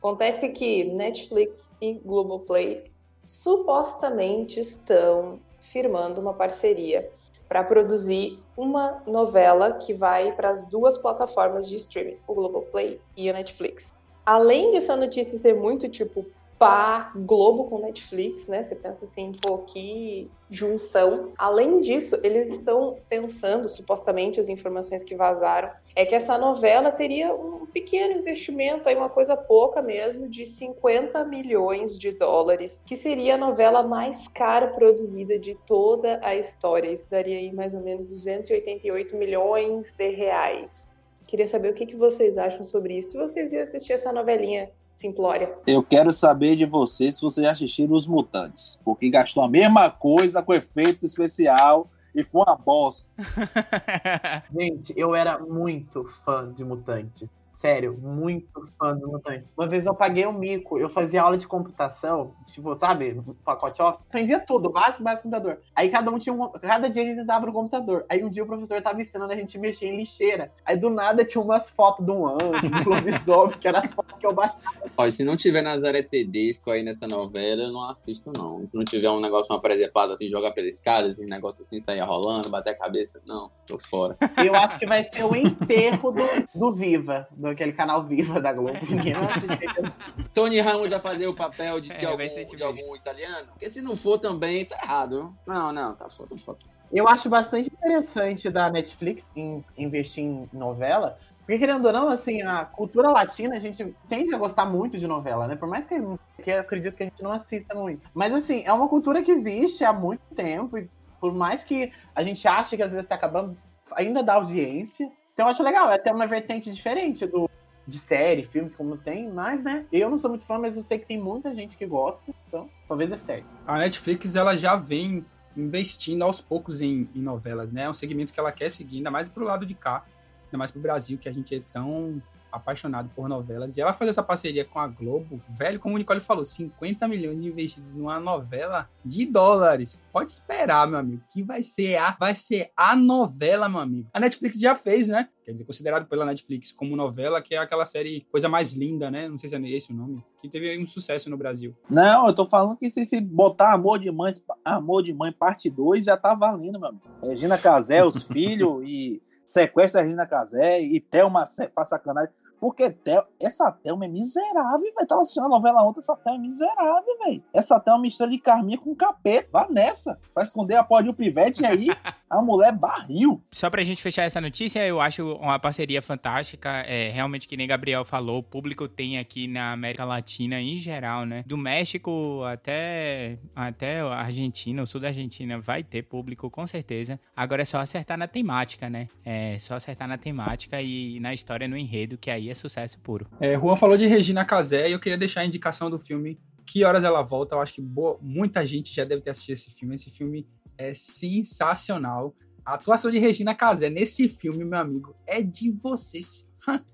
Acontece 0.00 0.48
que 0.48 0.84
Netflix 0.84 1.76
e 1.78 1.92
Globoplay 1.92 2.90
supostamente 3.22 4.58
estão 4.58 5.38
firmando 5.60 6.22
uma 6.22 6.32
parceria 6.32 7.10
para 7.46 7.62
produzir 7.62 8.38
uma 8.56 9.02
novela 9.06 9.74
que 9.74 9.92
vai 9.92 10.32
para 10.32 10.48
as 10.48 10.64
duas 10.70 10.96
plataformas 10.96 11.68
de 11.68 11.76
streaming, 11.76 12.16
o 12.26 12.34
Globoplay 12.34 12.98
e 13.14 13.28
a 13.28 13.34
Netflix. 13.34 13.94
Além 14.24 14.72
dessa 14.72 14.96
notícia 14.96 15.38
ser 15.38 15.54
muito 15.54 15.86
tipo 15.86 16.24
pá, 16.60 17.10
Globo 17.16 17.70
com 17.70 17.78
Netflix, 17.78 18.46
né? 18.46 18.62
Você 18.62 18.76
pensa 18.76 19.06
assim, 19.06 19.32
pô, 19.40 19.60
que 19.60 20.30
junção. 20.50 21.32
Além 21.38 21.80
disso, 21.80 22.20
eles 22.22 22.50
estão 22.50 22.98
pensando, 23.08 23.66
supostamente, 23.66 24.38
as 24.38 24.50
informações 24.50 25.02
que 25.02 25.14
vazaram, 25.14 25.70
é 25.96 26.04
que 26.04 26.14
essa 26.14 26.36
novela 26.36 26.92
teria 26.92 27.34
um 27.34 27.64
pequeno 27.64 28.18
investimento, 28.18 28.90
aí 28.90 28.94
uma 28.94 29.08
coisa 29.08 29.38
pouca 29.38 29.80
mesmo, 29.80 30.28
de 30.28 30.44
50 30.44 31.24
milhões 31.24 31.98
de 31.98 32.12
dólares, 32.12 32.84
que 32.86 32.94
seria 32.94 33.36
a 33.36 33.38
novela 33.38 33.82
mais 33.82 34.28
cara 34.28 34.68
produzida 34.68 35.38
de 35.38 35.54
toda 35.66 36.20
a 36.22 36.36
história. 36.36 36.90
Isso 36.90 37.10
daria 37.10 37.38
aí 37.38 37.50
mais 37.50 37.72
ou 37.72 37.80
menos 37.80 38.04
288 38.06 39.16
milhões 39.16 39.94
de 39.94 40.10
reais. 40.10 40.86
Queria 41.26 41.48
saber 41.48 41.70
o 41.70 41.74
que, 41.74 41.86
que 41.86 41.96
vocês 41.96 42.36
acham 42.36 42.62
sobre 42.62 42.98
isso. 42.98 43.12
Se 43.12 43.16
vocês 43.16 43.50
iam 43.50 43.62
assistir 43.62 43.94
essa 43.94 44.12
novelinha 44.12 44.70
Simplória. 45.00 45.56
Eu 45.66 45.82
quero 45.82 46.12
saber 46.12 46.56
de 46.56 46.66
vocês 46.66 47.16
se 47.16 47.22
vocês 47.22 47.42
já 47.46 47.52
assistiram 47.52 47.94
Os 47.94 48.06
Mutantes. 48.06 48.78
Porque 48.84 49.08
gastou 49.08 49.42
a 49.42 49.48
mesma 49.48 49.88
coisa 49.88 50.42
com 50.42 50.52
efeito 50.52 51.06
especial 51.06 51.88
e 52.14 52.22
foi 52.22 52.42
uma 52.42 52.54
bosta. 52.54 53.08
Gente, 54.54 54.92
eu 54.94 55.14
era 55.14 55.38
muito 55.38 56.06
fã 56.22 56.52
de 56.52 56.62
Mutantes. 56.62 57.26
Sério, 57.60 57.94
muito 58.00 58.66
fã 58.78 58.96
do 58.96 59.06
Mutante. 59.06 59.44
Uma 59.54 59.66
vez 59.66 59.84
eu 59.84 59.94
paguei 59.94 60.26
um 60.26 60.32
mico, 60.32 60.78
eu 60.78 60.88
fazia 60.88 61.20
aula 61.20 61.36
de 61.36 61.46
computação, 61.46 62.32
tipo, 62.46 62.74
sabe, 62.74 63.12
no 63.12 63.34
pacote 63.34 63.82
Office, 63.82 64.06
aprendia 64.08 64.40
tudo, 64.40 64.70
básico, 64.70 65.04
básico, 65.04 65.24
computador. 65.24 65.60
Aí 65.76 65.90
cada 65.90 66.10
um 66.10 66.18
tinha 66.18 66.32
um, 66.32 66.48
cada 66.48 66.88
dia 66.88 67.02
a 67.02 67.06
gente 67.06 67.22
dava 67.26 67.44
no 67.44 67.52
computador. 67.52 68.06
Aí 68.08 68.24
um 68.24 68.30
dia 68.30 68.44
o 68.44 68.46
professor 68.46 68.80
tava 68.80 69.02
ensinando 69.02 69.30
a 69.30 69.36
gente 69.36 69.58
mexer 69.58 69.88
em 69.88 69.96
lixeira. 69.98 70.50
Aí 70.64 70.74
do 70.74 70.88
nada 70.88 71.22
tinha 71.22 71.42
umas 71.42 71.68
fotos 71.68 72.02
de 72.02 72.10
um 72.10 72.26
anjo, 72.26 72.62
de 72.62 72.88
um 72.88 72.94
lobisomem, 72.94 73.58
que 73.58 73.68
eram 73.68 73.80
as 73.80 73.92
fotos 73.92 74.18
que 74.18 74.26
eu 74.26 74.32
baixava. 74.32 74.90
Olha, 74.96 75.10
se 75.10 75.22
não 75.22 75.36
tiver 75.36 75.60
Nazaré 75.60 76.02
Tedesco 76.02 76.70
aí 76.70 76.82
nessa 76.82 77.06
novela, 77.06 77.64
eu 77.64 77.72
não 77.72 77.90
assisto, 77.90 78.32
não. 78.34 78.66
Se 78.66 78.74
não 78.74 78.84
tiver 78.84 79.10
um 79.10 79.20
negócio, 79.20 79.54
uma 79.54 79.60
presepada 79.60 80.14
assim, 80.14 80.30
jogar 80.30 80.52
pelas 80.52 80.76
escadas, 80.76 81.18
um 81.18 81.26
negócio 81.26 81.62
assim, 81.62 81.78
sair 81.78 82.00
rolando, 82.00 82.48
bater 82.48 82.70
a 82.70 82.78
cabeça, 82.78 83.20
não, 83.26 83.50
tô 83.66 83.76
fora. 83.76 84.16
Eu 84.42 84.54
acho 84.54 84.78
que 84.78 84.86
vai 84.86 85.04
ser 85.04 85.24
o 85.24 85.36
enterro 85.36 86.10
do, 86.10 86.24
do 86.54 86.72
Viva, 86.72 87.28
do 87.30 87.49
aquele 87.50 87.72
canal 87.72 88.04
Viva 88.04 88.40
da 88.40 88.52
Globo. 88.52 88.78
Tony 90.34 90.60
Ramos 90.60 90.90
vai 90.90 91.00
fazer 91.00 91.26
o 91.26 91.34
papel 91.34 91.80
de, 91.80 91.92
É, 91.92 91.96
de 91.96 92.06
vai 92.06 92.28
algum, 92.28 92.56
de 92.56 92.62
algum 92.62 92.96
italiano? 92.96 93.48
Porque 93.52 93.70
se 93.70 93.82
não 93.82 93.96
for 93.96 94.18
também, 94.18 94.64
tá 94.64 94.78
errado. 94.82 95.34
Não, 95.46 95.72
não, 95.72 95.94
tá 95.94 96.08
foda, 96.08 96.36
foda. 96.36 96.58
Eu 96.92 97.06
acho 97.08 97.28
bastante 97.28 97.70
interessante 97.72 98.50
da 98.50 98.68
Netflix 98.68 99.30
em 99.36 99.64
investir 99.78 100.24
em 100.24 100.48
novela, 100.52 101.18
porque 101.50 101.58
querendo 101.58 101.84
ou 101.84 101.92
não, 101.92 102.08
assim, 102.08 102.42
a 102.42 102.64
cultura 102.64 103.10
latina, 103.10 103.56
a 103.56 103.58
gente 103.58 103.94
tende 104.08 104.34
a 104.34 104.38
gostar 104.38 104.66
muito 104.66 104.98
de 104.98 105.06
novela, 105.06 105.48
né? 105.48 105.56
Por 105.56 105.68
mais 105.68 105.88
que, 105.88 105.96
que 106.42 106.50
eu 106.50 106.60
acredito 106.60 106.94
que 106.94 107.02
a 107.02 107.06
gente 107.06 107.22
não 107.22 107.32
assista 107.32 107.74
muito. 107.74 108.08
Mas 108.14 108.32
assim, 108.32 108.62
é 108.64 108.72
uma 108.72 108.88
cultura 108.88 109.20
que 109.22 109.32
existe 109.32 109.84
há 109.84 109.92
muito 109.92 110.22
tempo, 110.34 110.78
e 110.78 110.88
por 111.20 111.32
mais 111.32 111.64
que 111.64 111.92
a 112.14 112.22
gente 112.22 112.46
ache 112.46 112.76
que 112.76 112.82
às 112.82 112.92
vezes 112.92 113.08
tá 113.08 113.16
acabando, 113.16 113.56
ainda 113.92 114.22
dá 114.22 114.34
audiência. 114.34 115.10
Então 115.40 115.48
eu 115.48 115.52
acho 115.52 115.62
legal, 115.62 115.90
é 115.90 115.94
até 115.94 116.12
uma 116.12 116.26
vertente 116.26 116.70
diferente 116.70 117.26
do 117.26 117.48
de 117.88 117.98
série, 117.98 118.44
filme, 118.44 118.68
como 118.68 118.98
tem, 118.98 119.26
mas, 119.26 119.62
né, 119.62 119.86
eu 119.90 120.10
não 120.10 120.18
sou 120.18 120.28
muito 120.28 120.44
fã, 120.44 120.58
mas 120.58 120.76
eu 120.76 120.84
sei 120.84 120.98
que 120.98 121.06
tem 121.06 121.18
muita 121.18 121.54
gente 121.54 121.78
que 121.78 121.86
gosta, 121.86 122.22
então 122.46 122.68
talvez 122.86 123.08
dê 123.08 123.16
certo. 123.16 123.46
A 123.66 123.78
Netflix 123.78 124.36
ela 124.36 124.54
já 124.54 124.76
vem 124.76 125.24
investindo 125.56 126.22
aos 126.22 126.42
poucos 126.42 126.82
em, 126.82 127.08
em 127.14 127.22
novelas, 127.22 127.72
né? 127.72 127.84
É 127.84 127.88
um 127.88 127.94
segmento 127.94 128.34
que 128.34 128.38
ela 128.38 128.52
quer 128.52 128.70
seguir, 128.70 128.98
ainda 128.98 129.10
mais 129.10 129.28
pro 129.28 129.42
lado 129.42 129.64
de 129.64 129.72
cá, 129.72 130.04
ainda 130.44 130.58
mais 130.58 130.70
pro 130.70 130.78
Brasil, 130.78 131.16
que 131.16 131.26
a 131.26 131.32
gente 131.32 131.54
é 131.54 131.62
tão 131.72 132.22
apaixonado 132.50 133.10
por 133.14 133.28
novelas. 133.28 133.76
E 133.76 133.80
ela 133.80 133.92
fazer 133.92 134.10
essa 134.10 134.22
parceria 134.22 134.64
com 134.64 134.78
a 134.78 134.86
Globo, 134.86 135.42
velho, 135.48 135.80
como 135.80 135.94
o 135.94 135.98
Nicole 135.98 136.20
falou, 136.20 136.44
50 136.44 137.06
milhões 137.08 137.42
investidos 137.42 137.94
numa 137.94 138.18
novela 138.18 138.88
de 139.04 139.26
dólares. 139.26 140.02
Pode 140.12 140.30
esperar, 140.30 140.86
meu 140.86 140.98
amigo, 140.98 141.22
que 141.32 141.42
vai 141.42 141.62
ser 141.62 141.96
a 141.96 142.16
vai 142.18 142.34
ser 142.34 142.70
a 142.76 142.94
novela, 142.96 143.68
meu 143.68 143.80
amigo. 143.80 144.08
A 144.12 144.20
Netflix 144.20 144.58
já 144.58 144.74
fez, 144.74 145.08
né? 145.08 145.28
Quer 145.44 145.52
dizer, 145.52 145.64
considerado 145.64 146.06
pela 146.06 146.24
Netflix 146.24 146.70
como 146.70 146.94
novela, 146.94 147.42
que 147.42 147.54
é 147.54 147.58
aquela 147.58 147.84
série 147.84 148.26
Coisa 148.30 148.48
Mais 148.48 148.72
Linda, 148.72 149.10
né? 149.10 149.28
Não 149.28 149.36
sei 149.36 149.48
se 149.48 149.56
é 149.56 149.70
esse 149.70 149.92
o 149.92 149.96
nome, 149.96 150.24
que 150.40 150.48
teve 150.48 150.78
um 150.78 150.86
sucesso 150.86 151.28
no 151.28 151.36
Brasil. 151.36 151.74
Não, 151.88 152.28
eu 152.28 152.34
tô 152.34 152.46
falando 152.46 152.76
que 152.76 152.88
se, 152.88 153.04
se 153.04 153.20
botar 153.20 153.72
Amor 153.72 153.98
de 153.98 154.10
Mãe, 154.10 154.32
Amor 154.64 155.02
de 155.02 155.12
Mãe 155.12 155.32
parte 155.32 155.68
2 155.68 156.04
já 156.04 156.16
tá 156.16 156.34
valendo, 156.34 156.78
meu 156.78 156.90
amigo. 156.90 157.02
Regina 157.22 157.58
Casé, 157.58 158.04
os 158.04 158.22
filhos 158.30 158.82
e 158.86 159.20
sequestra 159.44 160.00
a 160.00 160.04
Regina 160.04 160.26
Casé 160.26 160.80
e 160.80 161.00
Thelma 161.00 161.44
faz 161.74 161.88
sacanagem. 161.88 162.30
Porque 162.60 162.90
Tel, 162.90 163.26
essa 163.40 163.72
Thelma 163.72 164.04
é 164.04 164.08
miserável, 164.08 164.92
velho. 164.94 165.08
Tava 165.08 165.22
assistindo 165.22 165.46
a 165.46 165.48
novela 165.48 165.82
ontem, 165.82 166.00
essa 166.00 166.14
Thelma 166.16 166.38
é 166.38 166.42
miserável, 166.42 167.18
velho. 167.24 167.42
Essa 167.54 167.80
Thelma 167.80 168.00
é 168.00 168.02
mistura 168.02 168.30
de 168.30 168.38
Carminha 168.38 168.78
com 168.78 168.94
capeta. 168.94 169.48
Vá 169.50 169.66
nessa. 169.70 170.18
Vai 170.34 170.44
esconder 170.44 170.76
a 170.76 170.84
porra 170.84 171.04
de 171.04 171.08
um 171.10 171.14
pivete 171.14 171.62
e 171.62 171.66
aí 171.66 171.88
a 172.28 172.42
mulher 172.42 172.72
barril. 172.72 173.42
Só 173.50 173.70
pra 173.70 173.82
gente 173.82 174.02
fechar 174.02 174.24
essa 174.24 174.40
notícia, 174.40 174.86
eu 174.86 175.00
acho 175.00 175.34
uma 175.36 175.58
parceria 175.58 176.02
fantástica. 176.02 176.68
É, 176.86 177.08
realmente, 177.10 177.48
que 177.48 177.56
nem 177.56 177.66
Gabriel 177.66 178.04
falou, 178.04 178.38
o 178.38 178.42
público 178.42 178.86
tem 178.86 179.18
aqui 179.18 179.48
na 179.48 179.72
América 179.72 180.04
Latina 180.04 180.60
em 180.60 180.76
geral, 180.76 181.24
né? 181.24 181.42
Do 181.46 181.56
México 181.56 182.42
até, 182.44 183.38
até 183.56 184.00
a 184.00 184.20
Argentina, 184.20 184.82
o 184.82 184.86
sul 184.86 185.00
da 185.00 185.08
Argentina, 185.08 185.58
vai 185.58 185.82
ter 185.82 186.02
público, 186.02 186.50
com 186.50 186.66
certeza. 186.66 187.18
Agora 187.34 187.62
é 187.62 187.64
só 187.64 187.78
acertar 187.78 188.18
na 188.18 188.28
temática, 188.28 188.90
né? 188.90 189.08
É 189.24 189.58
só 189.58 189.74
acertar 189.74 190.06
na 190.06 190.18
temática 190.18 190.80
e 190.82 191.18
na 191.20 191.32
história, 191.32 191.66
no 191.66 191.76
enredo, 191.76 192.18
que 192.18 192.30
aí 192.30 192.49
é 192.50 192.54
sucesso 192.54 192.98
puro. 193.00 193.26
É, 193.40 193.54
Juan 193.58 193.76
falou 193.76 193.96
de 193.96 194.06
Regina 194.06 194.44
Casé 194.44 194.88
e 194.88 194.92
eu 194.92 195.00
queria 195.00 195.18
deixar 195.18 195.40
a 195.42 195.44
indicação 195.46 195.88
do 195.90 195.98
filme 195.98 196.38
Que 196.66 196.84
Horas 196.84 197.04
Ela 197.04 197.22
Volta. 197.22 197.54
Eu 197.54 197.60
acho 197.60 197.74
que 197.74 197.80
boa- 197.80 198.18
muita 198.20 198.66
gente 198.66 198.94
já 198.94 199.04
deve 199.04 199.22
ter 199.22 199.30
assistido 199.30 199.54
esse 199.54 199.70
filme. 199.70 199.94
Esse 199.94 200.10
filme 200.10 200.46
é 200.78 200.92
sensacional. 200.94 202.34
A 202.64 202.74
atuação 202.74 203.10
de 203.10 203.18
Regina 203.18 203.54
Casé 203.54 203.88
nesse 203.90 204.28
filme, 204.28 204.64
meu 204.64 204.78
amigo, 204.78 205.14
é 205.26 205.42
de 205.42 205.70
vocês. 205.70 206.48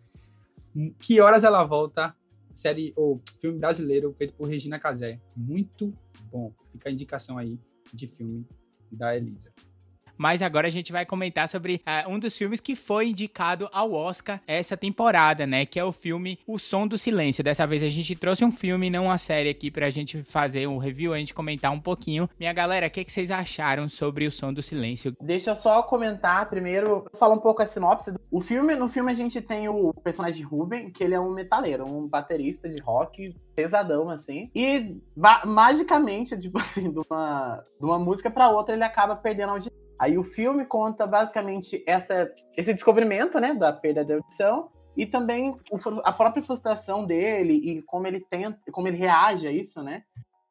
que 1.00 1.20
Horas 1.20 1.44
Ela 1.44 1.64
Volta, 1.64 2.14
série 2.54 2.92
ou 2.96 3.20
filme 3.40 3.58
brasileiro 3.58 4.12
feito 4.16 4.34
por 4.34 4.48
Regina 4.48 4.78
Casé. 4.78 5.20
Muito 5.36 5.92
bom. 6.30 6.52
Fica 6.72 6.88
a 6.88 6.92
indicação 6.92 7.38
aí 7.38 7.58
de 7.92 8.06
filme 8.06 8.46
da 8.90 9.16
Elisa. 9.16 9.52
Mas 10.16 10.42
agora 10.42 10.66
a 10.66 10.70
gente 10.70 10.92
vai 10.92 11.04
comentar 11.04 11.48
sobre 11.48 11.80
ah, 11.84 12.04
um 12.08 12.18
dos 12.18 12.36
filmes 12.36 12.60
que 12.60 12.74
foi 12.74 13.08
indicado 13.08 13.68
ao 13.72 13.92
Oscar 13.92 14.40
essa 14.46 14.76
temporada, 14.76 15.46
né? 15.46 15.66
Que 15.66 15.78
é 15.78 15.84
o 15.84 15.92
filme 15.92 16.38
O 16.46 16.58
Som 16.58 16.86
do 16.86 16.98
Silêncio. 16.98 17.44
Dessa 17.44 17.66
vez 17.66 17.82
a 17.82 17.88
gente 17.88 18.14
trouxe 18.16 18.44
um 18.44 18.52
filme, 18.52 18.90
não 18.90 19.06
uma 19.06 19.18
série 19.18 19.48
aqui, 19.48 19.70
pra 19.70 19.90
gente 19.90 20.22
fazer 20.24 20.66
um 20.66 20.78
review, 20.78 21.12
a 21.12 21.18
gente 21.18 21.34
comentar 21.34 21.72
um 21.72 21.80
pouquinho. 21.80 22.28
Minha 22.38 22.52
galera, 22.52 22.86
o 22.86 22.90
que, 22.90 23.04
que 23.04 23.12
vocês 23.12 23.30
acharam 23.30 23.88
sobre 23.88 24.26
O 24.26 24.30
Som 24.30 24.52
do 24.52 24.62
Silêncio? 24.62 25.14
Deixa 25.20 25.50
eu 25.50 25.56
só 25.56 25.82
comentar 25.82 26.48
primeiro, 26.48 27.06
falar 27.14 27.34
um 27.34 27.40
pouco 27.40 27.62
a 27.62 27.66
sinopse. 27.66 28.12
O 28.30 28.40
filme, 28.40 28.74
no 28.74 28.88
filme 28.88 29.10
a 29.10 29.14
gente 29.14 29.40
tem 29.40 29.68
o 29.68 29.92
personagem 29.92 30.44
Ruben, 30.44 30.90
que 30.90 31.02
ele 31.02 31.14
é 31.14 31.20
um 31.20 31.32
metaleiro, 31.32 31.84
um 31.84 32.06
baterista 32.06 32.68
de 32.68 32.80
rock 32.80 33.34
pesadão 33.54 34.10
assim. 34.10 34.50
E 34.54 34.96
magicamente, 35.44 36.36
tipo 36.38 36.58
assim, 36.58 36.90
de 36.90 37.00
uma, 37.08 37.64
de 37.78 37.84
uma 37.84 37.98
música 37.98 38.30
pra 38.30 38.50
outra 38.50 38.74
ele 38.74 38.84
acaba 38.84 39.16
perdendo 39.16 39.50
a 39.50 39.52
audição. 39.52 39.85
Aí 39.98 40.18
o 40.18 40.24
filme 40.24 40.64
conta 40.64 41.06
basicamente 41.06 41.82
essa, 41.86 42.30
esse 42.56 42.72
descobrimento, 42.74 43.40
né, 43.40 43.54
da 43.54 43.72
perda 43.72 44.04
da 44.04 44.14
audição 44.14 44.70
e 44.96 45.06
também 45.06 45.56
a 46.04 46.12
própria 46.12 46.42
frustração 46.42 47.04
dele 47.04 47.54
e 47.54 47.82
como 47.82 48.06
ele 48.06 48.20
tenta, 48.20 48.58
como 48.72 48.88
ele 48.88 48.96
reage 48.96 49.46
a 49.46 49.52
isso, 49.52 49.82
né? 49.82 50.02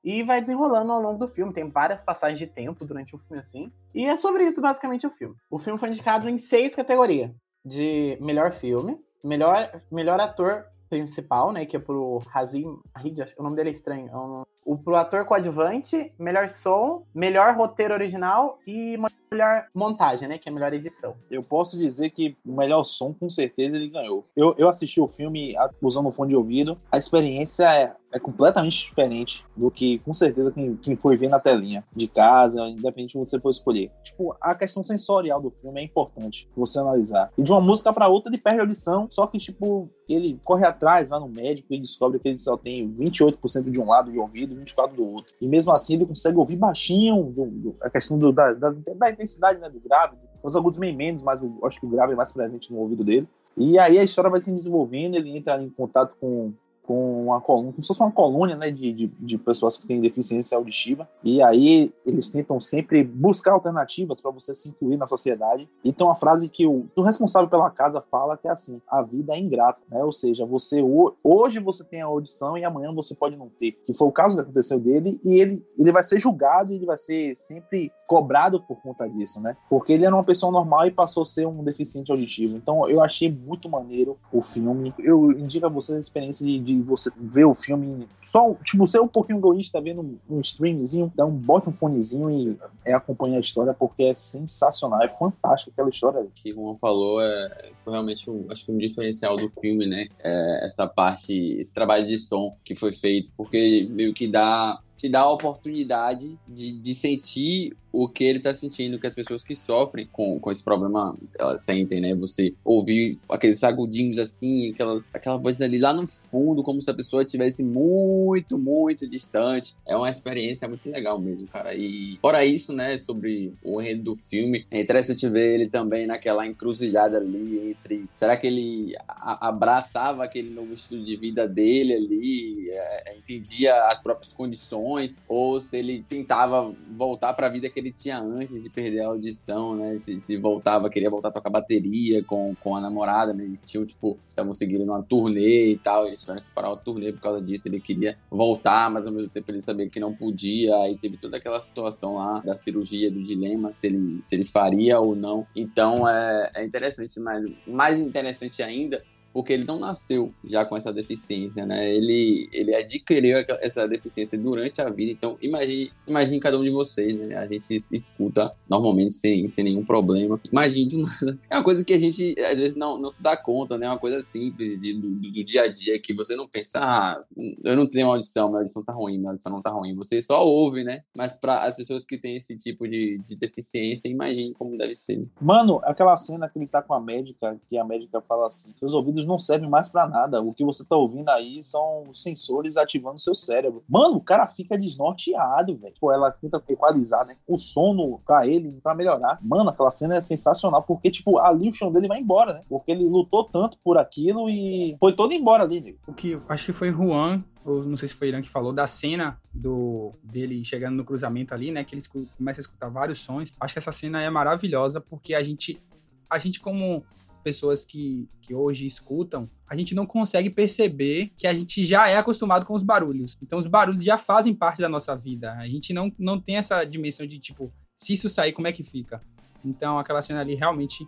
E 0.04 0.22
vai 0.22 0.40
desenrolando 0.40 0.92
ao 0.92 1.02
longo 1.02 1.18
do 1.18 1.28
filme. 1.28 1.52
Tem 1.52 1.68
várias 1.68 2.04
passagens 2.04 2.38
de 2.38 2.46
tempo 2.46 2.86
durante 2.86 3.16
o 3.16 3.18
filme, 3.18 3.40
assim. 3.40 3.72
E 3.94 4.06
é 4.06 4.16
sobre 4.16 4.46
isso, 4.46 4.62
basicamente, 4.62 5.08
o 5.08 5.10
filme. 5.10 5.36
O 5.50 5.58
filme 5.58 5.80
foi 5.80 5.90
indicado 5.90 6.30
em 6.30 6.38
seis 6.38 6.76
categorias. 6.76 7.32
De 7.66 8.16
melhor 8.22 8.52
filme, 8.52 9.00
melhor, 9.24 9.82
melhor 9.92 10.20
ator 10.20 10.66
principal, 10.88 11.52
né? 11.52 11.66
Que 11.66 11.78
é 11.78 11.80
pro 11.80 12.22
Hazim 12.32 12.78
Ahid, 12.94 13.24
acho 13.24 13.34
que 13.34 13.42
o 13.42 13.44
nome 13.44 13.56
dele 13.56 13.70
é 13.70 13.72
estranho. 13.72 14.46
O 14.66 14.76
pro 14.76 14.96
ator 14.96 15.26
coadjuvante, 15.26 16.12
melhor 16.18 16.50
som, 16.50 17.04
melhor 17.14 17.56
roteiro 17.56 17.94
original 17.94 18.58
e 18.66 18.98
melhor 19.32 19.66
montagem, 19.74 20.28
né? 20.28 20.38
Que 20.38 20.50
é 20.50 20.52
a 20.52 20.56
melhor 20.56 20.74
edição. 20.74 21.16
Eu 21.30 21.44
posso 21.44 21.78
dizer 21.78 22.10
que 22.10 22.36
o 22.46 22.54
melhor 22.54 22.84
som, 22.84 23.14
com 23.14 23.30
certeza, 23.30 23.76
ele 23.76 23.90
ganhou. 23.90 24.26
Eu, 24.36 24.56
eu 24.58 24.68
assisti 24.68 25.00
o 25.00 25.08
filme 25.08 25.56
usando 25.82 26.08
o 26.08 26.12
fone 26.12 26.30
de 26.30 26.36
ouvido. 26.36 26.78
A 26.92 26.98
experiência 26.98 27.64
é, 27.72 27.94
é 28.12 28.20
completamente 28.20 28.86
diferente 28.86 29.46
do 29.56 29.70
que, 29.70 30.00
com 30.00 30.14
certeza, 30.14 30.52
quem, 30.52 30.76
quem 30.78 30.96
foi 30.96 31.16
ver 31.16 31.30
na 31.30 31.40
telinha 31.40 31.84
de 31.96 32.08
casa, 32.08 32.68
independente 32.68 33.12
de 33.12 33.18
onde 33.20 33.30
você 33.30 33.40
for 33.40 33.50
escolher. 33.50 33.92
Tipo, 34.04 34.36
a 34.42 34.56
questão 34.56 34.84
sensorial 34.84 35.42
do 35.42 35.52
filme 35.52 35.82
é 35.82 35.84
importante 35.84 36.50
você 36.56 36.80
analisar. 36.80 37.32
E 37.38 37.44
de 37.44 37.52
uma 37.52 37.62
música 37.62 37.94
pra 37.94 38.08
outra, 38.08 38.32
ele 38.32 38.42
perde 38.42 38.60
a 38.60 38.64
audição, 38.64 39.08
só 39.12 39.28
que, 39.28 39.38
tipo, 39.38 39.90
ele 40.08 40.40
corre 40.46 40.66
atrás, 40.66 41.10
vai 41.10 41.20
no 41.20 41.28
médico 41.28 41.74
e 41.74 41.80
descobre 41.80 42.20
que 42.20 42.30
ele 42.30 42.38
só 42.38 42.56
tem 42.58 42.90
28% 42.90 43.70
de 43.70 43.80
um 43.80 43.88
lado 43.88 44.12
de 44.12 44.18
ouvido 44.18 44.55
24% 44.56 44.94
do 44.96 45.06
outro. 45.06 45.34
E 45.42 45.48
mesmo 45.48 45.72
assim, 45.72 45.96
ele 45.96 46.06
consegue 46.06 46.38
ouvir 46.38 46.56
baixinho 46.56 47.24
do- 47.24 47.46
do- 47.46 47.76
a 47.82 47.90
questão 47.90 48.18
do- 48.18 48.32
da, 48.32 48.54
da, 48.54 48.70
da 48.72 49.10
intensidade 49.12 49.60
né, 49.60 49.70
do 49.70 49.80
grave. 49.80 50.16
Os 50.44 50.56
agudos 50.56 50.78
bem 50.78 50.96
menos, 50.96 51.22
mas 51.22 51.42
eu 51.42 51.58
acho 51.64 51.80
que 51.80 51.86
o 51.86 51.90
grave 51.90 52.14
é 52.14 52.16
mais 52.16 52.32
presente 52.32 52.72
no 52.72 52.80
ouvido 52.80 53.04
dele. 53.04 53.28
E 53.58 53.80
aí 53.80 53.98
a 53.98 54.04
história 54.04 54.30
vai 54.30 54.40
se 54.40 54.52
desenvolvendo, 54.52 55.16
ele 55.16 55.36
entra 55.38 55.62
em 55.62 55.70
contato 55.70 56.16
com, 56.20 56.52
com 56.86 57.26
uma 57.26 57.42
coluna, 57.42 57.72
como 57.72 57.82
se 57.82 57.88
fosse 57.88 58.02
uma 58.02 58.12
colônia 58.12 58.56
né, 58.56 58.72
de, 58.72 58.94
de, 58.94 59.08
de, 59.08 59.38
pessoas 59.38 59.78
que 59.78 59.86
têm 59.86 60.00
deficiência 60.00 60.58
auditiva. 60.58 61.08
E 61.24 61.42
aí 61.42 61.92
eles 62.06 62.30
tentam 62.30 62.60
sempre 62.60 63.04
buscar 63.04 63.54
alternativas 63.54 64.22
para 64.22 64.32
você 64.32 64.54
se 64.54 64.70
incluir 64.70 64.98
na 64.98 65.08
sociedade. 65.08 65.68
E 65.84 65.92
tem 65.92 66.06
uma 66.06 66.16
frase 66.16 66.48
que 66.50 66.66
o, 66.66 66.86
o, 66.96 67.02
responsável 67.02 67.50
pela 67.50 67.70
casa 67.70 68.02
fala 68.02 68.38
que 68.38 68.48
é 68.48 68.52
assim: 68.52 68.82
a 68.88 69.02
vida 69.02 69.34
é 69.34 69.40
ingrata, 69.40 69.80
né? 69.90 70.04
Ou 70.04 70.12
seja, 70.12 70.46
você 70.46 70.82
hoje 71.24 71.60
você 71.60 71.84
tem 71.84 72.02
a 72.02 72.06
audição 72.06 72.58
e 72.58 72.64
amanhã 72.64 72.94
você 72.94 73.16
pode 73.16 73.36
não 73.36 73.50
ter. 73.50 73.74
Que 73.86 73.94
foi 73.94 74.08
o 74.08 74.12
caso 74.12 74.36
que 74.36 74.42
aconteceu 74.42 74.80
dele, 74.80 75.20
e 75.24 75.40
ele, 75.40 75.66
ele 75.78 75.92
vai 75.92 76.04
ser 76.04 76.20
julgado 76.20 76.72
e 76.72 76.76
ele 76.76 76.86
vai 76.86 76.98
ser 76.98 77.36
sempre 77.36 77.92
cobrado 78.08 78.62
por 78.62 78.82
conta 78.82 79.08
disso, 79.10 79.42
né? 79.42 79.58
Porque 79.70 79.94
ele 79.94 80.06
era 80.06 80.16
uma 80.16 80.24
pessoa 80.24 80.52
normal 80.52 80.86
e 80.86 80.92
passou 80.92 81.24
a 81.24 81.26
ser 81.26 81.48
um 81.48 81.64
deficiente 81.64 82.12
auditivo. 82.12 82.56
Então 82.56 82.88
eu 82.90 83.04
achei 83.04 83.32
muito 83.32 83.68
maneiro 83.70 84.18
o 84.32 84.42
filme. 84.42 84.94
Eu 85.00 85.32
indico 85.32 85.66
a 85.66 85.70
vocês 85.70 85.96
a 85.98 86.00
experiência 86.00 86.46
de, 86.46 86.60
de 86.60 86.75
você 86.82 87.12
ver 87.18 87.46
o 87.46 87.54
filme 87.54 88.08
só, 88.22 88.54
tipo, 88.64 88.86
ser 88.88 89.00
um 89.00 89.08
pouquinho 89.08 89.40
egoísta, 89.40 89.82
vendo 89.82 90.20
um, 90.30 90.40
streamzinho, 90.40 91.12
dá 91.16 91.26
um, 91.26 91.32
bota 91.32 91.70
um 91.70 91.74
fonezinho 91.74 92.30
e 92.30 92.58
é, 92.84 92.94
acompanha 92.94 93.38
a 93.38 93.42
história, 93.42 93.74
porque 93.74 94.04
é 94.04 94.14
sensacional, 94.14 95.02
é 95.02 95.08
fantástico 95.08 95.72
aquela 95.72 95.90
história. 95.90 96.22
O 96.22 96.32
que 96.34 96.52
o 96.54 96.56
Juan 96.56 96.78
falou 96.78 97.22
é, 97.22 97.72
foi 97.84 97.94
realmente, 97.94 98.30
um, 98.30 98.46
acho 98.50 98.66
que 98.66 98.72
um 98.72 98.78
diferencial 98.78 99.36
do 99.36 99.50
filme, 99.50 99.86
né? 99.86 100.08
É, 100.24 100.66
essa 100.66 100.88
parte, 100.88 101.34
esse 101.60 101.74
trabalho 101.74 102.06
de 102.06 102.18
som 102.18 102.56
que 102.64 102.76
foi 102.76 102.94
feito, 102.94 103.32
porque 103.36 103.88
meio 103.92 104.14
que 104.14 104.28
dá 104.28 104.80
te 104.98 105.10
dá 105.10 105.22
a 105.22 105.32
oportunidade 105.32 106.38
de, 106.48 106.72
de 106.72 106.96
sentir 106.96 107.76
o 107.96 108.10
que 108.10 108.26
ele 108.26 108.40
tá 108.40 108.54
sentindo, 108.54 109.00
que 109.00 109.08
as 109.08 109.16
pessoas 109.16 109.42
que 109.42 109.56
sofrem 109.56 110.06
com, 110.12 110.38
com 110.38 110.52
esse 110.52 110.62
problema, 110.62 111.16
elas 111.40 111.64
sentem, 111.64 112.02
né? 112.02 112.14
Você 112.16 112.54
ouvir 112.64 113.18
aqueles 113.30 113.64
agudinhos 113.64 114.20
assim, 114.20 114.72
aquelas, 114.72 115.10
aquela 115.14 115.38
voz 115.38 115.62
ali 115.62 115.80
lá 115.80 115.94
no 115.94 116.06
fundo, 116.06 116.62
como 116.62 116.82
se 116.82 116.92
a 116.92 116.94
pessoa 116.94 117.24
estivesse 117.24 117.64
muito, 117.64 118.58
muito 118.58 119.08
distante. 119.08 119.76
É 119.88 119.96
uma 119.96 120.10
experiência 120.10 120.68
muito 120.68 120.90
legal 120.90 121.20
mesmo, 121.22 121.48
cara. 121.48 121.74
E 121.74 122.18
fora 122.22 122.44
isso, 122.44 122.74
né, 122.74 122.98
sobre 122.98 123.54
o 123.64 123.82
enredo 123.82 124.04
do 124.04 124.16
filme, 124.16 124.66
é 124.70 124.82
interessante 124.82 125.28
ver 125.30 125.56
ele 125.56 125.68
também 125.68 126.06
naquela 126.06 126.46
encruzilhada 126.46 127.18
ali 127.18 127.70
entre. 127.70 128.06
Será 128.14 128.36
que 128.36 128.46
ele 128.46 128.94
abraçava 129.08 130.26
aquele 130.26 130.50
novo 130.50 130.74
estilo 130.74 131.02
de 131.02 131.16
vida 131.16 131.48
dele 131.48 131.94
ali, 131.94 132.70
é, 132.72 133.12
é, 133.12 133.18
entendia 133.18 133.74
as 133.86 134.02
próprias 134.02 134.34
condições, 134.34 134.85
ou 135.28 135.60
se 135.60 135.78
ele 135.78 136.06
tentava 136.08 136.74
voltar 136.92 137.34
para 137.34 137.48
a 137.48 137.50
vida 137.50 137.70
que 137.70 137.80
ele 137.80 137.92
tinha 137.92 138.20
antes 138.20 138.62
de 138.64 138.70
perder 138.70 139.02
a 139.02 139.08
audição, 139.08 139.76
né? 139.76 139.98
Se, 139.98 140.20
se 140.22 140.38
voltava, 140.38 140.90
queria 140.90 141.10
voltar 141.10 141.30
a 141.30 141.32
tocar 141.32 141.50
bateria 141.50 142.24
com, 142.24 142.56
com 142.62 142.76
a 142.76 142.82
namorada, 142.82 143.34
né? 143.34 143.44
Eles 143.44 143.62
tinham, 143.66 143.86
tipo, 143.86 144.18
estavam 144.28 144.54
seguindo 144.54 144.84
uma 144.84 145.02
turnê 145.02 145.72
e 145.72 145.78
tal, 145.78 146.06
eles 146.08 146.22
tiveram 146.22 146.42
que 146.42 146.52
parar 146.54 146.72
o 146.72 146.78
turnê 146.78 147.12
por 147.12 147.22
causa 147.22 147.42
disso. 147.42 147.68
Ele 147.68 147.80
queria 147.80 148.18
voltar, 148.30 148.90
mas 148.92 149.06
ao 149.06 149.12
mesmo 149.12 149.30
tempo 149.30 149.52
ele 149.52 149.62
sabia 149.62 149.90
que 149.90 150.00
não 150.00 150.14
podia. 150.14 150.76
Aí 150.78 150.98
teve 150.98 151.18
toda 151.18 151.38
aquela 151.38 151.60
situação 151.60 152.16
lá 152.16 152.40
da 152.40 152.56
cirurgia, 152.56 153.10
do 153.10 153.22
dilema, 153.22 153.72
se 153.74 153.88
ele, 153.88 154.22
se 154.22 154.36
ele 154.36 154.46
faria 154.46 155.00
ou 155.00 155.16
não. 155.16 155.48
Então 155.56 156.08
é, 156.08 156.52
é 156.56 156.66
interessante, 156.66 157.20
mas 157.20 157.44
mais 157.66 158.00
interessante 158.00 158.62
ainda 158.62 159.02
porque 159.36 159.52
ele 159.52 159.66
não 159.66 159.78
nasceu 159.78 160.34
já 160.46 160.64
com 160.64 160.78
essa 160.78 160.94
deficiência, 160.94 161.66
né? 161.66 161.94
Ele, 161.94 162.48
ele 162.54 162.74
adquiriu 162.74 163.36
essa 163.60 163.86
deficiência 163.86 164.40
durante 164.40 164.82
a 164.82 164.90
vida. 164.90 165.12
Então, 165.12 165.38
imagine, 165.42 165.92
imagine 166.08 166.40
cada 166.40 166.58
um 166.58 166.64
de 166.64 166.70
vocês, 166.70 167.14
né? 167.20 167.36
A 167.36 167.46
gente 167.46 167.76
escuta 167.92 168.56
normalmente 168.70 169.14
sem, 169.14 169.46
sem 169.50 169.66
nenhum 169.66 169.84
problema. 169.84 170.40
Imagine, 170.50 171.04
é 171.50 171.58
uma 171.58 171.66
coisa 171.66 171.84
que 171.84 171.94
a 171.94 171.98
gente 172.00 172.34
às 172.50 172.58
vezes 172.58 172.76
não, 172.78 172.98
não 172.98 173.10
se 173.10 173.22
dá 173.22 173.36
conta, 173.36 173.78
né? 173.78 173.88
É 173.88 173.90
uma 173.90 174.00
coisa 174.00 174.24
simples 174.24 174.80
de, 174.80 174.94
do, 174.94 175.10
do, 175.10 175.44
dia 175.44 175.64
a 175.64 175.68
dia 175.68 176.00
que 176.00 176.14
você 176.14 176.34
não 176.38 176.48
pensa, 176.48 176.80
ah, 176.80 177.22
eu 177.62 177.76
não 177.76 177.88
tenho 177.88 178.08
audição, 178.08 178.48
minha 178.48 178.60
audição 178.60 178.86
tá 178.86 178.94
ruim, 178.94 179.18
minha 179.18 179.32
audição 179.32 179.52
não 179.52 179.62
tá 179.62 179.70
ruim. 179.70 179.94
Você 179.96 180.22
só 180.22 180.42
ouve, 180.46 180.86
né? 180.86 181.02
Mas 181.14 181.34
para 181.34 181.66
as 181.66 181.76
pessoas 181.76 182.06
que 182.06 182.18
têm 182.18 182.38
esse 182.38 182.58
tipo 182.58 182.88
de, 182.88 183.18
de 183.18 183.36
deficiência, 183.36 184.08
imagine 184.08 184.54
como 184.54 184.78
deve 184.78 184.96
ser. 184.96 185.28
Mano, 185.42 185.82
aquela 185.84 186.16
cena 186.16 186.48
que 186.48 186.58
ele 186.58 186.68
tá 186.68 186.82
com 186.82 186.94
a 186.94 187.02
médica, 187.02 187.60
que 187.70 187.78
a 187.78 187.84
médica 187.84 188.22
fala 188.22 188.48
assim: 188.48 188.72
seus 188.78 188.94
ouvidos 188.94 189.25
não 189.26 189.40
serve 189.40 189.68
mais 189.68 189.90
para 189.90 190.08
nada. 190.08 190.42
O 190.42 190.54
que 190.54 190.64
você 190.64 190.86
tá 190.86 190.96
ouvindo 190.96 191.30
aí 191.30 191.62
são 191.62 192.04
sensores 192.14 192.78
ativando 192.78 193.20
seu 193.20 193.36
cérebro. 193.36 193.84
Mano, 193.88 194.18
o 194.18 194.22
cara 194.22 194.48
fica 194.48 194.78
desnorteado, 194.78 195.78
velho. 195.78 195.94
Tipo, 195.94 196.12
ela 196.12 196.32
tenta 196.32 196.62
equalizar, 196.70 197.26
né? 197.26 197.36
O 197.48 197.58
sono 197.58 198.20
pra 198.26 198.48
ele, 198.48 198.80
para 198.82 198.96
melhorar. 198.96 199.40
Mano, 199.42 199.70
aquela 199.70 199.92
cena 199.92 200.16
é 200.16 200.22
sensacional, 200.22 200.84
porque, 200.84 201.10
tipo, 201.10 201.40
ali 201.40 201.70
o 201.70 201.74
chão 201.74 201.92
dele 201.92 202.08
vai 202.08 202.20
embora, 202.20 202.54
né? 202.54 202.62
Porque 202.68 202.92
ele 202.92 203.06
lutou 203.06 203.44
tanto 203.44 203.78
por 203.84 203.98
aquilo 203.98 204.50
e 204.50 204.96
foi 205.00 205.14
todo 205.14 205.34
embora 205.34 205.64
ali, 205.64 205.82
né? 205.82 205.94
O 206.08 206.14
que 206.14 206.40
acho 206.48 206.66
que 206.66 206.74
foi 206.74 206.92
Juan 206.92 207.44
ou 207.66 207.84
não 207.84 207.98
sei 207.98 208.08
se 208.08 208.14
foi 208.14 208.28
Irã 208.28 208.42
que 208.42 208.50
falou, 208.50 208.72
da 208.72 208.86
cena 208.86 209.42
do 209.52 210.12
dele 210.24 210.64
chegando 210.64 210.96
no 210.96 211.04
cruzamento 211.04 211.54
ali, 211.54 211.72
né? 211.72 211.84
Que 211.84 211.96
eles 211.96 212.06
começam 212.06 212.60
a 212.60 212.62
escutar 212.62 212.90
vários 212.90 213.20
sons. 213.20 213.52
Acho 213.60 213.74
que 213.74 213.80
essa 213.80 213.92
cena 213.92 214.22
é 214.22 214.30
maravilhosa 214.30 215.02
porque 215.02 215.34
a 215.34 215.42
gente, 215.42 215.82
a 216.30 216.38
gente 216.38 216.60
como 216.60 217.04
pessoas 217.46 217.86
que, 217.86 218.28
que 218.42 218.56
hoje 218.56 218.88
escutam, 218.88 219.48
a 219.70 219.78
gente 219.78 219.94
não 219.94 220.04
consegue 220.04 220.50
perceber 220.50 221.32
que 221.38 221.46
a 221.46 221.54
gente 221.54 221.86
já 221.86 222.10
é 222.10 222.18
acostumado 222.18 222.66
com 222.66 222.74
os 222.74 222.82
barulhos. 222.82 223.38
Então, 223.40 223.60
os 223.60 223.68
barulhos 223.68 224.04
já 224.04 224.18
fazem 224.18 224.52
parte 224.52 224.82
da 224.82 224.90
nossa 224.90 225.16
vida. 225.16 225.54
A 225.54 225.68
gente 225.68 225.94
não, 225.94 226.12
não 226.18 226.42
tem 226.42 226.58
essa 226.58 226.84
dimensão 226.84 227.28
de, 227.28 227.38
tipo, 227.38 227.72
se 227.96 228.14
isso 228.14 228.28
sair, 228.30 228.52
como 228.52 228.68
é 228.68 228.72
que 228.72 228.84
fica? 228.84 229.22
Então, 229.64 230.00
aquela 230.00 230.24
cena 230.24 230.42
ali 230.42 230.56
realmente 230.56 231.08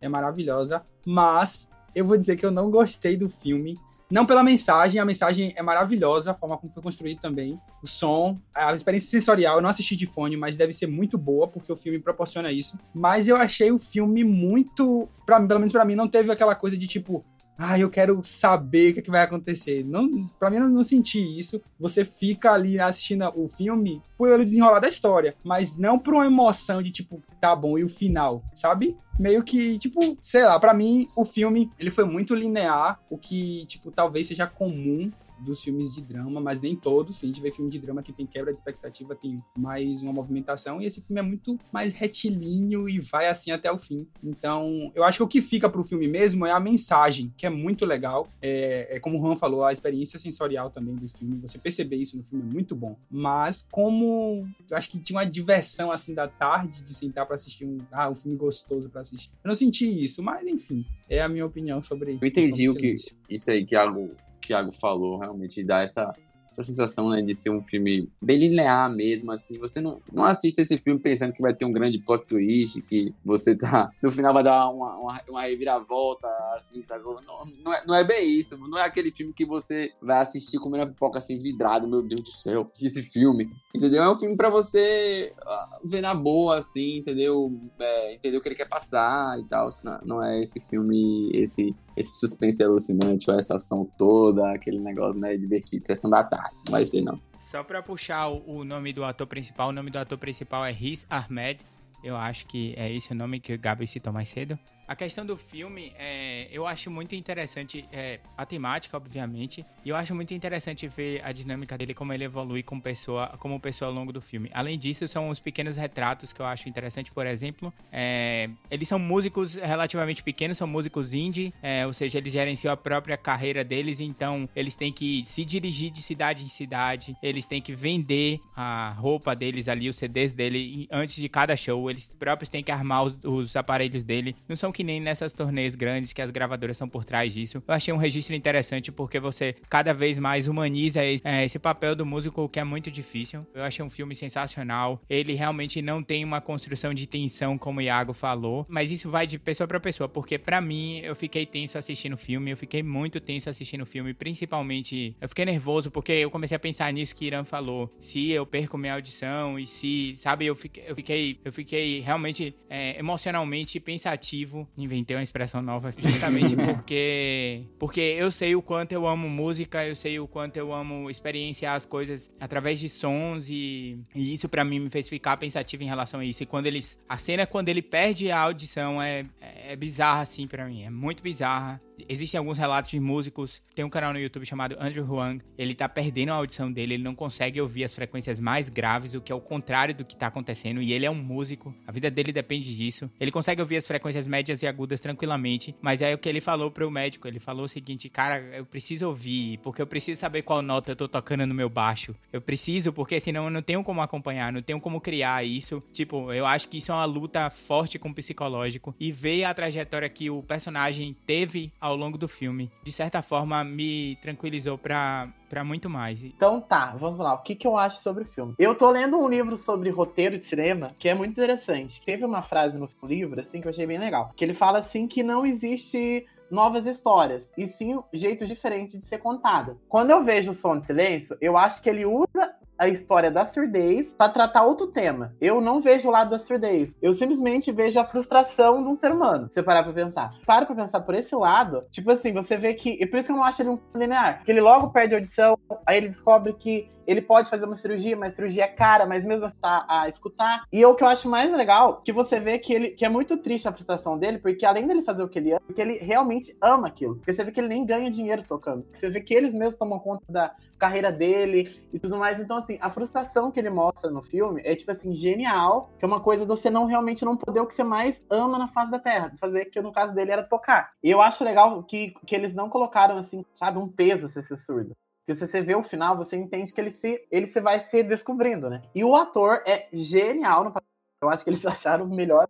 é 0.00 0.08
maravilhosa. 0.08 0.84
Mas 1.06 1.70
eu 1.94 2.04
vou 2.04 2.18
dizer 2.18 2.34
que 2.34 2.44
eu 2.44 2.50
não 2.50 2.68
gostei 2.68 3.16
do 3.16 3.28
filme 3.28 3.78
não 4.10 4.24
pela 4.24 4.42
mensagem, 4.42 5.00
a 5.00 5.04
mensagem 5.04 5.52
é 5.56 5.62
maravilhosa, 5.62 6.30
a 6.30 6.34
forma 6.34 6.56
como 6.56 6.72
foi 6.72 6.82
construído 6.82 7.20
também. 7.20 7.60
O 7.82 7.86
som, 7.86 8.38
a 8.54 8.72
experiência 8.72 9.10
sensorial, 9.10 9.56
eu 9.56 9.62
não 9.62 9.68
assisti 9.68 9.96
de 9.96 10.06
fone, 10.06 10.36
mas 10.36 10.56
deve 10.56 10.72
ser 10.72 10.86
muito 10.86 11.18
boa, 11.18 11.48
porque 11.48 11.72
o 11.72 11.76
filme 11.76 11.98
proporciona 11.98 12.52
isso. 12.52 12.78
Mas 12.94 13.26
eu 13.26 13.36
achei 13.36 13.70
o 13.72 13.78
filme 13.78 14.22
muito. 14.22 15.08
Pra, 15.24 15.40
pelo 15.40 15.58
menos 15.58 15.72
para 15.72 15.84
mim, 15.84 15.96
não 15.96 16.06
teve 16.06 16.30
aquela 16.30 16.54
coisa 16.54 16.76
de 16.76 16.86
tipo, 16.86 17.24
ah, 17.58 17.78
eu 17.78 17.88
quero 17.88 18.22
saber 18.22 18.90
o 18.90 18.94
que, 18.94 19.00
é 19.00 19.02
que 19.02 19.10
vai 19.10 19.22
acontecer. 19.22 19.84
Não, 19.84 20.28
pra 20.38 20.50
mim, 20.50 20.56
eu 20.56 20.68
não 20.68 20.84
senti 20.84 21.18
isso. 21.18 21.60
Você 21.78 22.04
fica 22.04 22.52
ali 22.52 22.78
assistindo 22.78 23.30
o 23.34 23.48
filme 23.48 24.02
por 24.16 24.28
ele 24.28 24.44
desenrolar 24.44 24.80
da 24.80 24.88
história, 24.88 25.34
mas 25.42 25.78
não 25.78 25.98
por 25.98 26.14
uma 26.14 26.26
emoção 26.26 26.82
de 26.82 26.90
tipo, 26.90 27.20
tá 27.40 27.56
bom, 27.56 27.78
e 27.78 27.84
o 27.84 27.88
final, 27.88 28.42
sabe? 28.54 28.96
Meio 29.18 29.42
que, 29.42 29.78
tipo, 29.78 30.00
sei 30.20 30.44
lá, 30.44 30.60
para 30.60 30.74
mim, 30.74 31.08
o 31.16 31.24
filme, 31.24 31.70
ele 31.78 31.90
foi 31.90 32.04
muito 32.04 32.34
linear, 32.34 33.00
o 33.10 33.16
que, 33.16 33.64
tipo, 33.66 33.90
talvez 33.90 34.26
seja 34.26 34.46
comum 34.46 35.10
dos 35.38 35.62
filmes 35.62 35.94
de 35.94 36.00
drama, 36.00 36.40
mas 36.40 36.60
nem 36.60 36.74
todos. 36.74 37.18
Se 37.18 37.26
a 37.26 37.28
gente 37.28 37.40
vê 37.40 37.50
filme 37.50 37.70
de 37.70 37.78
drama 37.78 38.02
que 38.02 38.12
tem 38.12 38.26
quebra 38.26 38.52
de 38.52 38.58
expectativa, 38.58 39.14
tem 39.14 39.42
mais 39.58 40.02
uma 40.02 40.12
movimentação. 40.12 40.80
E 40.80 40.86
esse 40.86 41.00
filme 41.00 41.20
é 41.20 41.22
muito 41.22 41.58
mais 41.72 41.92
retilíneo 41.92 42.88
e 42.88 42.98
vai 42.98 43.28
assim 43.28 43.50
até 43.50 43.70
o 43.70 43.78
fim. 43.78 44.06
Então, 44.22 44.90
eu 44.94 45.04
acho 45.04 45.18
que 45.18 45.22
o 45.22 45.28
que 45.28 45.42
fica 45.42 45.68
pro 45.68 45.84
filme 45.84 46.08
mesmo 46.08 46.46
é 46.46 46.50
a 46.50 46.60
mensagem, 46.60 47.32
que 47.36 47.46
é 47.46 47.50
muito 47.50 47.86
legal. 47.86 48.28
É, 48.40 48.96
é 48.96 49.00
como 49.00 49.18
o 49.18 49.20
Juan 49.20 49.36
falou, 49.36 49.64
a 49.64 49.72
experiência 49.72 50.18
sensorial 50.18 50.70
também 50.70 50.94
do 50.94 51.08
filme. 51.08 51.38
Você 51.40 51.58
perceber 51.58 51.96
isso 51.96 52.16
no 52.16 52.24
filme 52.24 52.44
é 52.48 52.52
muito 52.52 52.74
bom. 52.74 52.96
Mas 53.10 53.66
como 53.70 54.46
eu 54.70 54.76
acho 54.76 54.88
que 54.88 54.98
tinha 54.98 55.18
uma 55.18 55.26
diversão 55.26 55.90
assim 55.92 56.14
da 56.14 56.28
tarde 56.28 56.82
de 56.82 56.94
sentar 56.94 57.26
para 57.26 57.34
assistir 57.34 57.64
um, 57.64 57.78
ah, 57.92 58.10
um 58.10 58.14
filme 58.14 58.36
gostoso 58.36 58.88
para 58.88 59.00
assistir. 59.00 59.30
Eu 59.44 59.48
não 59.48 59.56
senti 59.56 59.86
isso, 59.86 60.22
mas 60.22 60.46
enfim, 60.46 60.84
é 61.08 61.22
a 61.22 61.28
minha 61.28 61.46
opinião 61.46 61.82
sobre 61.82 62.18
Eu 62.20 62.28
entendi 62.28 62.68
o 62.68 62.74
que 62.74 62.94
isso 63.28 63.50
aí 63.50 63.64
que 63.64 63.74
algo 63.74 64.10
Thiago 64.46 64.72
falou, 64.72 65.18
realmente 65.18 65.64
dá 65.64 65.82
essa 65.82 66.12
essa 66.56 66.62
sensação 66.62 67.10
né, 67.10 67.20
de 67.20 67.34
ser 67.34 67.50
um 67.50 67.62
filme 67.62 68.08
bem 68.20 68.38
linear 68.38 68.90
mesmo, 68.90 69.30
assim. 69.30 69.58
Você 69.58 69.80
não, 69.80 70.00
não 70.12 70.24
assiste 70.24 70.58
esse 70.58 70.78
filme 70.78 70.98
pensando 70.98 71.32
que 71.32 71.42
vai 71.42 71.54
ter 71.54 71.64
um 71.64 71.72
grande 71.72 71.98
plot 71.98 72.26
twist, 72.26 72.80
que 72.82 73.14
você 73.24 73.54
tá. 73.54 73.90
No 74.02 74.10
final 74.10 74.32
vai 74.32 74.42
dar 74.42 74.70
uma, 74.70 74.98
uma, 74.98 75.20
uma 75.28 75.42
reviravolta, 75.42 76.26
assim, 76.54 76.80
sabe? 76.82 77.04
Não, 77.04 77.40
não, 77.62 77.74
é, 77.74 77.86
não 77.86 77.94
é 77.94 78.02
bem 78.02 78.30
isso. 78.30 78.56
Não 78.56 78.78
é 78.78 78.84
aquele 78.84 79.10
filme 79.10 79.32
que 79.32 79.44
você 79.44 79.92
vai 80.00 80.20
assistir 80.20 80.58
comendo 80.58 80.84
a 80.84 80.86
pipoca 80.88 81.18
assim, 81.18 81.38
vidrado, 81.38 81.88
meu 81.88 82.02
Deus 82.02 82.22
do 82.22 82.32
céu, 82.32 82.70
esse 82.80 83.02
filme. 83.02 83.48
Entendeu? 83.74 84.02
É 84.02 84.10
um 84.10 84.14
filme 84.14 84.36
pra 84.36 84.48
você 84.48 85.32
ah, 85.42 85.78
ver 85.84 86.00
na 86.00 86.14
boa, 86.14 86.58
assim, 86.58 86.98
entendeu? 86.98 87.52
É, 87.78 88.14
entender 88.14 88.36
o 88.36 88.40
que 88.40 88.48
ele 88.48 88.54
quer 88.54 88.68
passar 88.68 89.38
e 89.38 89.44
tal. 89.44 89.68
Não, 89.82 89.98
não 90.04 90.24
é 90.24 90.40
esse 90.40 90.60
filme, 90.60 91.30
esse 91.34 91.74
esse 91.96 92.20
suspense 92.20 92.62
alucinante, 92.62 93.30
ou 93.30 93.38
essa 93.38 93.56
ação 93.56 93.88
toda, 93.96 94.52
aquele 94.52 94.78
negócio, 94.78 95.18
né, 95.18 95.36
divertido, 95.36 95.82
sessão 95.82 96.10
da 96.10 96.22
tarde, 96.22 96.45
não 96.64 96.72
vai 96.72 96.84
ser 96.84 97.02
não. 97.02 97.20
Só 97.38 97.62
pra 97.62 97.82
puxar 97.82 98.28
o, 98.28 98.64
nome 98.64 98.92
do 98.92 99.04
ator 99.04 99.26
principal, 99.26 99.68
o 99.68 99.72
nome 99.72 99.90
do 99.90 99.98
ator 99.98 100.18
principal 100.18 100.64
é 100.64 100.72
Riz 100.72 101.06
Ahmed, 101.08 101.60
eu 102.02 102.16
acho 102.16 102.46
que 102.46 102.74
é 102.76 102.92
esse 102.92 103.12
o 103.12 103.14
nome 103.14 103.40
que 103.40 103.54
o 103.54 103.58
Gabi 103.58 103.86
citou 103.86 104.12
mais 104.12 104.28
cedo. 104.28 104.58
A 104.88 104.94
questão 104.94 105.26
do 105.26 105.36
filme, 105.36 105.92
é, 105.98 106.46
eu 106.52 106.64
acho 106.64 106.88
muito 106.92 107.12
interessante 107.16 107.84
é, 107.92 108.20
a 108.36 108.46
temática, 108.46 108.96
obviamente, 108.96 109.66
e 109.84 109.88
eu 109.88 109.96
acho 109.96 110.14
muito 110.14 110.32
interessante 110.32 110.86
ver 110.86 111.20
a 111.24 111.32
dinâmica 111.32 111.76
dele, 111.76 111.92
como 111.92 112.12
ele 112.12 112.22
evolui 112.22 112.62
como 112.62 112.80
pessoa, 112.80 113.34
como 113.40 113.58
pessoa 113.58 113.88
ao 113.88 113.94
longo 113.94 114.12
do 114.12 114.20
filme. 114.20 114.48
Além 114.54 114.78
disso, 114.78 115.08
são 115.08 115.28
os 115.28 115.40
pequenos 115.40 115.76
retratos 115.76 116.32
que 116.32 116.40
eu 116.40 116.46
acho 116.46 116.68
interessante, 116.68 117.10
por 117.10 117.26
exemplo, 117.26 117.74
é, 117.90 118.48
eles 118.70 118.86
são 118.86 118.96
músicos 118.96 119.56
relativamente 119.56 120.22
pequenos, 120.22 120.56
são 120.56 120.68
músicos 120.68 121.12
indie, 121.12 121.52
é, 121.60 121.84
ou 121.84 121.92
seja, 121.92 122.18
eles 122.18 122.32
gerenciam 122.32 122.72
a 122.72 122.76
própria 122.76 123.16
carreira 123.16 123.64
deles, 123.64 123.98
então 123.98 124.48
eles 124.54 124.76
têm 124.76 124.92
que 124.92 125.24
se 125.24 125.44
dirigir 125.44 125.90
de 125.90 126.00
cidade 126.00 126.44
em 126.44 126.48
cidade, 126.48 127.16
eles 127.20 127.44
têm 127.44 127.60
que 127.60 127.74
vender 127.74 128.38
a 128.54 128.94
roupa 128.96 129.34
deles 129.34 129.66
ali, 129.66 129.88
os 129.88 129.96
CDs 129.96 130.32
dele, 130.32 130.86
antes 130.92 131.16
de 131.16 131.28
cada 131.28 131.56
show, 131.56 131.90
eles 131.90 132.14
próprios 132.16 132.48
têm 132.48 132.62
que 132.62 132.70
armar 132.70 133.02
os, 133.02 133.18
os 133.24 133.56
aparelhos 133.56 134.04
dele. 134.04 134.36
Não 134.48 134.54
são 134.54 134.75
que 134.76 134.84
nem 134.84 135.00
nessas 135.00 135.32
turnês 135.32 135.74
grandes 135.74 136.12
que 136.12 136.20
as 136.20 136.30
gravadoras 136.30 136.76
são 136.76 136.86
por 136.86 137.02
trás 137.02 137.32
disso. 137.32 137.62
Eu 137.66 137.74
achei 137.74 137.94
um 137.94 137.96
registro 137.96 138.34
interessante 138.34 138.92
porque 138.92 139.18
você 139.18 139.54
cada 139.70 139.94
vez 139.94 140.18
mais 140.18 140.46
humaniza 140.48 141.02
esse, 141.02 141.24
é, 141.24 141.58
papel 141.58 141.96
do 141.96 142.04
músico, 142.04 142.46
que 142.46 142.60
é 142.60 142.64
muito 142.64 142.90
difícil. 142.90 143.46
Eu 143.54 143.64
achei 143.64 143.82
um 143.82 143.88
filme 143.88 144.14
sensacional. 144.14 145.00
Ele 145.08 145.32
realmente 145.32 145.80
não 145.80 146.02
tem 146.02 146.22
uma 146.22 146.42
construção 146.42 146.92
de 146.92 147.06
tensão, 147.06 147.56
como 147.56 147.80
o 147.80 147.82
Iago 147.82 148.12
falou, 148.12 148.66
mas 148.68 148.90
isso 148.90 149.08
vai 149.08 149.26
de 149.26 149.38
pessoa 149.38 149.66
para 149.66 149.80
pessoa, 149.80 150.10
porque 150.10 150.38
para 150.38 150.60
mim 150.60 150.98
eu 150.98 151.16
fiquei 151.16 151.46
tenso 151.46 151.78
assistindo 151.78 152.12
o 152.12 152.18
filme, 152.18 152.50
eu 152.50 152.56
fiquei 152.56 152.82
muito 152.82 153.18
tenso 153.18 153.48
assistindo 153.48 153.80
o 153.80 153.86
filme, 153.86 154.12
principalmente 154.12 155.16
eu 155.18 155.28
fiquei 155.28 155.46
nervoso 155.46 155.90
porque 155.90 156.12
eu 156.12 156.30
comecei 156.30 156.54
a 156.54 156.60
pensar 156.60 156.92
nisso 156.92 157.16
que 157.16 157.24
Irã 157.24 157.44
falou. 157.44 157.90
Se 157.98 158.30
eu 158.30 158.44
perco 158.44 158.76
minha 158.76 158.92
audição 158.92 159.58
e 159.58 159.66
se, 159.66 160.14
sabe, 160.16 160.44
eu 160.44 160.54
fiquei, 160.54 160.84
eu 160.86 160.94
fiquei, 160.94 161.40
eu 161.42 161.52
fiquei 161.52 162.00
realmente 162.00 162.54
é, 162.68 162.98
emocionalmente 162.98 163.80
pensativo. 163.80 164.65
Inventei 164.76 165.16
uma 165.16 165.22
expressão 165.22 165.62
nova 165.62 165.92
justamente 165.96 166.54
porque 166.56 167.64
porque 167.78 168.00
eu 168.00 168.30
sei 168.30 168.54
o 168.54 168.62
quanto 168.62 168.92
eu 168.92 169.06
amo 169.06 169.28
música, 169.28 169.86
eu 169.86 169.94
sei 169.94 170.18
o 170.18 170.26
quanto 170.26 170.56
eu 170.56 170.72
amo 170.72 171.10
experienciar 171.10 171.74
as 171.74 171.86
coisas 171.86 172.30
através 172.40 172.78
de 172.78 172.88
sons 172.88 173.48
e, 173.48 173.98
e 174.14 174.34
isso 174.34 174.48
para 174.48 174.64
mim 174.64 174.80
me 174.80 174.90
fez 174.90 175.08
ficar 175.08 175.36
pensativo 175.36 175.82
em 175.82 175.86
relação 175.86 176.20
a 176.20 176.24
isso. 176.24 176.42
E 176.42 176.46
quando 176.46 176.66
eles 176.66 176.98
a 177.08 177.18
cena 177.18 177.46
quando 177.46 177.68
ele 177.68 177.82
perde 177.82 178.30
a 178.30 178.38
audição 178.38 179.02
é 179.02 179.26
é 179.40 179.74
bizarra 179.76 180.22
assim 180.22 180.46
para 180.46 180.66
mim, 180.66 180.84
é 180.84 180.90
muito 180.90 181.22
bizarra. 181.22 181.80
Existem 182.08 182.38
alguns 182.38 182.58
relatos 182.58 182.90
de 182.90 183.00
músicos. 183.00 183.62
Tem 183.74 183.84
um 183.84 183.90
canal 183.90 184.12
no 184.12 184.18
YouTube 184.18 184.46
chamado 184.46 184.76
Andrew 184.78 185.04
Huang. 185.04 185.42
Ele 185.56 185.74
tá 185.74 185.88
perdendo 185.88 186.30
a 186.30 186.34
audição 186.34 186.70
dele, 186.70 186.94
ele 186.94 187.02
não 187.02 187.14
consegue 187.14 187.60
ouvir 187.60 187.84
as 187.84 187.94
frequências 187.94 188.38
mais 188.40 188.68
graves, 188.68 189.14
o 189.14 189.20
que 189.20 189.32
é 189.32 189.34
o 189.34 189.40
contrário 189.40 189.94
do 189.94 190.04
que 190.04 190.16
tá 190.16 190.26
acontecendo. 190.26 190.82
E 190.82 190.92
ele 190.92 191.06
é 191.06 191.10
um 191.10 191.14
músico, 191.14 191.74
a 191.86 191.92
vida 191.92 192.10
dele 192.10 192.32
depende 192.32 192.76
disso. 192.76 193.10
Ele 193.18 193.30
consegue 193.30 193.60
ouvir 193.60 193.76
as 193.76 193.86
frequências 193.86 194.26
médias 194.26 194.62
e 194.62 194.66
agudas 194.66 195.00
tranquilamente, 195.00 195.74
mas 195.80 196.02
é 196.02 196.14
o 196.14 196.18
que 196.18 196.28
ele 196.28 196.40
falou 196.40 196.70
pro 196.70 196.90
médico. 196.90 197.26
Ele 197.26 197.40
falou 197.40 197.64
o 197.64 197.68
seguinte: 197.68 198.08
Cara, 198.08 198.40
eu 198.54 198.64
preciso 198.64 199.08
ouvir, 199.08 199.58
porque 199.58 199.80
eu 199.80 199.86
preciso 199.86 200.20
saber 200.20 200.42
qual 200.42 200.62
nota 200.62 200.92
eu 200.92 200.96
tô 200.96 201.08
tocando 201.08 201.46
no 201.46 201.54
meu 201.54 201.68
baixo. 201.68 202.14
Eu 202.32 202.40
preciso, 202.40 202.92
porque 202.92 203.20
senão 203.20 203.44
eu 203.44 203.50
não 203.50 203.62
tenho 203.62 203.82
como 203.82 204.02
acompanhar, 204.02 204.52
não 204.52 204.62
tenho 204.62 204.80
como 204.80 205.00
criar 205.00 205.44
isso. 205.44 205.82
Tipo, 205.92 206.32
eu 206.32 206.46
acho 206.46 206.68
que 206.68 206.78
isso 206.78 206.92
é 206.92 206.94
uma 206.94 207.04
luta 207.04 207.48
forte 207.50 207.98
com 207.98 208.08
o 208.08 208.14
psicológico. 208.14 208.94
E 208.98 209.12
ver 209.12 209.44
a 209.44 209.54
trajetória 209.54 210.08
que 210.08 210.30
o 210.30 210.42
personagem 210.42 211.16
teve 211.26 211.72
longo 211.94 212.18
do 212.18 212.26
filme, 212.26 212.70
de 212.82 212.90
certa 212.90 213.22
forma, 213.22 213.62
me 213.62 214.16
tranquilizou 214.22 214.76
pra, 214.76 215.28
pra 215.48 215.62
muito 215.62 215.88
mais. 215.88 216.22
Então 216.24 216.60
tá, 216.60 216.96
vamos 216.98 217.18
lá. 217.18 217.34
O 217.34 217.42
que, 217.42 217.54
que 217.54 217.66
eu 217.66 217.76
acho 217.78 218.02
sobre 218.02 218.24
o 218.24 218.26
filme? 218.26 218.54
Eu 218.58 218.74
tô 218.74 218.90
lendo 218.90 219.16
um 219.16 219.28
livro 219.28 219.56
sobre 219.56 219.90
roteiro 219.90 220.38
de 220.38 220.46
cinema 220.46 220.94
que 220.98 221.08
é 221.08 221.14
muito 221.14 221.32
interessante. 221.32 222.02
Teve 222.04 222.24
uma 222.24 222.42
frase 222.42 222.78
no 222.78 222.88
livro, 223.04 223.40
assim, 223.40 223.60
que 223.60 223.66
eu 223.66 223.70
achei 223.70 223.86
bem 223.86 223.98
legal. 223.98 224.32
Que 224.36 224.44
ele 224.44 224.54
fala 224.54 224.78
assim 224.78 225.06
que 225.06 225.22
não 225.22 225.46
existe 225.46 226.26
novas 226.50 226.86
histórias, 226.86 227.50
e 227.56 227.66
sim 227.66 227.98
jeitos 228.12 228.48
diferentes 228.48 228.98
de 228.98 229.04
ser 229.04 229.18
contada. 229.18 229.76
Quando 229.88 230.10
eu 230.10 230.22
vejo 230.22 230.52
o 230.52 230.54
Som 230.54 230.78
de 230.78 230.84
Silêncio, 230.84 231.36
eu 231.40 231.56
acho 231.56 231.82
que 231.82 231.88
ele 231.88 232.06
usa 232.06 232.54
a 232.78 232.88
história 232.88 233.30
da 233.30 233.44
surdez 233.44 234.12
para 234.12 234.32
tratar 234.32 234.64
outro 234.64 234.88
tema. 234.88 235.34
Eu 235.40 235.60
não 235.60 235.80
vejo 235.80 236.08
o 236.08 236.12
lado 236.12 236.30
da 236.30 236.38
surdez. 236.38 236.94
Eu 237.00 237.12
simplesmente 237.12 237.72
vejo 237.72 237.98
a 237.98 238.04
frustração 238.04 238.82
de 238.82 238.88
um 238.88 238.94
ser 238.94 239.12
humano. 239.12 239.48
Se 239.52 239.62
parar 239.62 239.82
pra 239.82 239.92
pensar. 239.92 240.34
Para 240.46 240.66
pra 240.66 240.74
pensar 240.74 241.00
por 241.00 241.14
esse 241.14 241.34
lado, 241.34 241.84
tipo 241.90 242.10
assim, 242.10 242.32
você 242.32 242.56
vê 242.56 242.74
que. 242.74 242.90
E 243.00 243.06
por 243.06 243.18
isso 243.18 243.26
que 243.26 243.32
eu 243.32 243.36
não 243.36 243.44
acho 243.44 243.62
ele 243.62 243.70
um 243.70 243.78
linear. 243.94 244.38
Porque 244.38 244.50
ele 244.50 244.60
logo 244.60 244.90
perde 244.90 245.14
a 245.14 245.18
audição, 245.18 245.58
aí 245.86 245.98
ele 245.98 246.08
descobre 246.08 246.52
que 246.54 246.90
ele 247.06 247.22
pode 247.22 247.48
fazer 247.48 247.66
uma 247.66 247.76
cirurgia, 247.76 248.16
mas 248.16 248.34
cirurgia 248.34 248.64
é 248.64 248.68
cara, 248.68 249.06
mas 249.06 249.24
mesmo 249.24 249.46
assim 249.46 249.56
tá 249.60 249.86
a 249.88 250.08
escutar. 250.08 250.64
E 250.72 250.84
o 250.84 250.94
que 250.94 251.04
eu 251.04 251.08
acho 251.08 251.28
mais 251.28 251.52
legal, 251.52 252.02
que 252.04 252.12
você 252.12 252.40
vê 252.40 252.58
que 252.58 252.72
ele 252.72 252.90
que 252.90 253.04
é 253.04 253.08
muito 253.08 253.36
triste 253.36 253.68
a 253.68 253.72
frustração 253.72 254.18
dele, 254.18 254.38
porque 254.38 254.66
além 254.66 254.86
dele 254.86 255.02
fazer 255.02 255.22
o 255.22 255.28
que 255.28 255.38
ele 255.38 255.52
ama, 255.52 255.60
porque 255.66 255.80
ele 255.80 255.98
realmente 255.98 256.56
ama 256.60 256.88
aquilo. 256.88 257.16
Porque 257.16 257.32
você 257.32 257.44
vê 257.44 257.52
que 257.52 257.60
ele 257.60 257.68
nem 257.68 257.86
ganha 257.86 258.10
dinheiro 258.10 258.42
tocando. 258.42 258.84
Você 258.92 259.08
vê 259.08 259.20
que 259.20 259.32
eles 259.32 259.54
mesmos 259.54 259.78
tomam 259.78 259.98
conta 259.98 260.24
da 260.28 260.54
carreira 260.78 261.10
dele 261.10 261.82
e 261.92 261.98
tudo 261.98 262.16
mais. 262.16 262.40
Então, 262.40 262.56
assim, 262.56 262.78
a 262.80 262.90
frustração 262.90 263.50
que 263.50 263.58
ele 263.58 263.70
mostra 263.70 264.10
no 264.10 264.22
filme 264.22 264.62
é, 264.64 264.74
tipo 264.74 264.90
assim, 264.90 265.12
genial, 265.12 265.90
que 265.98 266.04
é 266.04 266.08
uma 266.08 266.20
coisa 266.20 266.44
de 266.44 266.48
você 266.48 266.70
não 266.70 266.84
realmente 266.84 267.24
não 267.24 267.36
poder 267.36 267.60
o 267.60 267.66
que 267.66 267.74
você 267.74 267.84
mais 267.84 268.24
ama 268.30 268.58
na 268.58 268.68
face 268.68 268.90
da 268.90 268.98
Terra, 268.98 269.32
fazer, 269.38 269.66
que 269.66 269.80
no 269.80 269.92
caso 269.92 270.14
dele 270.14 270.32
era 270.32 270.42
tocar. 270.42 270.92
E 271.02 271.10
eu 271.10 271.20
acho 271.20 271.44
legal 271.44 271.82
que, 271.82 272.14
que 272.26 272.34
eles 272.34 272.54
não 272.54 272.68
colocaram, 272.68 273.16
assim, 273.18 273.44
sabe, 273.54 273.78
um 273.78 273.88
peso 273.88 274.26
a 274.26 274.28
ser 274.28 274.56
surdo. 274.56 274.96
Porque 275.26 275.34
se 275.34 275.46
você 275.46 275.60
vê 275.60 275.74
o 275.74 275.82
final, 275.82 276.16
você 276.16 276.36
entende 276.36 276.72
que 276.72 276.80
ele 276.80 276.92
se, 276.92 277.20
ele 277.32 277.48
se 277.48 277.60
vai 277.60 277.80
se 277.80 278.00
descobrindo, 278.04 278.70
né? 278.70 278.82
E 278.94 279.02
o 279.02 279.16
ator 279.16 279.60
é 279.66 279.88
genial 279.92 280.62
no 280.62 280.70
papel. 280.70 280.86
Eu 281.20 281.28
acho 281.28 281.42
que 281.42 281.50
eles 281.50 281.66
acharam 281.66 282.04
o 282.04 282.14
melhor 282.14 282.46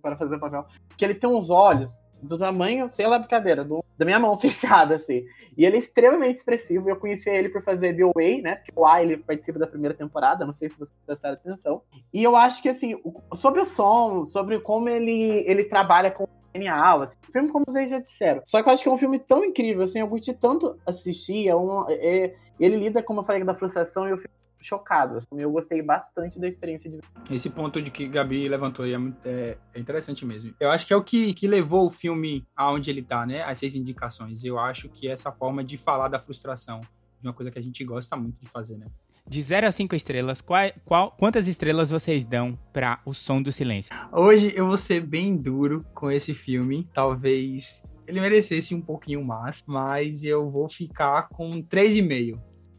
para 0.00 0.16
fazer 0.16 0.36
o 0.36 0.40
papel. 0.40 0.64
Porque 0.88 1.04
ele 1.04 1.16
tem 1.16 1.28
uns 1.28 1.50
olhos 1.50 1.98
do 2.22 2.38
tamanho, 2.38 2.88
sei 2.90 3.06
lá, 3.08 3.18
brincadeira, 3.18 3.64
do, 3.64 3.83
da 3.96 4.04
minha 4.04 4.18
mão 4.18 4.36
fechada, 4.38 4.96
assim. 4.96 5.24
E 5.56 5.64
ele 5.64 5.76
é 5.76 5.78
extremamente 5.80 6.38
expressivo. 6.38 6.88
Eu 6.88 6.96
conheci 6.96 7.28
ele 7.30 7.48
por 7.48 7.62
fazer 7.62 7.94
The 7.96 8.10
Way, 8.14 8.42
né? 8.42 8.56
Porque 8.56 8.72
o 8.74 8.86
A, 8.86 9.02
ele 9.02 9.16
participa 9.16 9.58
da 9.58 9.66
primeira 9.66 9.94
temporada, 9.94 10.44
não 10.44 10.52
sei 10.52 10.68
se 10.68 10.78
vocês 10.78 10.98
prestaram 11.06 11.34
atenção. 11.34 11.82
E 12.12 12.22
eu 12.22 12.36
acho 12.36 12.62
que, 12.62 12.68
assim, 12.68 13.00
sobre 13.34 13.60
o 13.60 13.64
som, 13.64 14.24
sobre 14.24 14.60
como 14.60 14.88
ele, 14.88 15.44
ele 15.46 15.64
trabalha 15.64 16.10
com 16.10 16.26
genial, 16.54 17.02
assim, 17.02 17.16
o 17.28 17.32
filme 17.32 17.50
como 17.50 17.64
vocês 17.66 17.90
já 17.90 17.98
disseram. 17.98 18.42
Só 18.46 18.62
que 18.62 18.68
eu 18.68 18.72
acho 18.72 18.82
que 18.82 18.88
é 18.88 18.92
um 18.92 18.98
filme 18.98 19.18
tão 19.18 19.44
incrível, 19.44 19.82
assim, 19.82 19.98
eu 19.98 20.08
curti 20.08 20.32
tanto 20.32 20.78
assistir, 20.86 21.48
é 21.48 21.56
um, 21.56 21.84
é, 21.88 22.32
ele 22.60 22.76
lida, 22.76 23.02
como 23.02 23.20
eu 23.20 23.24
falei, 23.24 23.42
da 23.42 23.54
frustração 23.54 24.06
e 24.06 24.12
eu 24.12 24.18
fico 24.18 24.32
chocado, 24.64 25.18
assim, 25.18 25.38
eu 25.38 25.50
gostei 25.50 25.82
bastante 25.82 26.40
da 26.40 26.48
experiência 26.48 26.90
de 26.90 26.98
Esse 27.30 27.50
ponto 27.50 27.82
de 27.82 27.90
que 27.90 28.08
Gabi 28.08 28.48
levantou 28.48 28.84
aí 28.86 28.94
é, 28.94 28.98
é, 29.24 29.58
é, 29.74 29.78
interessante 29.78 30.24
mesmo. 30.24 30.54
Eu 30.58 30.70
acho 30.70 30.86
que 30.86 30.92
é 30.92 30.96
o 30.96 31.04
que, 31.04 31.34
que 31.34 31.46
levou 31.46 31.86
o 31.86 31.90
filme 31.90 32.46
aonde 32.56 32.90
ele 32.90 33.02
tá, 33.02 33.26
né, 33.26 33.42
as 33.42 33.58
seis 33.58 33.74
indicações. 33.74 34.42
Eu 34.42 34.58
acho 34.58 34.88
que 34.88 35.06
essa 35.06 35.30
forma 35.30 35.62
de 35.62 35.76
falar 35.76 36.08
da 36.08 36.20
frustração, 36.20 36.80
de 37.20 37.28
uma 37.28 37.34
coisa 37.34 37.50
que 37.50 37.58
a 37.58 37.62
gente 37.62 37.84
gosta 37.84 38.16
muito 38.16 38.40
de 38.40 38.50
fazer, 38.50 38.78
né. 38.78 38.86
De 39.26 39.40
0 39.40 39.66
a 39.66 39.72
5 39.72 39.94
estrelas, 39.94 40.42
qual, 40.42 40.70
qual, 40.84 41.10
quantas 41.12 41.46
estrelas 41.46 41.88
vocês 41.90 42.26
dão 42.26 42.58
para 42.74 43.00
O 43.06 43.14
Som 43.14 43.40
do 43.40 43.50
Silêncio? 43.50 43.94
Hoje 44.12 44.52
eu 44.54 44.66
vou 44.66 44.76
ser 44.76 45.00
bem 45.00 45.34
duro 45.34 45.84
com 45.94 46.10
esse 46.10 46.34
filme. 46.34 46.86
Talvez 46.92 47.82
ele 48.06 48.20
merecesse 48.20 48.74
um 48.74 48.82
pouquinho 48.82 49.24
mais, 49.24 49.64
mas 49.66 50.22
eu 50.22 50.50
vou 50.50 50.68
ficar 50.68 51.28
com 51.30 51.62
3,5. 51.62 52.38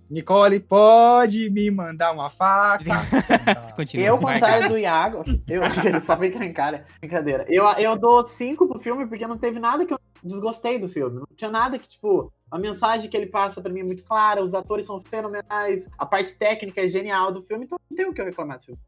Nicole, 0.09 0.59
pode 0.59 1.49
me 1.49 1.71
mandar 1.71 2.11
uma 2.11 2.29
faca? 2.29 2.85
Continua, 3.75 4.05
eu, 4.05 4.17
contrário 4.17 4.69
do 4.69 4.77
Iago, 4.77 5.23
eu, 5.47 5.61
ele 5.83 5.99
só 5.99 6.17
fica 6.17 6.43
em 6.43 6.53
cara, 6.53 6.85
brincadeira. 6.99 7.45
Eu, 7.49 7.65
eu 7.77 7.97
dou 7.97 8.25
5 8.25 8.67
pro 8.67 8.79
filme 8.79 9.07
porque 9.07 9.27
não 9.27 9.37
teve 9.37 9.59
nada 9.59 9.85
que 9.85 9.93
eu 9.93 9.99
desgostei 10.23 10.79
do 10.79 10.89
filme. 10.89 11.19
Não 11.19 11.27
tinha 11.35 11.51
nada 11.51 11.77
que, 11.79 11.87
tipo, 11.87 12.31
a 12.55 12.59
mensagem 12.59 13.09
que 13.09 13.17
ele 13.17 13.25
passa 13.25 13.61
para 13.61 13.71
mim 13.71 13.81
é 13.81 13.83
muito 13.83 14.03
clara, 14.05 14.41
os 14.41 14.53
atores 14.53 14.85
são 14.85 15.01
fenomenais, 15.01 15.85
a 15.97 16.05
parte 16.05 16.33
técnica 16.35 16.81
é 16.81 16.87
genial 16.87 17.29
do 17.29 17.41
filme, 17.43 17.65
então 17.65 17.77
não 17.89 17.97
tem 17.97 18.07
o 18.07 18.13
que 18.13 18.21
eu 18.21 18.25
reclamar 18.25 18.59
do 18.59 18.65
filme. 18.65 18.79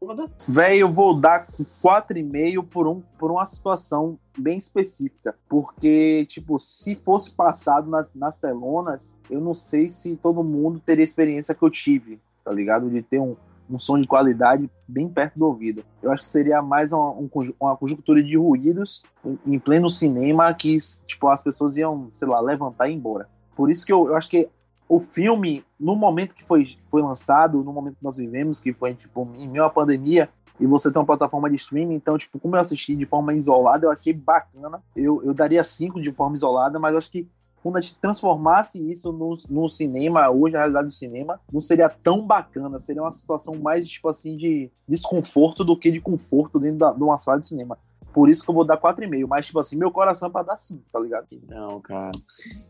Véi, 0.48 0.78
eu 0.78 0.90
vou 0.90 1.12
dar 1.14 1.46
4,5 1.84 2.66
por, 2.66 2.88
um, 2.88 3.02
por 3.18 3.30
uma 3.30 3.44
situação 3.44 4.18
bem 4.38 4.56
específica. 4.56 5.34
Porque, 5.46 6.24
tipo, 6.26 6.58
se 6.58 6.94
fosse 6.94 7.30
passado 7.32 7.90
nas, 7.90 8.12
nas 8.14 8.38
telonas, 8.38 9.14
eu 9.28 9.40
não 9.40 9.52
sei 9.52 9.88
se 9.90 10.16
todo 10.16 10.42
mundo 10.42 10.80
teria 10.80 11.02
a 11.02 11.04
experiência 11.04 11.54
que 11.54 11.62
eu 11.62 11.70
tive, 11.70 12.18
tá 12.42 12.50
ligado? 12.50 12.88
De 12.88 13.02
ter 13.02 13.20
um, 13.20 13.36
um 13.68 13.78
som 13.78 14.00
de 14.00 14.06
qualidade 14.06 14.70
bem 14.86 15.10
perto 15.10 15.38
do 15.38 15.46
ouvido. 15.46 15.84
Eu 16.02 16.10
acho 16.10 16.22
que 16.22 16.28
seria 16.28 16.62
mais 16.62 16.90
uma, 16.90 17.10
um, 17.10 17.28
uma 17.60 17.76
conjuntura 17.76 18.22
de 18.22 18.34
ruídos 18.34 19.02
em, 19.22 19.38
em 19.46 19.58
pleno 19.58 19.90
cinema 19.90 20.54
que, 20.54 20.78
tipo, 21.06 21.28
as 21.28 21.42
pessoas 21.42 21.76
iam, 21.76 22.08
sei 22.12 22.26
lá, 22.26 22.40
levantar 22.40 22.88
e 22.88 22.92
ir 22.92 22.94
embora. 22.94 23.28
Por 23.58 23.68
isso 23.68 23.84
que 23.84 23.92
eu, 23.92 24.06
eu 24.06 24.16
acho 24.16 24.30
que 24.30 24.48
o 24.88 25.00
filme, 25.00 25.64
no 25.80 25.96
momento 25.96 26.32
que 26.32 26.44
foi, 26.44 26.78
foi 26.88 27.02
lançado, 27.02 27.64
no 27.64 27.72
momento 27.72 27.96
que 27.96 28.04
nós 28.04 28.16
vivemos, 28.16 28.60
que 28.60 28.72
foi, 28.72 28.94
tipo, 28.94 29.28
em 29.34 29.48
meio 29.48 29.64
à 29.64 29.68
pandemia, 29.68 30.28
e 30.60 30.64
você 30.64 30.92
tem 30.92 31.00
uma 31.00 31.04
plataforma 31.04 31.50
de 31.50 31.56
streaming, 31.56 31.96
então, 31.96 32.16
tipo, 32.16 32.38
como 32.38 32.54
eu 32.54 32.60
assisti 32.60 32.94
de 32.94 33.04
forma 33.04 33.34
isolada, 33.34 33.84
eu 33.84 33.90
achei 33.90 34.12
bacana. 34.12 34.80
Eu, 34.94 35.24
eu 35.24 35.34
daria 35.34 35.64
cinco 35.64 36.00
de 36.00 36.12
forma 36.12 36.36
isolada, 36.36 36.78
mas 36.78 36.94
acho 36.94 37.10
que 37.10 37.28
quando 37.60 37.78
a 37.78 37.80
gente 37.80 37.96
transformasse 37.96 38.80
isso 38.88 39.10
no, 39.10 39.34
no 39.50 39.68
cinema, 39.68 40.30
hoje, 40.30 40.54
a 40.54 40.60
realidade 40.60 40.86
do 40.86 40.94
cinema, 40.94 41.40
não 41.52 41.60
seria 41.60 41.88
tão 41.88 42.24
bacana, 42.24 42.78
seria 42.78 43.02
uma 43.02 43.10
situação 43.10 43.56
mais, 43.56 43.88
tipo 43.88 44.08
assim, 44.08 44.36
de 44.36 44.70
desconforto 44.88 45.64
do 45.64 45.76
que 45.76 45.90
de 45.90 46.00
conforto 46.00 46.60
dentro 46.60 46.78
da, 46.78 46.90
de 46.90 47.02
uma 47.02 47.16
sala 47.16 47.40
de 47.40 47.46
cinema. 47.48 47.76
Por 48.12 48.28
isso 48.28 48.42
que 48.42 48.50
eu 48.50 48.54
vou 48.54 48.64
dar 48.64 48.78
4,5. 48.78 49.26
Mas, 49.28 49.46
tipo 49.46 49.60
assim, 49.60 49.78
meu 49.78 49.90
coração 49.90 50.28
é 50.28 50.32
pra 50.32 50.42
dar 50.42 50.56
5, 50.56 50.82
tá 50.92 51.00
ligado? 51.00 51.26
Não, 51.48 51.80
cara. 51.80 52.12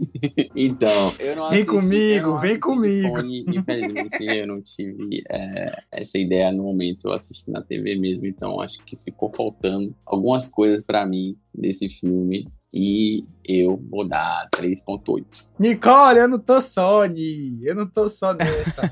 então, 0.54 1.14
eu 1.18 1.36
não 1.36 1.50
Vem 1.50 1.62
assisti, 1.62 1.80
comigo, 1.80 2.26
eu 2.26 2.30
não 2.32 2.38
vem 2.38 2.60
comigo. 2.60 3.16
Sony, 3.16 3.44
infelizmente, 3.48 4.24
eu 4.24 4.46
não 4.46 4.60
tive 4.60 5.22
é, 5.30 5.82
essa 5.92 6.18
ideia 6.18 6.52
no 6.52 6.64
momento, 6.64 7.08
eu 7.08 7.12
assisti 7.12 7.50
na 7.50 7.62
TV 7.62 7.96
mesmo, 7.96 8.26
então 8.26 8.60
acho 8.60 8.82
que 8.84 8.96
ficou 8.96 9.32
faltando 9.34 9.94
algumas 10.04 10.46
coisas 10.46 10.84
pra 10.84 11.06
mim 11.06 11.36
desse 11.54 11.88
filme 11.88 12.48
e 12.72 13.22
eu 13.44 13.76
vou 13.76 14.06
dar 14.06 14.48
3.8. 14.56 15.52
Nicole, 15.58 16.18
eu 16.18 16.28
não 16.28 16.38
tô 16.38 16.60
Sony. 16.60 17.58
Eu 17.62 17.74
não 17.74 17.86
tô 17.86 18.08
só 18.08 18.34
nessa. 18.34 18.82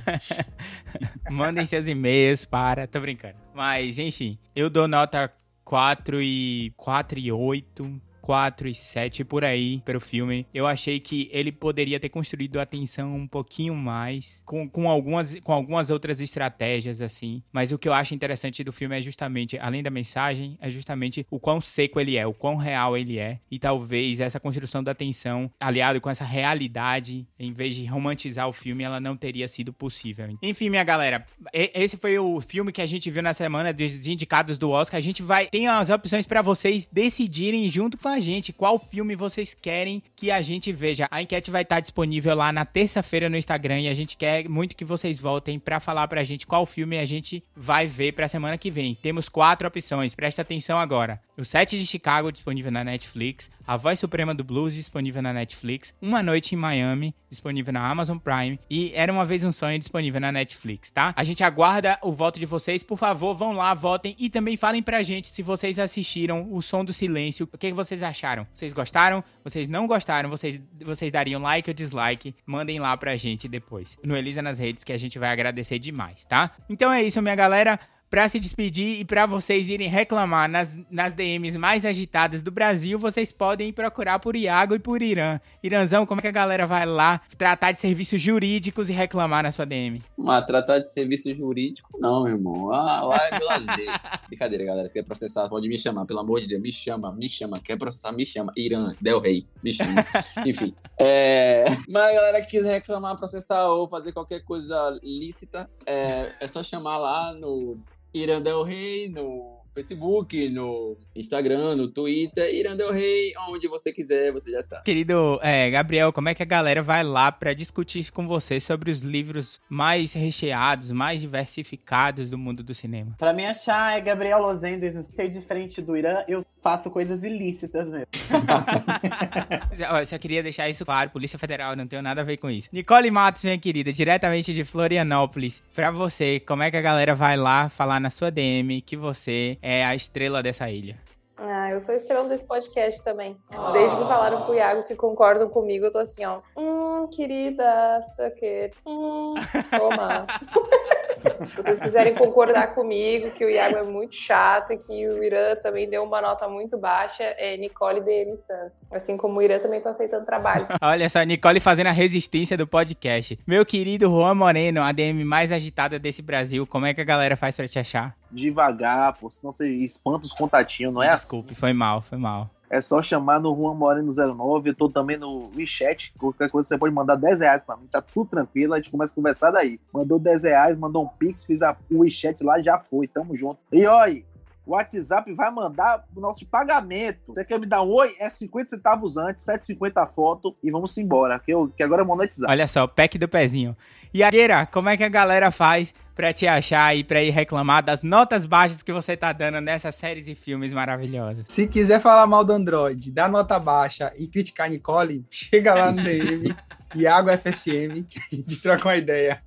Mandem 1.30 1.64
seus 1.66 1.86
e-mails 1.86 2.44
para. 2.44 2.86
Tô 2.86 3.01
brincando. 3.01 3.36
Mas, 3.55 3.99
enfim, 3.99 4.38
eu 4.55 4.70
dou 4.70 4.88
nota 4.88 5.30
4 5.67 6.21
e. 6.21 6.73
4 6.77 7.19
e 7.19 7.33
8. 7.33 8.01
4 8.27 8.66
e 8.66 8.74
7 8.74 9.22
por 9.22 9.45
aí 9.45 9.81
para 9.85 9.97
o 9.97 10.01
filme. 10.01 10.49
Eu 10.53 10.66
achei 10.66 10.99
que 10.99 11.31
ele 11.33 11.53
poderia 11.53 12.01
ter 12.01 12.09
construído 12.09 12.59
a 12.59 12.66
tensão 12.66 13.14
um 13.14 13.29
pouquinho 13.29 13.72
mais, 13.77 14.43
com, 14.45 14.68
com, 14.68 14.91
algumas, 14.91 15.39
com 15.45 15.53
algumas 15.53 15.91
outras 15.91 16.20
estratégias, 16.20 17.01
assim. 17.01 17.41
Mas 17.53 17.70
o 17.70 17.79
que 17.79 17.89
eu 17.89 17.95
acho 17.95 18.16
interessante 18.16 18.64
do 18.64 18.72
filme 18.72 18.99
é 18.99 19.01
justamente, 19.01 19.57
além 19.61 19.81
da 19.81 19.91
mensagem, 19.91 20.59
é 20.61 20.68
justamente 20.72 21.24
o 21.31 21.39
quão 21.39 21.61
seco 21.61 22.01
ele 22.01 22.16
é, 22.16 22.27
o 22.27 22.35
quão 22.35 22.57
real 22.57 22.97
ele 22.97 23.16
é. 23.16 23.39
E 23.49 23.61
talvez 23.61 24.18
essa 24.18 24.41
construção 24.41 24.83
da 24.83 24.93
tensão, 24.93 25.49
aliado 25.61 26.01
com 26.01 26.11
essa 26.11 26.24
realidade, 26.24 27.29
em 27.39 27.53
vez 27.53 27.77
de 27.77 27.85
romantizar 27.85 28.49
o 28.49 28.53
filme, 28.53 28.83
ela 28.83 28.99
não 28.99 29.16
teria 29.16 29.47
sido 29.47 29.72
possível. 29.72 30.37
Enfim, 30.43 30.68
minha 30.68 30.83
galera, 30.83 31.24
esse 31.53 31.97
foi 31.97 32.18
o 32.18 32.41
filme 32.41 32.72
que 32.72 32.83
a 32.83 32.87
gente 32.87 33.09
viu 33.09 33.22
na 33.22 33.33
semana 33.33 33.72
dos 33.72 34.05
indicados 34.05 34.59
do 34.59 34.70
Oscar. 34.70 34.99
A 34.99 35.01
gente 35.01 35.22
vai. 35.22 35.47
Tem 35.47 35.68
as 35.68 35.91
opções 35.91 36.27
para 36.27 36.43
vocês 36.43 36.89
decidirem 36.91 37.70
junto 37.70 37.97
com 37.97 38.09
a 38.09 38.16
gente 38.19 38.53
qual 38.53 38.79
filme 38.79 39.14
vocês 39.14 39.55
querem 39.55 40.03
que 40.14 40.31
a 40.31 40.43
gente 40.43 40.73
veja. 40.73 41.09
A 41.11 41.23
enquete 41.23 41.51
vai 41.51 41.62
estar 41.62 41.81
disponível 41.81 42.35
lá 42.35 42.53
na 42.53 42.64
terça-feira 42.64 43.29
no 43.29 43.37
Instagram 43.37 43.81
e 43.81 43.89
a 43.89 43.95
gente 43.95 44.17
quer 44.17 44.49
muito 44.49 44.77
que 44.77 44.85
vocês 44.85 45.19
voltem 45.19 45.59
para 45.59 45.81
falar 45.81 46.09
pra 46.09 46.25
gente 46.25 46.47
qual 46.47 46.67
filme 46.67 46.99
a 46.99 47.07
gente 47.07 47.43
vai 47.55 47.87
ver 47.87 48.12
pra 48.12 48.29
semana 48.29 48.59
que 48.59 48.71
vem. 48.71 48.95
Temos 48.95 49.29
quatro 49.29 49.69
opções, 49.69 50.14
presta 50.14 50.43
atenção 50.43 50.79
agora. 50.79 51.21
O 51.37 51.45
Sete 51.45 51.79
de 51.79 51.87
Chicago 51.87 52.33
disponível 52.33 52.73
na 52.73 52.83
Netflix, 52.83 53.51
A 53.67 53.77
Voz 53.77 53.99
Suprema 53.99 54.35
do 54.35 54.43
Blues 54.43 54.75
disponível 54.75 55.21
na 55.21 55.33
Netflix, 55.33 55.95
Uma 56.01 56.23
Noite 56.23 56.55
em 56.55 56.59
Miami 56.59 57.14
disponível 57.29 57.73
na 57.73 57.87
Amazon 57.89 58.19
Prime 58.19 58.59
e 58.71 58.93
Era 58.95 59.12
uma 59.12 59.27
vez 59.27 59.45
um 59.45 59.53
sonho 59.53 59.79
disponível 59.79 60.21
na 60.21 60.33
Netflix, 60.33 60.91
tá? 60.91 61.12
A 61.17 61.25
gente 61.25 61.45
aguarda 61.45 61.99
o 62.03 62.12
voto 62.12 62.41
de 62.41 62.47
vocês, 62.47 62.83
por 62.83 62.99
favor, 62.99 63.35
vão 63.35 63.53
lá, 63.53 63.75
votem 63.75 64.14
e 64.19 64.31
também 64.31 64.57
falem 64.57 64.83
pra 64.83 65.03
gente 65.03 65.29
se 65.29 65.43
vocês 65.43 65.79
assistiram 65.79 66.49
O 66.51 66.62
Som 66.62 66.85
do 66.85 66.93
Silêncio, 66.93 67.49
o 67.53 67.59
que, 67.59 67.69
que 67.69 67.75
vocês 67.75 68.03
acharam? 68.07 68.46
Vocês 68.52 68.72
gostaram? 68.72 69.22
Vocês 69.44 69.68
não 69.68 69.86
gostaram? 69.86 70.30
Vocês, 70.30 70.61
vocês 70.84 71.12
dariam 71.12 71.40
like 71.40 71.68
ou 71.68 71.74
dislike? 71.74 72.34
Mandem 72.44 72.78
lá 72.78 72.96
pra 72.96 73.16
gente 73.16 73.48
depois, 73.48 73.96
no 74.02 74.16
Elisa 74.16 74.42
nas 74.42 74.59
redes, 74.59 74.84
que 74.84 74.92
a 74.92 74.98
gente 74.98 75.18
vai 75.18 75.30
agradecer 75.30 75.78
demais, 75.78 76.24
tá? 76.24 76.50
Então 76.68 76.92
é 76.92 77.02
isso, 77.02 77.20
minha 77.20 77.34
galera. 77.34 77.78
Pra 78.09 78.28
se 78.28 78.38
despedir 78.38 79.00
e 79.00 79.04
pra 79.04 79.26
vocês 79.26 79.68
irem 79.68 79.88
reclamar 79.88 80.48
nas, 80.48 80.78
nas 80.88 81.12
DMs 81.12 81.59
mais 81.59 81.84
agitadas 81.84 82.40
do 82.40 82.52
Brasil, 82.52 82.98
vocês 82.98 83.32
podem 83.32 83.70
ir 83.70 83.72
procurar 83.72 84.20
por 84.20 84.36
Iago 84.36 84.76
e 84.76 84.78
por 84.78 85.02
Irã. 85.02 85.40
Irãzão, 85.61 86.07
como 86.07 86.20
é 86.20 86.22
que 86.22 86.28
a 86.28 86.32
galera 86.32 86.68
vai 86.68 86.86
lá 86.86 87.20
tratar 87.36 87.72
de 87.72 87.80
serviços 87.80 88.22
jurídicos 88.22 88.88
e 88.88 88.92
reclamar 88.92 89.42
na 89.42 89.50
sua 89.50 89.66
DM? 89.66 90.00
Mas 90.16 90.46
tratar 90.46 90.78
de 90.78 90.90
serviço 90.90 91.34
jurídico, 91.34 91.98
não, 92.00 92.22
meu 92.22 92.34
irmão. 92.34 92.72
Ah, 92.72 93.02
lá 93.02 93.26
é 93.26 93.38
meu 93.38 93.48
lazer. 93.48 93.88
Brincadeira, 94.28 94.64
galera. 94.64 94.86
Se 94.86 94.94
quer 94.94 95.04
processar, 95.04 95.48
pode 95.48 95.68
me 95.68 95.76
chamar, 95.76 96.07
pelo 96.07 96.20
amor 96.20 96.40
de 96.40 96.46
Deus. 96.46 96.62
Me 96.62 96.70
chama, 96.70 97.12
me 97.12 97.28
chama. 97.28 97.59
Quer 97.59 97.76
processar, 97.76 98.12
me 98.12 98.24
chama. 98.24 98.52
Irã, 98.57 98.94
Del 99.00 99.18
Rey, 99.18 99.46
me 99.62 99.72
chama. 99.72 100.07
Enfim. 100.46 100.72
É... 100.96 101.64
Mas 101.88 102.04
a 102.11 102.12
galera 102.12 102.40
que 102.40 102.48
quiser 102.48 102.74
reclamar, 102.74 103.16
processar 103.16 103.68
ou 103.68 103.88
fazer 103.88 104.12
qualquer 104.12 104.44
coisa 104.44 104.98
lícita, 105.02 105.68
é, 105.84 106.30
é 106.40 106.46
só 106.46 106.62
chamar 106.62 106.98
lá 106.98 107.32
no 107.34 107.78
Irã 108.17 108.41
Del 108.41 108.64
Rey, 108.64 109.11
no 109.11 109.55
Facebook, 109.77 110.49
no 110.49 110.97
Instagram, 111.14 111.77
no 111.77 111.89
Twitter. 111.89 112.53
Irã 112.55 112.74
Del 112.74 112.91
Rey, 112.91 113.35
onde 113.51 113.68
você 113.68 113.93
quiser, 113.93 114.33
você 114.33 114.51
já 114.51 114.62
sabe. 114.62 114.85
Querido 114.85 115.39
é, 115.43 115.70
Gabriel, 115.70 116.14
como 116.14 116.31
é 116.31 116.35
que 116.35 116.43
a 116.43 116.47
galera 116.47 116.83
vai 116.83 117.05
lá 117.05 117.31
pra 117.31 117.53
discutir 117.53 118.11
com 118.11 118.27
você 118.27 118.59
sobre 118.59 118.91
os 118.91 119.01
livros 119.01 119.61
mais 119.68 120.14
recheados, 120.14 120.91
mais 120.91 121.20
diversificados 121.20 122.31
do 122.31 122.39
mundo 122.39 122.62
do 122.62 122.74
cinema? 122.74 123.14
Pra 123.18 123.35
me 123.35 123.45
achar 123.45 123.99
é 123.99 124.01
Gabriel 124.01 124.41
Lozendes, 124.41 124.95
sei 125.14 125.29
diferente 125.29 125.83
do 125.83 125.95
Irã, 125.95 126.24
eu 126.27 126.45
faço 126.62 126.91
coisas 126.91 127.22
ilícitas 127.22 127.87
mesmo. 127.87 128.07
Eu 130.01 130.07
só 130.07 130.18
queria 130.18 130.43
deixar 130.43 130.68
isso 130.68 130.85
claro, 130.85 131.11
Polícia 131.11 131.39
Federal, 131.39 131.77
não 131.77 131.87
tenho 131.87 132.03
nada 132.03 132.22
a 132.22 132.24
ver 132.24 132.39
com 132.39 132.51
isso. 132.51 132.68
Nicole 132.72 133.11
Matos, 133.11 133.45
minha 133.45 133.59
querida, 133.59 133.93
diretamente 133.93 134.53
de 134.53 134.64
Florianópolis, 134.64 135.62
pra 135.74 135.91
você, 135.91 136.41
como 136.41 136.62
é 136.62 136.70
que 136.70 136.77
a 136.77 136.81
galera 136.81 137.14
vai 137.14 137.37
lá 137.37 137.68
falar 137.68 138.01
na 138.01 138.11
sua 138.11 138.31
DM 138.31 138.81
que 138.81 138.97
você 138.97 139.59
é 139.67 139.85
a 139.85 139.97
estrela 139.97 140.45
dessa 140.45 140.71
ilha? 140.71 140.97
Ah, 141.39 141.71
eu 141.71 141.81
sou 141.81 141.93
estrela 141.93 142.29
desse 142.29 142.45
podcast 142.45 143.03
também. 143.03 143.37
Desde 143.73 143.97
que 143.97 144.03
falaram 144.05 144.43
pro 144.43 144.55
Iago 144.55 144.85
que 144.85 144.95
concordam 144.95 145.49
comigo, 145.51 145.87
eu 145.87 145.91
tô 145.91 145.99
assim, 145.99 146.25
ó. 146.25 146.41
Hum, 146.57 147.09
querida, 147.09 148.01
sucker. 148.01 148.73
Hum, 148.87 149.35
toma. 149.77 150.27
Se 151.49 151.57
vocês 151.57 151.79
quiserem 151.79 152.14
concordar 152.14 152.74
comigo 152.74 153.31
que 153.31 153.45
o 153.45 153.51
Iago 153.51 153.77
é 153.77 153.83
muito 153.83 154.14
chato 154.14 154.72
e 154.72 154.79
que 154.79 155.09
o 155.09 155.22
Irã 155.22 155.57
também 155.57 155.89
deu 155.89 156.05
uma 156.05 156.20
nota 156.20 156.49
muito 156.49 156.77
baixa, 156.79 157.22
é 157.22 157.57
Nicole 157.57 158.01
DM 158.01 158.37
Santos. 158.37 158.79
Assim 158.91 159.16
como 159.16 159.39
o 159.39 159.43
Irã 159.43 159.59
também 159.59 159.81
tô 159.81 159.89
aceitando 159.89 160.24
trabalhos. 160.24 160.68
Olha 160.81 161.09
só, 161.09 161.22
Nicole 161.22 161.61
fazendo 161.61 161.89
a 161.89 161.93
resistência 161.93 162.57
do 162.57 162.66
podcast. 162.66 163.39
Meu 163.47 163.64
querido 163.64 164.09
Juan 164.09 164.35
Moreno, 164.35 164.83
a 164.83 164.93
DM 164.93 165.24
mais 165.24 165.53
agitada 165.53 165.99
desse 165.99 166.22
Brasil, 166.22 166.66
como 166.66 166.87
é 166.87 166.95
que 166.95 167.01
a 167.01 167.05
galera 167.05 167.37
faz 167.37 167.57
pra 167.57 167.68
te 167.68 167.79
achar? 167.79 168.14
Devagar, 168.31 169.14
pô, 169.14 169.31
senão 169.31 169.53
você 169.53 169.68
espanta 169.68 170.27
os 170.27 170.33
contatinhos, 170.33 170.93
não 170.93 171.03
é 171.03 171.09
assim? 171.09 171.22
Desculpe, 171.22 171.55
foi 171.55 171.72
mal, 171.72 172.03
foi 172.03 172.18
mal. 172.18 172.51
É 172.69 172.81
só 172.81 173.03
chamar 173.03 173.41
no 173.41 173.55
Juan 173.55 173.75
Moreno 173.75 174.12
09. 174.12 174.71
Eu 174.71 174.75
tô 174.75 174.89
também 174.89 175.17
no 175.17 175.51
WeChat. 175.55 176.12
Qualquer 176.19 176.51
coisa 176.51 176.69
você 176.69 176.79
pode 176.79 176.95
mandar 176.95 177.17
10 177.17 177.41
reais 177.41 177.64
pra 177.64 177.77
mim. 177.77 177.87
Tá 177.91 178.03
tudo 178.03 178.29
tranquilo. 178.29 178.75
A 178.75 178.79
gente 178.79 178.91
começa 178.91 179.12
a 179.12 179.17
conversar 179.17 179.51
daí. 179.51 179.81
Mandou 179.93 180.19
10 180.19 180.43
reais, 180.45 180.79
mandou 180.79 181.05
um 181.05 181.09
Pix, 181.09 181.45
fiz 181.45 181.62
a, 181.62 181.77
o 181.91 181.99
WeChat 182.01 182.43
lá, 182.43 182.61
já 182.61 182.79
foi. 182.79 183.07
Tamo 183.07 183.37
junto. 183.37 183.59
E 183.73 183.87
olha, 183.87 184.23
o 184.67 184.73
WhatsApp 184.73 185.33
vai 185.33 185.51
mandar 185.51 186.05
o 186.14 186.21
nosso 186.21 186.45
pagamento. 186.45 187.21
Você 187.29 187.45
quer 187.45 187.59
me 187.59 187.67
dar 187.67 187.83
um 187.83 187.93
oi? 187.93 188.14
É 188.19 188.29
50 188.29 188.71
centavos 188.71 189.17
antes, 189.17 189.47
7,50 189.47 190.03
a 190.03 190.07
foto 190.07 190.57
e 190.62 190.71
vamos 190.71 190.99
embora. 190.99 191.39
Que, 191.39 191.53
eu, 191.53 191.69
que 191.69 191.83
agora 191.83 192.03
é 192.03 192.05
monetizar. 192.05 192.51
Olha 192.51 192.67
só, 192.67 192.87
pack 192.87 193.17
do 193.17 193.29
pezinho. 193.29 193.77
E 194.12 194.23
Agueira, 194.23 194.67
como 194.67 194.89
é 194.89 194.97
que 194.97 195.05
a 195.05 195.09
galera 195.09 195.51
faz 195.51 195.95
pra 196.17 196.33
te 196.33 196.47
achar 196.47 196.97
e 196.97 197.05
pra 197.05 197.23
ir 197.23 197.31
reclamar 197.31 197.85
das 197.85 198.03
notas 198.03 198.47
baixas 198.47 198.83
que 198.83 198.93
você 198.93 199.17
tá 199.17 199.33
dando 199.33 199.61
nessas 199.61 199.95
séries 199.95 200.27
e 200.27 200.35
filmes 200.35 200.73
maravilhosos? 200.73 201.47
Se 201.49 201.69
quiser 201.69 202.01
falar 202.01 202.27
mal 202.27 202.43
do 202.43 202.53
Android, 202.53 203.12
dar 203.12 203.29
nota 203.29 203.59
baixa 203.59 204.12
e 204.17 204.27
criticar 204.27 204.67
a 204.67 204.71
Nicole, 204.71 205.25
chega 205.31 205.75
lá 205.75 205.93
no 205.93 206.03
DM, 206.03 206.57
Iago 206.95 207.30
FSM, 207.30 208.05
que 208.09 208.18
a 208.18 208.37
gente 208.37 208.61
troca 208.61 208.89
uma 208.89 208.97
ideia. 208.97 209.43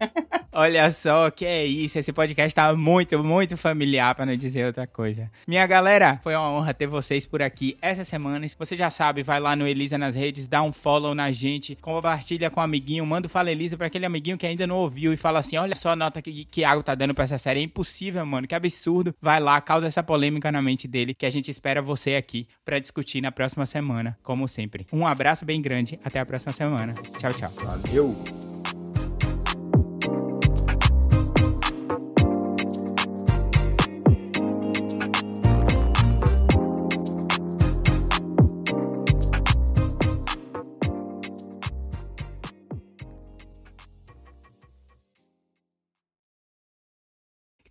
Olha 0.52 0.92
só, 0.92 1.30
que 1.30 1.46
é 1.46 1.66
isso. 1.66 2.00
Esse 2.00 2.12
podcast 2.12 2.54
tá 2.54 2.76
muito, 2.76 3.24
muito 3.24 3.56
familiar, 3.56 4.16
pra 4.16 4.26
não 4.26 4.36
dizer 4.36 4.66
outra 4.66 4.88
coisa. 4.88 5.30
Minha 5.48 5.66
galera, 5.68 6.20
foi 6.24 6.36
uma 6.36 6.50
honra 6.50 6.74
ter 6.74 6.88
vocês 6.88 7.26
por 7.26 7.42
aqui 7.42 7.78
essa 7.82 8.04
semana. 8.04 8.48
Se 8.48 8.56
você 8.58 8.76
já 8.76 8.90
sabe, 8.90 9.24
vai 9.24 9.40
lá 9.40 9.56
no 9.56 9.68
Elisa 9.68 9.98
nas 9.98 10.16
redes, 10.16 10.48
dá 10.48 10.62
um 10.62 10.74
follow 10.74 11.14
na 11.14 11.32
gente, 11.32 11.76
compartilha 11.76 12.50
com 12.50 12.60
o 12.60 12.64
amiguinho, 12.64 13.06
manda 13.06 13.28
o 13.28 13.30
Fala 13.30 13.52
Elisa 13.52 13.78
pra 13.78 13.88
aquele 13.88 14.06
amiguinho 14.06 14.38
que 14.38 14.48
ainda 14.48 14.66
não 14.66 14.78
ouviu 14.78 15.14
e 15.14 15.18
fala 15.18 15.40
assim: 15.40 15.58
olha 15.58 15.76
só 15.76 15.92
a 15.92 15.96
nota 15.96 16.22
que, 16.22 16.46
que 16.46 16.62
Iago 16.62 16.84
tá 16.84 16.96
dando 16.96 17.14
pra 17.14 17.24
essa 17.24 17.38
série. 17.38 17.60
É 17.60 17.64
impossível, 17.64 18.26
mano. 18.26 18.48
Que 18.48 18.56
absurdo. 18.56 19.14
Vai 19.22 19.40
lá, 19.40 19.62
causa 19.62 19.88
essa 19.88 20.04
polêmica 20.04 20.52
na 20.52 20.62
mente 20.62 20.88
dele, 20.88 21.14
que 21.14 21.26
a 21.26 21.30
gente 21.30 21.52
espera 21.52 21.82
você 21.82 22.16
aqui 22.16 22.48
pra 22.66 22.80
discutir 22.80 23.22
na 23.22 23.32
próxima 23.32 23.66
semana, 23.66 24.18
como 24.24 24.48
sempre. 24.48 24.88
Um 24.92 25.06
abraço 25.06 25.46
bem 25.46 25.62
grande, 25.62 26.00
até 26.04 26.20
a 26.20 26.26
próxima 26.26 26.54
semana. 26.54 26.94
Tchau, 27.18 27.29
tchau. 27.34 27.50
Valeu! 27.64 28.49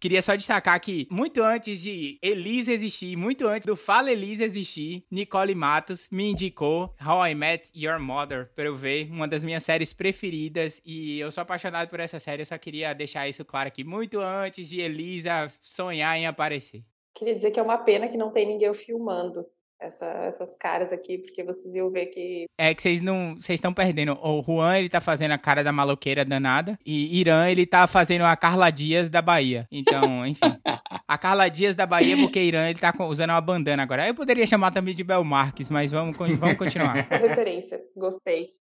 Queria 0.01 0.23
só 0.23 0.37
destacar 0.37 0.81
que, 0.81 1.09
muito 1.11 1.43
antes 1.43 1.83
de 1.83 2.19
Elisa 2.23 2.73
existir, 2.73 3.17
muito 3.17 3.49
antes 3.49 3.67
do 3.67 3.75
Fala 3.75 4.13
Elisa 4.13 4.45
existir, 4.45 5.05
Nicole 5.11 5.55
Matos 5.55 6.09
me 6.11 6.31
indicou 6.31 6.95
How 7.05 7.27
I 7.27 7.35
Met 7.35 7.71
Your 7.75 7.99
Mother 7.99 8.49
pra 8.55 8.67
eu 8.67 8.77
ver, 8.77 9.11
uma 9.11 9.27
das 9.27 9.43
minhas 9.43 9.65
séries 9.65 9.93
preferidas. 9.93 10.81
E 10.85 11.19
eu 11.19 11.33
sou 11.33 11.43
apaixonado 11.43 11.89
por 11.89 11.99
essa 11.99 12.21
série, 12.21 12.43
eu 12.43 12.47
só 12.47 12.57
queria 12.57 12.93
deixar 12.95 13.29
isso 13.29 13.45
claro 13.45 13.67
aqui, 13.67 13.83
muito 13.83 14.21
antes 14.21 14.69
de 14.69 14.81
Elisa 14.81 15.49
sonhar 15.61 16.17
em 16.17 16.27
aparecer. 16.27 16.85
Queria 17.13 17.35
dizer 17.35 17.51
que 17.51 17.59
é 17.59 17.63
uma 17.63 17.79
pena 17.79 18.07
que 18.07 18.17
não 18.17 18.31
tem 18.31 18.47
ninguém 18.47 18.73
filmando 18.73 19.45
essa, 19.81 20.07
essas 20.25 20.57
caras 20.57 20.93
aqui, 20.93 21.19
porque 21.19 21.43
vocês 21.45 21.75
iam 21.75 21.91
ver 21.91 22.07
que. 22.07 22.47
É 22.59 22.75
que 22.75 22.83
vocês 22.83 23.01
não. 23.01 23.37
Vocês 23.37 23.57
estão 23.59 23.73
perdendo. 23.73 24.19
O 24.23 24.43
Juan, 24.43 24.79
ele 24.79 24.89
tá 24.89 25.01
fazendo 25.01 25.33
a 25.33 25.39
cara 25.39 25.63
da 25.63 25.73
maloqueira 25.73 26.25
danada. 26.25 26.79
E 26.85 27.19
Irã, 27.19 27.49
ele 27.49 27.65
tá 27.65 27.87
fazendo 27.87 28.25
a 28.25 28.37
Carla 28.37 28.71
Dias 28.71 29.09
da 29.09 29.23
Bahia. 29.23 29.67
Então, 29.71 30.25
enfim. 30.27 30.59
a 31.07 31.19
Carla 31.19 31.49
Dias 31.49 31.75
da 31.75 31.87
Bahia, 31.87 32.17
porque 32.17 32.41
Irã, 32.41 32.69
ele 32.69 32.79
tá 32.79 32.93
usando 33.01 33.31
uma 33.31 33.41
bandana 33.41 33.83
agora. 33.83 34.07
Eu 34.07 34.15
poderia 34.15 34.47
chamar 34.47 34.71
também 34.71 34.95
de 34.95 35.05
Bel 35.05 35.25
Marques, 35.25 35.71
mas 35.71 35.93
vamos, 35.93 36.17
vamos 36.17 36.57
continuar. 36.57 36.95
Referência, 37.11 37.81
gostei. 37.97 38.59